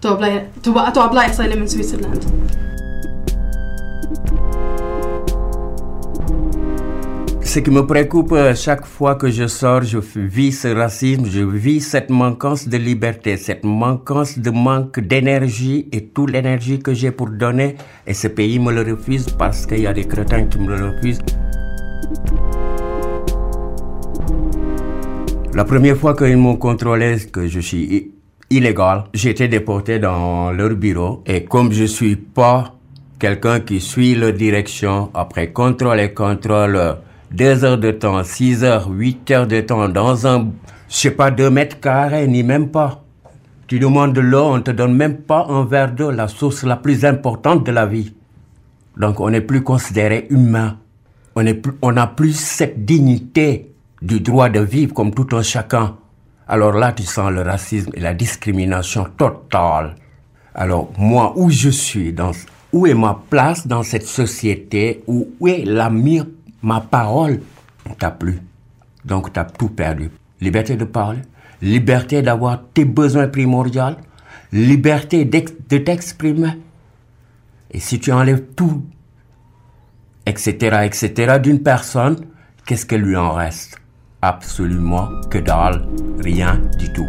to 0.01 0.13
apply 0.13 0.49
to, 0.63 0.73
to 0.73 1.05
apply 1.05 1.25
asylum 1.27 1.61
in 1.61 1.67
Switzerland. 1.67 2.64
Ce 7.55 7.61
qui 7.61 7.71
me 7.71 7.87
préoccupe 7.87 8.33
euh, 8.33 8.53
chaque 8.53 8.85
fois 8.85 9.15
que 9.15 9.29
je 9.29 9.47
sors, 9.47 9.81
je 9.81 9.99
vis 10.13 10.51
ce 10.51 10.67
racisme, 10.67 11.25
je 11.25 11.39
vis 11.39 11.79
cette 11.79 12.09
manquance 12.09 12.67
de 12.67 12.75
liberté, 12.75 13.37
cette 13.37 13.63
manquance 13.63 14.37
de 14.37 14.49
manque 14.49 14.99
d'énergie 14.99 15.87
et 15.93 16.07
toute 16.07 16.31
l'énergie 16.31 16.79
que 16.79 16.93
j'ai 16.93 17.11
pour 17.11 17.29
donner. 17.29 17.77
Et 18.05 18.13
ce 18.13 18.27
pays 18.27 18.59
me 18.59 18.73
le 18.73 18.81
refuse 18.81 19.27
parce 19.39 19.65
qu'il 19.65 19.79
y 19.79 19.87
a 19.87 19.93
des 19.93 20.03
crétins 20.03 20.47
qui 20.47 20.59
me 20.59 20.75
le 20.75 20.87
refusent. 20.87 21.21
La 25.53 25.63
première 25.63 25.95
fois 25.95 26.13
qu'ils 26.13 26.35
m'ont 26.35 26.57
contrôlé 26.57 27.15
que 27.31 27.47
je 27.47 27.61
suis 27.61 28.11
illégal, 28.49 29.05
j'ai 29.13 29.29
été 29.29 29.47
déporté 29.47 29.99
dans 29.99 30.51
leur 30.51 30.71
bureau 30.71 31.23
et 31.25 31.45
comme 31.45 31.71
je 31.71 31.85
suis 31.85 32.17
pas 32.17 32.75
quelqu'un 33.17 33.61
qui 33.61 33.79
suit 33.79 34.13
leur 34.13 34.33
direction, 34.33 35.09
après 35.13 35.53
contrôle 35.53 36.01
et 36.01 36.13
contrôle, 36.13 36.97
deux 37.31 37.63
heures 37.63 37.77
de 37.77 37.91
temps, 37.91 38.23
six 38.23 38.63
heures, 38.63 38.89
huit 38.89 39.29
heures 39.31 39.47
de 39.47 39.61
temps 39.61 39.89
dans 39.89 40.27
un, 40.27 40.51
je 40.89 40.95
sais 40.95 41.11
pas, 41.11 41.31
deux 41.31 41.49
mètres 41.49 41.79
carrés, 41.79 42.27
ni 42.27 42.43
même 42.43 42.69
pas. 42.69 43.03
Tu 43.67 43.79
demandes 43.79 44.13
de 44.13 44.21
l'eau, 44.21 44.45
on 44.45 44.61
te 44.61 44.71
donne 44.71 44.95
même 44.95 45.17
pas 45.17 45.47
un 45.49 45.65
verre 45.65 45.91
d'eau, 45.91 46.11
la 46.11 46.27
source 46.27 46.63
la 46.63 46.75
plus 46.75 47.03
importante 47.03 47.65
de 47.65 47.71
la 47.71 47.85
vie. 47.85 48.13
Donc 48.97 49.19
on 49.19 49.29
n'est 49.29 49.41
plus 49.41 49.63
considéré 49.63 50.27
humain. 50.29 50.77
On 51.35 51.43
n'a 51.43 51.53
plus, 51.53 51.73
plus 52.15 52.39
cette 52.39 52.85
dignité 52.85 53.71
du 54.01 54.19
droit 54.21 54.49
de 54.49 54.59
vivre 54.59 54.93
comme 54.93 55.13
tout 55.13 55.35
un 55.35 55.41
chacun. 55.41 55.97
Alors 56.47 56.73
là, 56.73 56.93
tu 56.93 57.03
sens 57.03 57.31
le 57.31 57.41
racisme 57.41 57.91
et 57.95 57.99
la 57.99 58.13
discrimination 58.13 59.07
totale. 59.17 59.95
Alors 60.53 60.91
moi, 60.97 61.33
où 61.35 61.49
je 61.49 61.69
suis, 61.69 62.13
dans, 62.13 62.31
où 62.71 62.85
est 62.85 62.93
ma 62.93 63.19
place 63.29 63.67
dans 63.67 63.83
cette 63.83 64.05
société, 64.05 65.03
où, 65.07 65.27
où 65.39 65.47
est 65.47 65.65
la 65.65 65.89
mienne 65.89 66.27
ma 66.65 66.81
parole, 66.81 67.41
t'as 67.99 68.09
plus. 68.09 68.41
Donc 69.05 69.31
t'as 69.31 69.45
tout 69.45 69.69
perdu. 69.69 70.09
Liberté 70.41 70.75
de 70.75 70.83
parler, 70.83 71.21
liberté 71.61 72.23
d'avoir 72.23 72.59
tes 72.73 72.85
besoins 72.85 73.27
primordiaux, 73.27 73.95
liberté 74.51 75.25
de 75.25 75.77
t'exprimer. 75.77 76.57
Et 77.69 77.79
si 77.79 77.99
tu 77.99 78.11
enlèves 78.11 78.45
tout, 78.55 78.83
etc., 80.25 80.79
etc., 80.85 81.39
d'une 81.39 81.61
personne, 81.61 82.25
qu'est-ce 82.65 82.87
que 82.87 82.95
lui 82.95 83.15
en 83.15 83.31
reste? 83.31 83.79
Absolument 84.23 85.09
que 85.29 85.37
dalle, 85.37 85.87
rien 86.19 86.59
du 86.79 86.91
tout. 86.91 87.07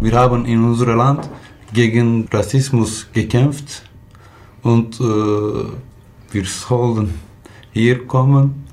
Wir 0.00 0.14
haben 0.14 0.44
in 0.46 0.62
unserem 0.62 0.98
Land 0.98 1.20
gegen 1.72 2.28
Rassismus 2.30 3.08
gekämpft 3.12 3.82
und 4.64 4.98
äh, 5.00 5.04
wir 6.32 6.44
sollen 6.44 7.14
hier 7.72 8.06
kommen 8.06 8.64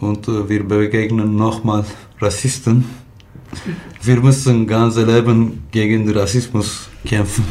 und 0.00 0.26
äh, 0.28 0.48
wir 0.48 0.64
begegnen 0.64 1.36
nochmal 1.36 1.84
Rassisten. 2.20 2.84
Wir 4.02 4.20
müssen 4.20 4.66
ganze 4.66 5.04
Leben 5.04 5.64
gegen 5.70 6.06
den 6.06 6.16
Rassismus 6.16 6.88
kämpfen. 7.04 7.44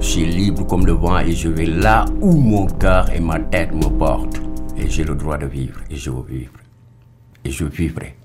Suis 0.00 0.26
libre 0.26 0.66
comme 0.66 0.86
le 0.86 0.92
vent 0.92 1.18
et 1.20 1.32
je 1.32 1.48
vais 1.48 1.66
là 1.66 2.04
où 2.20 2.32
mon 2.32 2.66
cœur 2.66 3.10
et 3.14 3.20
ma 3.20 3.38
tête 3.38 3.72
me 3.72 3.88
portent. 3.88 4.40
Et 4.76 4.88
j'ai 4.88 5.04
le 5.04 5.14
droit 5.14 5.38
de 5.38 5.46
vivre 5.46 5.80
et 5.90 5.96
je 5.96 6.10
veux 6.10 6.24
vivre. 6.26 6.58
Et 7.44 7.50
je 7.50 7.64
vivrai. 7.64 8.19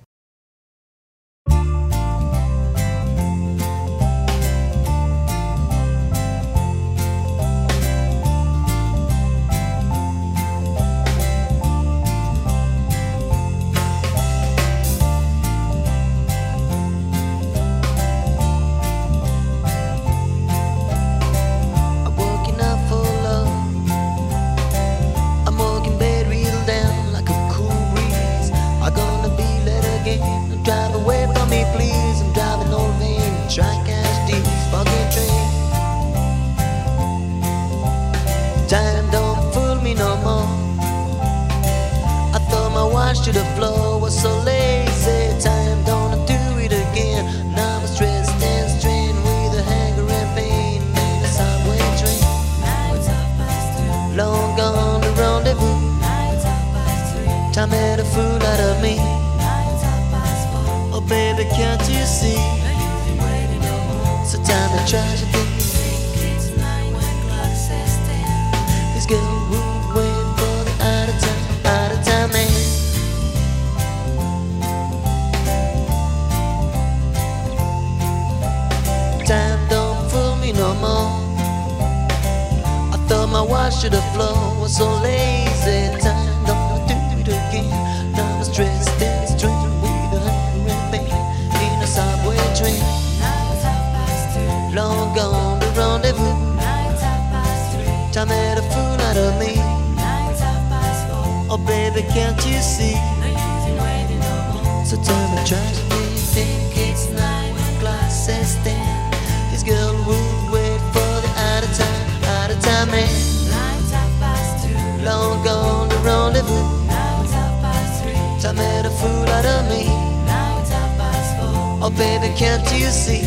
Baby, 122.19 122.33
can't 122.35 122.63
you 122.71 122.87
see? 122.87 123.23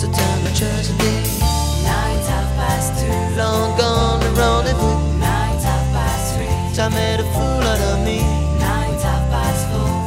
So 0.00 0.06
tell 0.12 0.36
me, 0.42 0.50
try 0.56 0.80
to 0.88 0.92
think. 1.00 1.26
Long 3.36 3.76
gone 3.78 4.20
the 4.20 4.30
rendezvous. 4.40 4.96
Time 6.74 6.92
made 6.92 7.20
a 7.20 7.24
fool 7.34 7.62
out 7.70 7.80
of 7.80 8.04
me. 8.04 8.20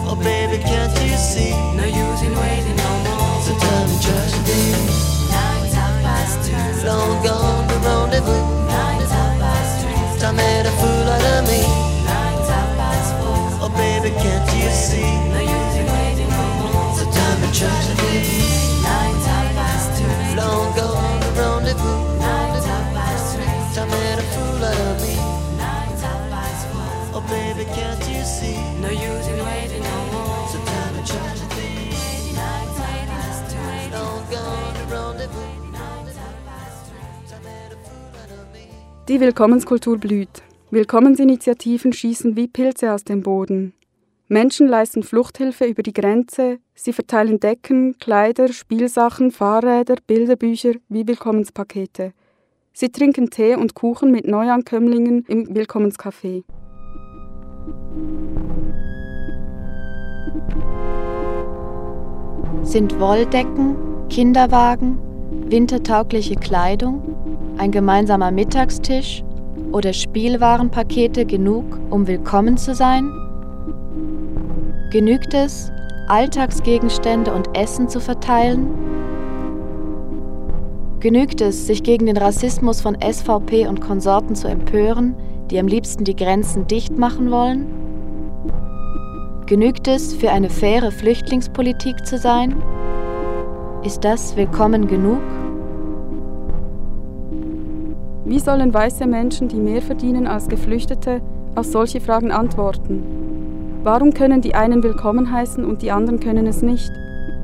Oh 0.10 0.16
baby, 0.16 0.58
can't 0.64 0.94
you 1.04 1.18
see? 1.18 1.52
No 1.78 1.86
use 1.86 2.22
in 2.24 2.34
waiting 2.36 2.76
no 2.76 2.92
more. 3.06 3.42
So 3.46 3.54
tell 3.60 3.84
me 3.90 3.96
tragedy. 4.02 4.62
Long 6.86 7.24
gone 7.24 7.68
the 7.68 7.78
rendezvous. 7.86 8.46
Time 10.20 10.36
made 10.36 10.66
a 10.66 10.72
fool 10.80 11.08
out 11.14 11.26
of 11.38 11.48
me. 11.50 11.62
Oh 13.62 13.70
baby, 13.78 14.10
can't 14.22 14.64
you 14.64 14.70
see? 14.72 15.19
Die 39.08 39.20
Willkommenskultur 39.20 39.98
blüht. 39.98 40.44
Willkommensinitiativen 40.70 41.94
schießen 41.94 42.36
wie 42.36 42.48
Pilze 42.48 42.94
aus 42.94 43.04
dem 43.04 43.24
Boden. 43.24 43.74
Menschen 44.28 44.68
leisten 44.68 45.02
Fluchthilfe 45.02 45.66
über 45.66 45.82
die 45.82 45.94
Grenze, 45.94 46.60
sie 46.82 46.94
verteilen 46.94 47.40
Decken, 47.40 47.98
Kleider, 48.00 48.54
Spielsachen, 48.54 49.32
Fahrräder, 49.32 49.96
Bilderbücher 50.08 50.74
wie 50.88 51.06
Willkommenspakete. 51.06 52.14
Sie 52.72 52.90
trinken 52.90 53.30
Tee 53.30 53.56
und 53.56 53.76
Kuchen 53.76 54.12
mit 54.12 54.26
Neuankömmlingen 54.26 55.26
im 55.28 55.54
Willkommenscafé. 55.54 56.44
Sind 62.64 62.98
Wolldecken, 63.00 63.76
Kinderwagen, 64.10 65.00
wintertaugliche 65.50 66.36
Kleidung, 66.36 67.56
ein 67.58 67.72
gemeinsamer 67.72 68.32
Mittagstisch 68.32 69.24
oder 69.74 69.92
Spielwarenpakete 69.92 71.26
genug, 71.26 71.66
um 71.90 72.08
willkommen 72.08 72.56
zu 72.56 72.74
sein? 72.74 73.12
Genügt 74.92 75.34
es, 75.34 75.72
Alltagsgegenstände 76.10 77.34
und 77.34 77.56
Essen 77.56 77.88
zu 77.88 78.00
verteilen? 78.00 78.68
Genügt 81.00 81.40
es, 81.40 81.68
sich 81.68 81.84
gegen 81.84 82.08
den 82.08 82.18
Rassismus 82.18 82.82
von 82.82 82.98
SVP 83.00 83.68
und 83.68 83.80
Konsorten 83.80 84.36
zu 84.36 84.48
empören, 84.48 85.16
die 85.50 85.60
am 85.60 85.68
liebsten 85.68 86.04
die 86.04 86.16
Grenzen 86.16 86.68
dicht 86.68 86.98
machen 86.98 87.32
wollen? 87.32 87.68
Genügt 89.46 89.88
es, 89.88 90.14
für 90.14 90.32
eine 90.32 90.50
faire 90.50 90.92
Flüchtlingspolitik 90.92 92.06
zu 92.06 92.18
sein? 92.18 92.62
Ist 93.84 94.04
das 94.04 94.36
willkommen 94.36 94.88
genug? 94.88 95.22
Wie 98.26 98.40
sollen 98.40 98.74
weiße 98.74 99.08
Menschen, 99.08 99.48
die 99.48 99.60
mehr 99.60 99.82
verdienen 99.82 100.28
als 100.28 100.48
Geflüchtete, 100.48 101.22
auf 101.56 101.66
solche 101.66 102.02
Fragen 102.02 102.32
antworten? 102.32 103.29
Warum 103.82 104.14
können 104.14 104.42
die 104.42 104.56
einen 104.56 104.84
willkommen 104.84 105.32
heißen 105.32 105.64
und 105.64 105.82
die 105.82 105.92
anderen 105.92 106.20
können 106.20 106.48
es 106.48 106.62
nicht? 106.62 106.92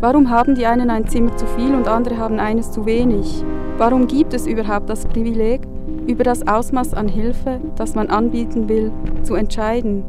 Warum 0.01 0.29
haben 0.29 0.53
die 0.55 0.65
einen 0.65 0.89
ein 0.89 1.07
Zimmer 1.07 1.37
zu 1.37 1.47
viel 1.47 1.73
und 1.73 1.87
andere 1.87 2.17
haben 2.17 2.39
eines 2.39 2.71
zu 2.73 2.85
wenig? 2.85 3.41
Warum 3.77 4.05
gibt 4.05 4.33
es 4.33 4.45
überhaupt 4.45 4.89
das 4.89 5.05
Privileg, 5.05 5.61
über 6.07 6.25
das 6.25 6.45
Ausmaß 6.45 6.93
an 6.93 7.07
Hilfe, 7.07 7.61
das 7.77 7.95
man 7.95 8.09
anbieten 8.09 8.67
will, 8.67 8.91
zu 9.23 9.35
entscheiden? 9.35 10.03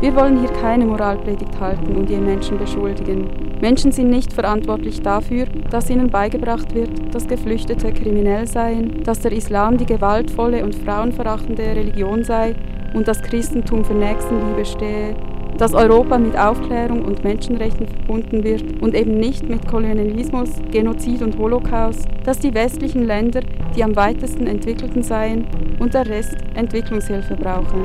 Wir 0.00 0.14
wollen 0.14 0.38
hier 0.38 0.50
keine 0.50 0.86
Moralpredigt 0.86 1.58
halten 1.58 1.96
und 1.96 2.08
die 2.08 2.18
Menschen 2.18 2.56
beschuldigen. 2.56 3.47
Menschen 3.60 3.90
sind 3.90 4.10
nicht 4.10 4.32
verantwortlich 4.32 5.02
dafür, 5.02 5.46
dass 5.70 5.90
ihnen 5.90 6.10
beigebracht 6.10 6.74
wird, 6.74 7.12
dass 7.12 7.26
Geflüchtete 7.26 7.92
kriminell 7.92 8.46
seien, 8.46 9.02
dass 9.02 9.20
der 9.20 9.32
Islam 9.32 9.78
die 9.78 9.86
gewaltvolle 9.86 10.64
und 10.64 10.76
frauenverachtende 10.76 11.64
Religion 11.64 12.22
sei 12.22 12.54
und 12.94 13.08
das 13.08 13.20
Christentum 13.20 13.84
für 13.84 13.94
Nächstenliebe 13.94 14.64
stehe, 14.64 15.16
dass 15.58 15.74
Europa 15.74 16.18
mit 16.18 16.38
Aufklärung 16.38 17.04
und 17.04 17.24
Menschenrechten 17.24 17.88
verbunden 17.88 18.44
wird 18.44 18.80
und 18.80 18.94
eben 18.94 19.18
nicht 19.18 19.48
mit 19.48 19.66
Kolonialismus, 19.66 20.50
Genozid 20.70 21.20
und 21.22 21.36
Holocaust, 21.36 22.06
dass 22.24 22.38
die 22.38 22.54
westlichen 22.54 23.04
Länder 23.04 23.40
die 23.74 23.82
am 23.82 23.96
weitesten 23.96 24.46
entwickelten 24.46 25.02
seien 25.02 25.46
und 25.80 25.94
der 25.94 26.06
Rest 26.08 26.36
Entwicklungshilfe 26.54 27.34
brauche. 27.34 27.76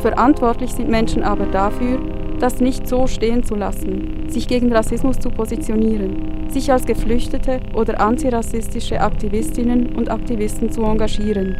Verantwortlich 0.00 0.72
sind 0.72 0.88
Menschen 0.88 1.22
aber 1.22 1.46
dafür, 1.46 1.98
das 2.40 2.60
nicht 2.60 2.86
so 2.86 3.06
stehen 3.06 3.42
zu 3.42 3.54
lassen, 3.54 4.28
sich 4.28 4.48
gegen 4.48 4.72
Rassismus 4.72 5.18
zu 5.18 5.30
positionieren, 5.30 6.48
sich 6.48 6.70
als 6.70 6.84
Geflüchtete 6.84 7.60
oder 7.74 8.00
antirassistische 8.00 9.00
Aktivistinnen 9.00 9.94
und 9.96 10.10
Aktivisten 10.10 10.70
zu 10.70 10.82
engagieren. 10.82 11.56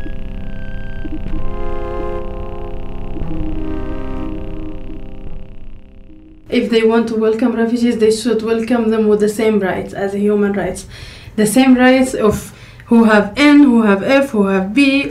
if 6.54 6.70
they 6.70 6.84
want 6.84 7.08
to 7.08 7.16
welcome 7.16 7.56
refugees, 7.56 7.98
they 7.98 8.12
should 8.12 8.42
welcome 8.42 8.90
them 8.90 9.08
with 9.08 9.18
the 9.20 9.28
same 9.28 9.58
rights 9.58 9.92
as 9.92 10.14
human 10.14 10.52
rights. 10.52 10.86
The 11.36 11.46
same 11.46 11.74
rights 11.74 12.14
of 12.14 12.52
who 12.86 13.04
have 13.04 13.32
N, 13.36 13.64
who 13.64 13.82
have 13.82 14.02
F, 14.02 14.30
who 14.30 14.46
have 14.46 14.72
B. 14.72 15.10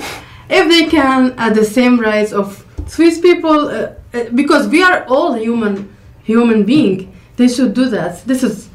If 0.50 0.70
they 0.70 0.88
can, 0.90 1.34
at 1.38 1.56
the 1.56 1.66
same 1.66 2.00
rights 2.00 2.32
of 2.32 2.63
Swiss 2.88 3.20
people, 3.20 3.70
uh, 3.70 3.94
uh, 4.14 4.26
because 4.36 4.68
we 4.68 4.84
are 4.84 5.06
all 5.08 5.34
human, 5.34 5.96
human 6.24 6.64
being. 6.66 7.14
They 7.38 7.48
should 7.48 7.74
do 7.74 7.90
that. 7.90 8.26
This 8.26 8.44
is 8.44 8.70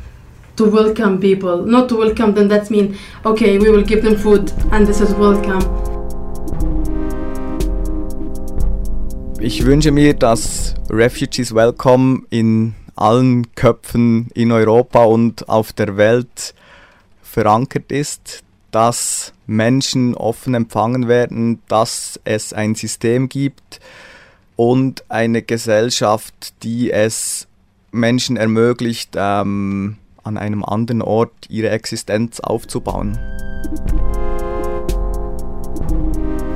to 0.56 0.68
welcome 0.68 1.20
people, 1.20 1.64
not 1.64 1.88
to 1.90 1.96
welcome 1.96 2.34
them. 2.34 2.48
That 2.48 2.70
mean 2.70 2.96
okay, 3.24 3.58
we 3.58 3.70
will 3.70 3.84
give 3.84 4.02
them 4.02 4.16
food, 4.16 4.52
and 4.72 4.86
this 4.86 5.00
is 5.00 5.14
welcome. 5.14 5.62
Ich 9.40 9.64
wünsche 9.64 9.92
mir, 9.92 10.14
dass 10.14 10.74
Refugees 10.90 11.54
Welcome 11.54 12.26
in 12.30 12.74
allen 12.96 13.54
Köpfen 13.54 14.28
in 14.34 14.50
Europa 14.50 15.04
und 15.04 15.48
auf 15.48 15.72
der 15.72 15.96
Welt 15.96 16.54
verankert 17.22 17.92
ist, 17.92 18.42
dass 18.72 19.32
Menschen 19.48 20.14
offen 20.14 20.54
empfangen 20.54 21.08
werden, 21.08 21.60
dass 21.68 22.20
es 22.24 22.52
ein 22.52 22.74
System 22.74 23.30
gibt 23.30 23.80
und 24.56 25.04
eine 25.08 25.40
Gesellschaft, 25.40 26.52
die 26.62 26.92
es 26.92 27.48
Menschen 27.90 28.36
ermöglicht, 28.36 29.14
ähm, 29.16 29.96
an 30.22 30.36
einem 30.36 30.62
anderen 30.62 31.00
Ort 31.00 31.32
ihre 31.48 31.70
Existenz 31.70 32.40
aufzubauen. 32.40 33.18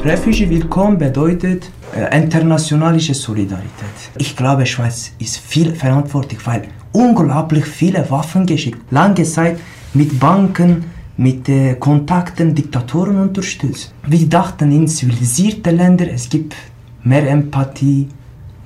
Refugee 0.05 0.51
Willkommen 0.51 0.99
bedeutet 0.99 1.71
äh, 1.97 2.15
internationale 2.15 3.01
Solidarität. 3.01 3.71
Ich 4.19 4.37
glaube, 4.37 4.67
Schweiz 4.67 5.13
ist 5.19 5.39
viel 5.39 5.75
verantwortlich, 5.75 6.47
weil 6.47 6.69
unglaublich 6.93 7.65
viele 7.65 8.11
Waffen 8.11 8.45
geschickt. 8.45 8.79
Lange 8.91 9.23
Zeit 9.23 9.59
mit 9.95 10.21
Banken, 10.21 10.92
mit 11.23 11.49
äh, 11.49 11.75
Kontakten 11.75 12.55
Diktatoren 12.55 13.19
unterstützt. 13.19 13.95
Wir 14.07 14.27
dachten 14.29 14.73
in 14.73 14.89
zivilisierten 14.89 15.77
Ländern, 15.77 16.09
es 16.09 16.29
gibt 16.29 16.57
mehr 17.05 17.31
Empathie, 17.31 18.09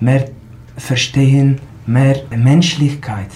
mehr 0.00 0.30
Verstehen, 0.76 1.58
mehr 1.86 2.16
Menschlichkeit. 2.34 3.30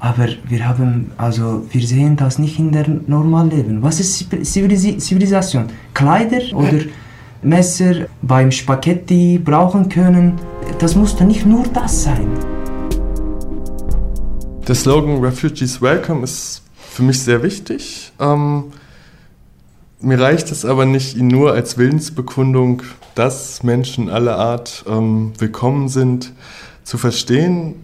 Aber 0.00 0.28
wir 0.48 0.68
haben, 0.68 1.10
also 1.16 1.66
wir 1.70 1.84
sehen 1.84 2.16
das 2.16 2.38
nicht 2.38 2.58
in 2.58 2.70
der 2.70 2.86
Normalleben. 2.88 3.82
Was 3.82 3.98
ist 3.98 4.28
Zivilis 4.44 5.04
Zivilisation? 5.04 5.64
Kleider 5.92 6.42
oder 6.54 6.80
Messer 7.42 8.06
beim 8.22 8.50
Spaghetti 8.52 9.40
brauchen 9.44 9.88
können? 9.88 10.34
Das 10.78 10.94
muss 10.94 11.16
doch 11.16 11.26
nicht 11.26 11.44
nur 11.46 11.64
das 11.72 12.04
sein. 12.04 12.28
Der 14.68 14.74
Slogan 14.74 15.18
Refugees 15.24 15.80
Welcome 15.82 16.22
ist 16.24 16.62
für 16.98 17.04
mich 17.04 17.22
sehr 17.22 17.44
wichtig. 17.44 18.10
Ähm, 18.18 18.72
mir 20.00 20.18
reicht 20.18 20.50
es 20.50 20.64
aber 20.64 20.84
nicht, 20.84 21.16
ihn 21.16 21.28
nur 21.28 21.52
als 21.52 21.78
Willensbekundung, 21.78 22.82
dass 23.14 23.62
Menschen 23.62 24.10
aller 24.10 24.36
Art 24.36 24.84
ähm, 24.88 25.32
willkommen 25.38 25.88
sind, 25.88 26.32
zu 26.82 26.98
verstehen. 26.98 27.76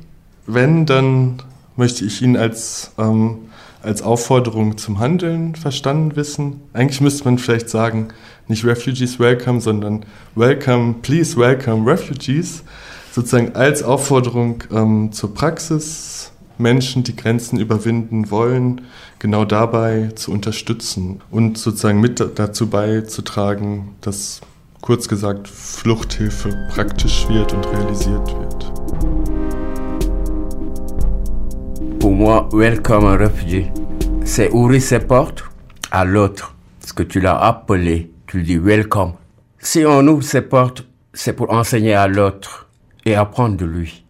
Wenn, 0.49 0.85
dann 0.85 1.37
möchte 1.77 2.05
ich 2.05 2.23
ihn 2.23 2.37
als, 2.37 2.91
ähm, 2.99 3.37
als 3.83 4.03
Aufforderung 4.03 4.79
zum 4.79 4.99
Handeln 4.99 5.55
verstanden 5.55 6.17
wissen. 6.17 6.63
Eigentlich 6.73 7.01
müsste 7.01 7.23
man 7.27 7.39
vielleicht 7.39 7.71
sagen, 7.71 8.09
nicht 8.49 8.65
Refugees 8.65 9.21
Welcome, 9.21 9.61
sondern 9.61 10.05
Welcome, 10.35 10.97
please 11.03 11.37
welcome 11.37 11.89
Refugees, 11.89 12.65
sozusagen 13.13 13.55
als 13.55 13.85
Aufforderung 13.85 14.65
ähm, 14.73 15.13
zur 15.13 15.33
Praxis, 15.35 16.33
Menschen, 16.59 17.03
die 17.03 17.17
Grenzen 17.17 17.59
überwinden 17.59 18.31
wollen, 18.31 18.83
genau 19.19 19.45
dabei 19.45 20.11
zu 20.15 20.31
unterstützen 20.31 21.21
und 21.31 21.59
sozusagen 21.59 22.01
mit 22.01 22.25
dazu 22.37 22.69
beizutragen, 22.69 23.95
dass 24.01 24.41
kurz 24.81 25.09
gesagt 25.09 25.49
Fluchthilfe 25.49 26.69
praktisch 26.71 27.29
wird 27.29 27.53
und 27.53 27.67
realisiert 27.67 28.29
wird. 28.39 28.73
Pour 31.99 32.13
moi, 32.13 32.49
welcome 32.53 33.07
un 33.07 33.17
réfugié, 33.17 33.73
c'est 34.25 34.51
ouvrir 34.53 34.83
ses 34.83 35.01
portes 35.01 35.45
à 35.91 36.05
l'autre. 36.05 36.55
Ce 36.81 36.93
que 36.93 37.03
tu 37.03 37.19
l'as 37.19 37.39
appelé, 37.39 38.11
tu 38.27 38.43
dis 38.43 38.59
welcome. 38.59 39.15
Si 39.59 39.85
on 39.87 40.07
ouvre 40.07 40.23
ses 40.23 40.43
portes, 40.43 40.87
c'est 41.15 41.33
pour 41.33 41.51
enseigner 41.51 41.95
à 41.95 42.07
l'autre 42.07 42.69
et 43.07 43.15
apprendre 43.15 43.57
de 43.57 43.65
lui. 43.65 44.04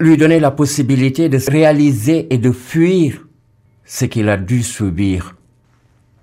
Lui 0.00 0.16
donner 0.16 0.38
la 0.38 0.52
possibilité 0.52 1.28
de 1.28 1.38
réaliser 1.50 2.32
et 2.32 2.38
de 2.38 2.52
fuir 2.52 3.26
ce 3.84 4.04
qu'il 4.04 4.28
a 4.28 4.36
dû 4.36 4.62
subir. 4.62 5.34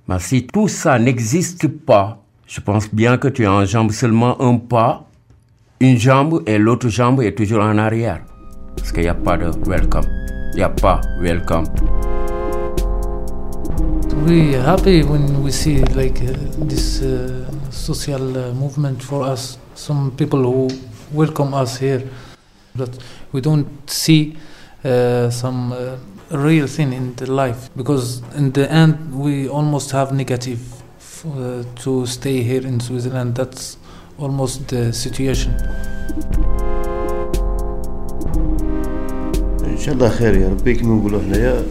Mais 0.07 0.19
si 0.19 0.47
tout 0.47 0.67
ça 0.69 0.97
n'existe 0.97 1.67
pas, 1.67 2.23
je 2.47 2.61
pense 2.61 2.93
bien 2.93 3.17
que 3.17 3.27
tu 3.27 3.45
enjambes 3.45 3.91
seulement 3.91 4.39
un 4.41 4.57
pas, 4.57 5.09
une 5.81 5.97
jambe 5.97 6.41
et 6.45 6.57
l'autre 6.57 6.87
jambe 6.87 7.21
est 7.21 7.35
toujours 7.35 7.63
en 7.63 7.77
arrière. 7.77 8.21
Parce 8.77 8.93
qu'il 8.93 9.03
n'y 9.03 9.09
a 9.09 9.13
pas 9.13 9.35
de 9.35 9.51
welcome. 9.67 10.05
Il 10.53 10.57
n'y 10.57 10.63
a 10.63 10.69
pas 10.69 11.01
welcome. 11.19 11.65
We 14.25 14.55
happy 14.55 15.03
when 15.03 15.43
we 15.43 15.51
see 15.51 15.83
like 15.95 16.21
uh, 16.21 16.33
this 16.65 17.01
uh, 17.01 17.45
social 17.71 18.37
uh, 18.37 18.53
movement 18.53 19.03
for 19.03 19.27
us. 19.27 19.59
Some 19.75 20.11
people 20.15 20.39
who 20.43 20.69
welcome 21.13 21.53
us 21.53 21.77
here, 21.77 22.03
but 22.75 22.97
we 23.31 23.41
don't 23.41 23.89
see 23.89 24.37
uh, 24.83 25.29
some 25.29 25.73
uh, 25.73 25.97
real 26.31 26.67
thing 26.67 26.93
in 26.93 27.15
the 27.15 27.31
life 27.31 27.69
because 27.75 28.21
in 28.35 28.51
the 28.51 28.71
end 28.71 29.13
we 29.13 29.47
almost 29.47 29.91
have 29.91 30.11
negative 30.11 30.61
uh, 31.25 31.63
to 31.75 32.05
stay 32.05 32.41
here 32.43 32.65
in 32.65 32.79
Switzerland. 32.79 33.35
That's 33.35 33.77
almost 34.17 34.67
the 34.67 34.93
situation. 34.93 35.53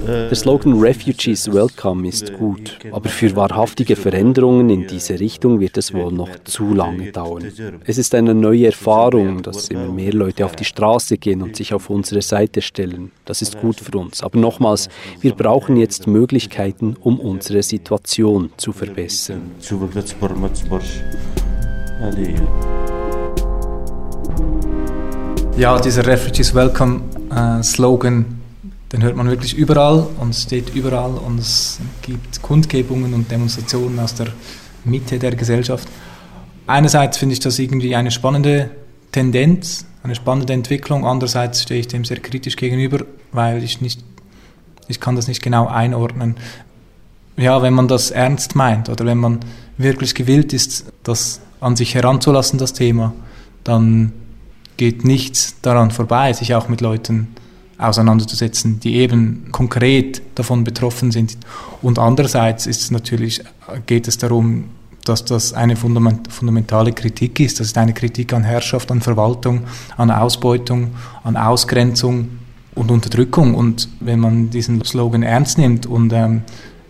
Der 0.06 0.34
Slogan 0.34 0.80
Refugees 0.80 1.52
Welcome 1.52 2.06
ist 2.06 2.32
gut, 2.34 2.78
aber 2.92 3.08
für 3.08 3.34
wahrhaftige 3.34 3.96
Veränderungen 3.96 4.70
in 4.70 4.86
diese 4.86 5.18
Richtung 5.18 5.60
wird 5.60 5.76
es 5.76 5.92
wohl 5.92 6.12
noch 6.12 6.30
zu 6.44 6.74
lange 6.74 7.12
dauern. 7.12 7.44
Es 7.84 7.98
ist 7.98 8.14
eine 8.14 8.34
neue 8.34 8.66
Erfahrung, 8.66 9.42
dass 9.42 9.68
immer 9.68 9.88
mehr 9.88 10.12
Leute 10.12 10.44
auf 10.44 10.54
die 10.54 10.64
Straße 10.64 11.18
gehen 11.18 11.42
und 11.42 11.56
sich 11.56 11.72
auf 11.72 11.90
unsere 11.90 12.22
Seite 12.22 12.62
stellen. 12.62 13.10
Das 13.24 13.42
ist 13.42 13.58
gut 13.60 13.80
für 13.80 13.96
uns. 13.98 14.22
Aber 14.22 14.38
nochmals, 14.38 14.88
wir 15.20 15.34
brauchen 15.34 15.76
jetzt 15.76 16.06
Möglichkeiten, 16.06 16.96
um 17.00 17.18
unsere 17.18 17.62
Situation 17.62 18.50
zu 18.56 18.72
verbessern. 18.72 19.50
Ja, 25.56 25.78
dieser 25.78 26.04
Refugees 26.04 26.52
Welcome 26.52 27.02
äh, 27.30 27.62
Slogan, 27.62 28.40
den 28.90 29.04
hört 29.04 29.14
man 29.14 29.30
wirklich 29.30 29.56
überall 29.56 30.04
und 30.18 30.34
steht 30.34 30.74
überall 30.74 31.12
und 31.12 31.38
es 31.38 31.78
gibt 32.02 32.42
Kundgebungen 32.42 33.14
und 33.14 33.30
Demonstrationen 33.30 34.00
aus 34.00 34.16
der 34.16 34.26
Mitte 34.84 35.16
der 35.20 35.36
Gesellschaft. 35.36 35.86
Einerseits 36.66 37.18
finde 37.18 37.34
ich 37.34 37.40
das 37.40 37.60
irgendwie 37.60 37.94
eine 37.94 38.10
spannende 38.10 38.70
Tendenz, 39.12 39.86
eine 40.02 40.16
spannende 40.16 40.52
Entwicklung, 40.52 41.06
andererseits 41.06 41.62
stehe 41.62 41.78
ich 41.78 41.86
dem 41.86 42.04
sehr 42.04 42.18
kritisch 42.18 42.56
gegenüber, 42.56 43.04
weil 43.30 43.62
ich 43.62 43.80
nicht, 43.80 44.02
ich 44.88 44.98
kann 44.98 45.14
das 45.14 45.28
nicht 45.28 45.40
genau 45.40 45.68
einordnen. 45.68 46.34
Ja, 47.36 47.62
wenn 47.62 47.74
man 47.74 47.86
das 47.86 48.10
ernst 48.10 48.56
meint 48.56 48.88
oder 48.88 49.06
wenn 49.06 49.18
man 49.18 49.38
wirklich 49.78 50.16
gewillt 50.16 50.52
ist, 50.52 50.86
das 51.04 51.40
an 51.60 51.76
sich 51.76 51.94
heranzulassen, 51.94 52.58
das 52.58 52.72
Thema, 52.72 53.12
dann 53.62 54.12
geht 54.76 55.04
nichts 55.04 55.60
daran 55.62 55.90
vorbei, 55.90 56.32
sich 56.32 56.54
auch 56.54 56.68
mit 56.68 56.80
Leuten 56.80 57.28
auseinanderzusetzen, 57.78 58.80
die 58.80 58.96
eben 58.96 59.48
konkret 59.50 60.22
davon 60.34 60.64
betroffen 60.64 61.10
sind. 61.10 61.36
Und 61.82 61.98
andererseits 61.98 62.66
ist 62.66 62.82
es 62.82 62.90
natürlich, 62.90 63.42
geht 63.86 64.08
es 64.08 64.18
darum, 64.18 64.64
dass 65.04 65.24
das 65.24 65.52
eine 65.52 65.76
fundamentale 65.76 66.92
Kritik 66.92 67.40
ist. 67.40 67.60
Das 67.60 67.68
ist 67.68 67.78
eine 67.78 67.92
Kritik 67.92 68.32
an 68.32 68.42
Herrschaft, 68.42 68.90
an 68.90 69.00
Verwaltung, 69.00 69.64
an 69.96 70.10
Ausbeutung, 70.10 70.92
an 71.24 71.36
Ausgrenzung 71.36 72.28
und 72.74 72.90
Unterdrückung. 72.90 73.54
Und 73.54 73.88
wenn 74.00 74.20
man 74.20 74.50
diesen 74.50 74.82
Slogan 74.84 75.22
ernst 75.22 75.58
nimmt 75.58 75.84
und 75.84 76.12
ähm, 76.12 76.42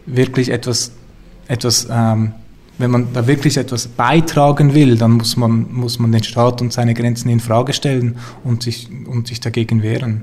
wirklich 0.07 0.51
etwas, 0.51 0.93
etwas 1.49 1.89
ähm, 1.91 2.33
wenn 2.79 2.91
man 2.91 3.13
da 3.13 3.27
wirklich 3.27 3.57
etwas 3.57 3.87
beitragen 3.87 4.75
will, 4.75 4.97
dann 4.97 5.13
muss 5.13 5.37
man, 5.37 5.73
muss 5.73 5.99
man 5.99 6.11
den 6.11 6.25
Staat 6.25 6.61
und 6.61 6.73
seine 6.73 6.95
Grenzen 6.95 7.29
in 7.29 7.41
Frage 7.41 7.73
stellen 7.73 8.17
und 8.43 8.63
sich, 8.63 8.89
und 9.07 9.29
sich 9.29 9.41
dagegen 9.41 9.83
wehren. 9.83 10.23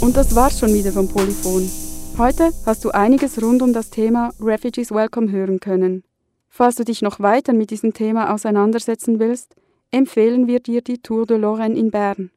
Und 0.00 0.16
das 0.16 0.34
war's 0.34 0.58
schon 0.58 0.74
wieder 0.74 0.92
vom 0.92 1.08
Polyphon. 1.08 1.70
Heute 2.18 2.50
hast 2.66 2.84
du 2.84 2.90
einiges 2.90 3.40
rund 3.40 3.62
um 3.62 3.72
das 3.72 3.90
Thema 3.90 4.32
Refugees 4.40 4.90
Welcome 4.90 5.30
hören 5.30 5.60
können. 5.60 6.02
Falls 6.48 6.74
du 6.74 6.84
dich 6.84 7.00
noch 7.00 7.20
weiter 7.20 7.52
mit 7.52 7.70
diesem 7.70 7.94
Thema 7.94 8.34
auseinandersetzen 8.34 9.20
willst, 9.20 9.54
empfehlen 9.92 10.46
wir 10.48 10.60
dir 10.60 10.82
die 10.82 10.98
Tour 10.98 11.26
de 11.26 11.36
Lorraine 11.36 11.78
in 11.78 11.90
Bern. 11.90 12.30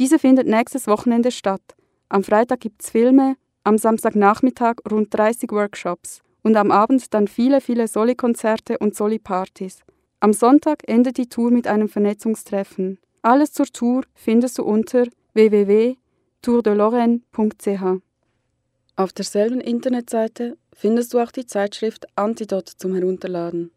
Diese 0.00 0.18
findet 0.18 0.48
nächstes 0.48 0.86
Wochenende 0.86 1.30
statt. 1.30 1.60
Am 2.08 2.24
Freitag 2.24 2.60
gibt's 2.60 2.88
Filme, 2.88 3.36
am 3.64 3.76
Samstagnachmittag 3.76 4.76
rund 4.90 5.12
30 5.12 5.52
Workshops 5.52 6.22
und 6.42 6.56
am 6.56 6.70
Abend 6.70 7.12
dann 7.12 7.28
viele, 7.28 7.60
viele 7.60 7.86
Soli-Konzerte 7.86 8.78
und 8.78 8.96
Soli-Partys. 8.96 9.80
Am 10.20 10.32
Sonntag 10.32 10.88
endet 10.88 11.18
die 11.18 11.28
Tour 11.28 11.50
mit 11.50 11.66
einem 11.66 11.90
Vernetzungstreffen. 11.90 12.98
Alles 13.20 13.52
zur 13.52 13.66
Tour 13.66 14.04
findest 14.14 14.56
du 14.56 14.62
unter 14.62 15.04
www.tourdelorraine.ch. 15.34 18.02
Auf 18.96 19.12
derselben 19.12 19.60
Internetseite 19.60 20.56
findest 20.72 21.12
du 21.12 21.18
auch 21.18 21.30
die 21.30 21.44
Zeitschrift 21.44 22.06
Antidot 22.16 22.70
zum 22.70 22.94
Herunterladen. 22.94 23.70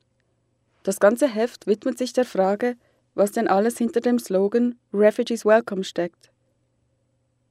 Das 0.84 1.02
ganze 1.02 1.28
Heft 1.28 1.68
widmet 1.68 1.98
sich 1.98 2.14
der 2.14 2.24
Frage, 2.24 2.78
was 3.16 3.32
denn 3.32 3.48
alles 3.48 3.78
hinter 3.78 4.02
dem 4.02 4.20
Slogan 4.20 4.76
Refugees 4.94 5.46
Welcome 5.46 5.84
steckt. 5.84 6.32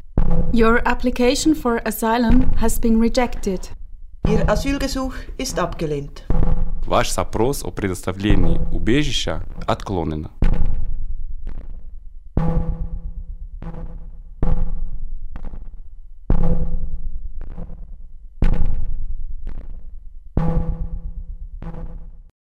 Your 0.53 0.81
application 0.85 1.55
for 1.55 1.81
asylum 1.85 2.43
has 2.61 2.79
been 2.79 3.01
rejected. 3.01 3.59
Ihr 4.27 4.49
Asylgesuch 4.49 5.13
ist 5.37 5.59
abgelehnt. 5.59 6.23
Ваш 6.85 7.11
запрос 7.11 7.63
о 7.63 7.71
предоставлении 7.71 8.59
убежища 8.71 9.43
отклонено. 9.67 10.29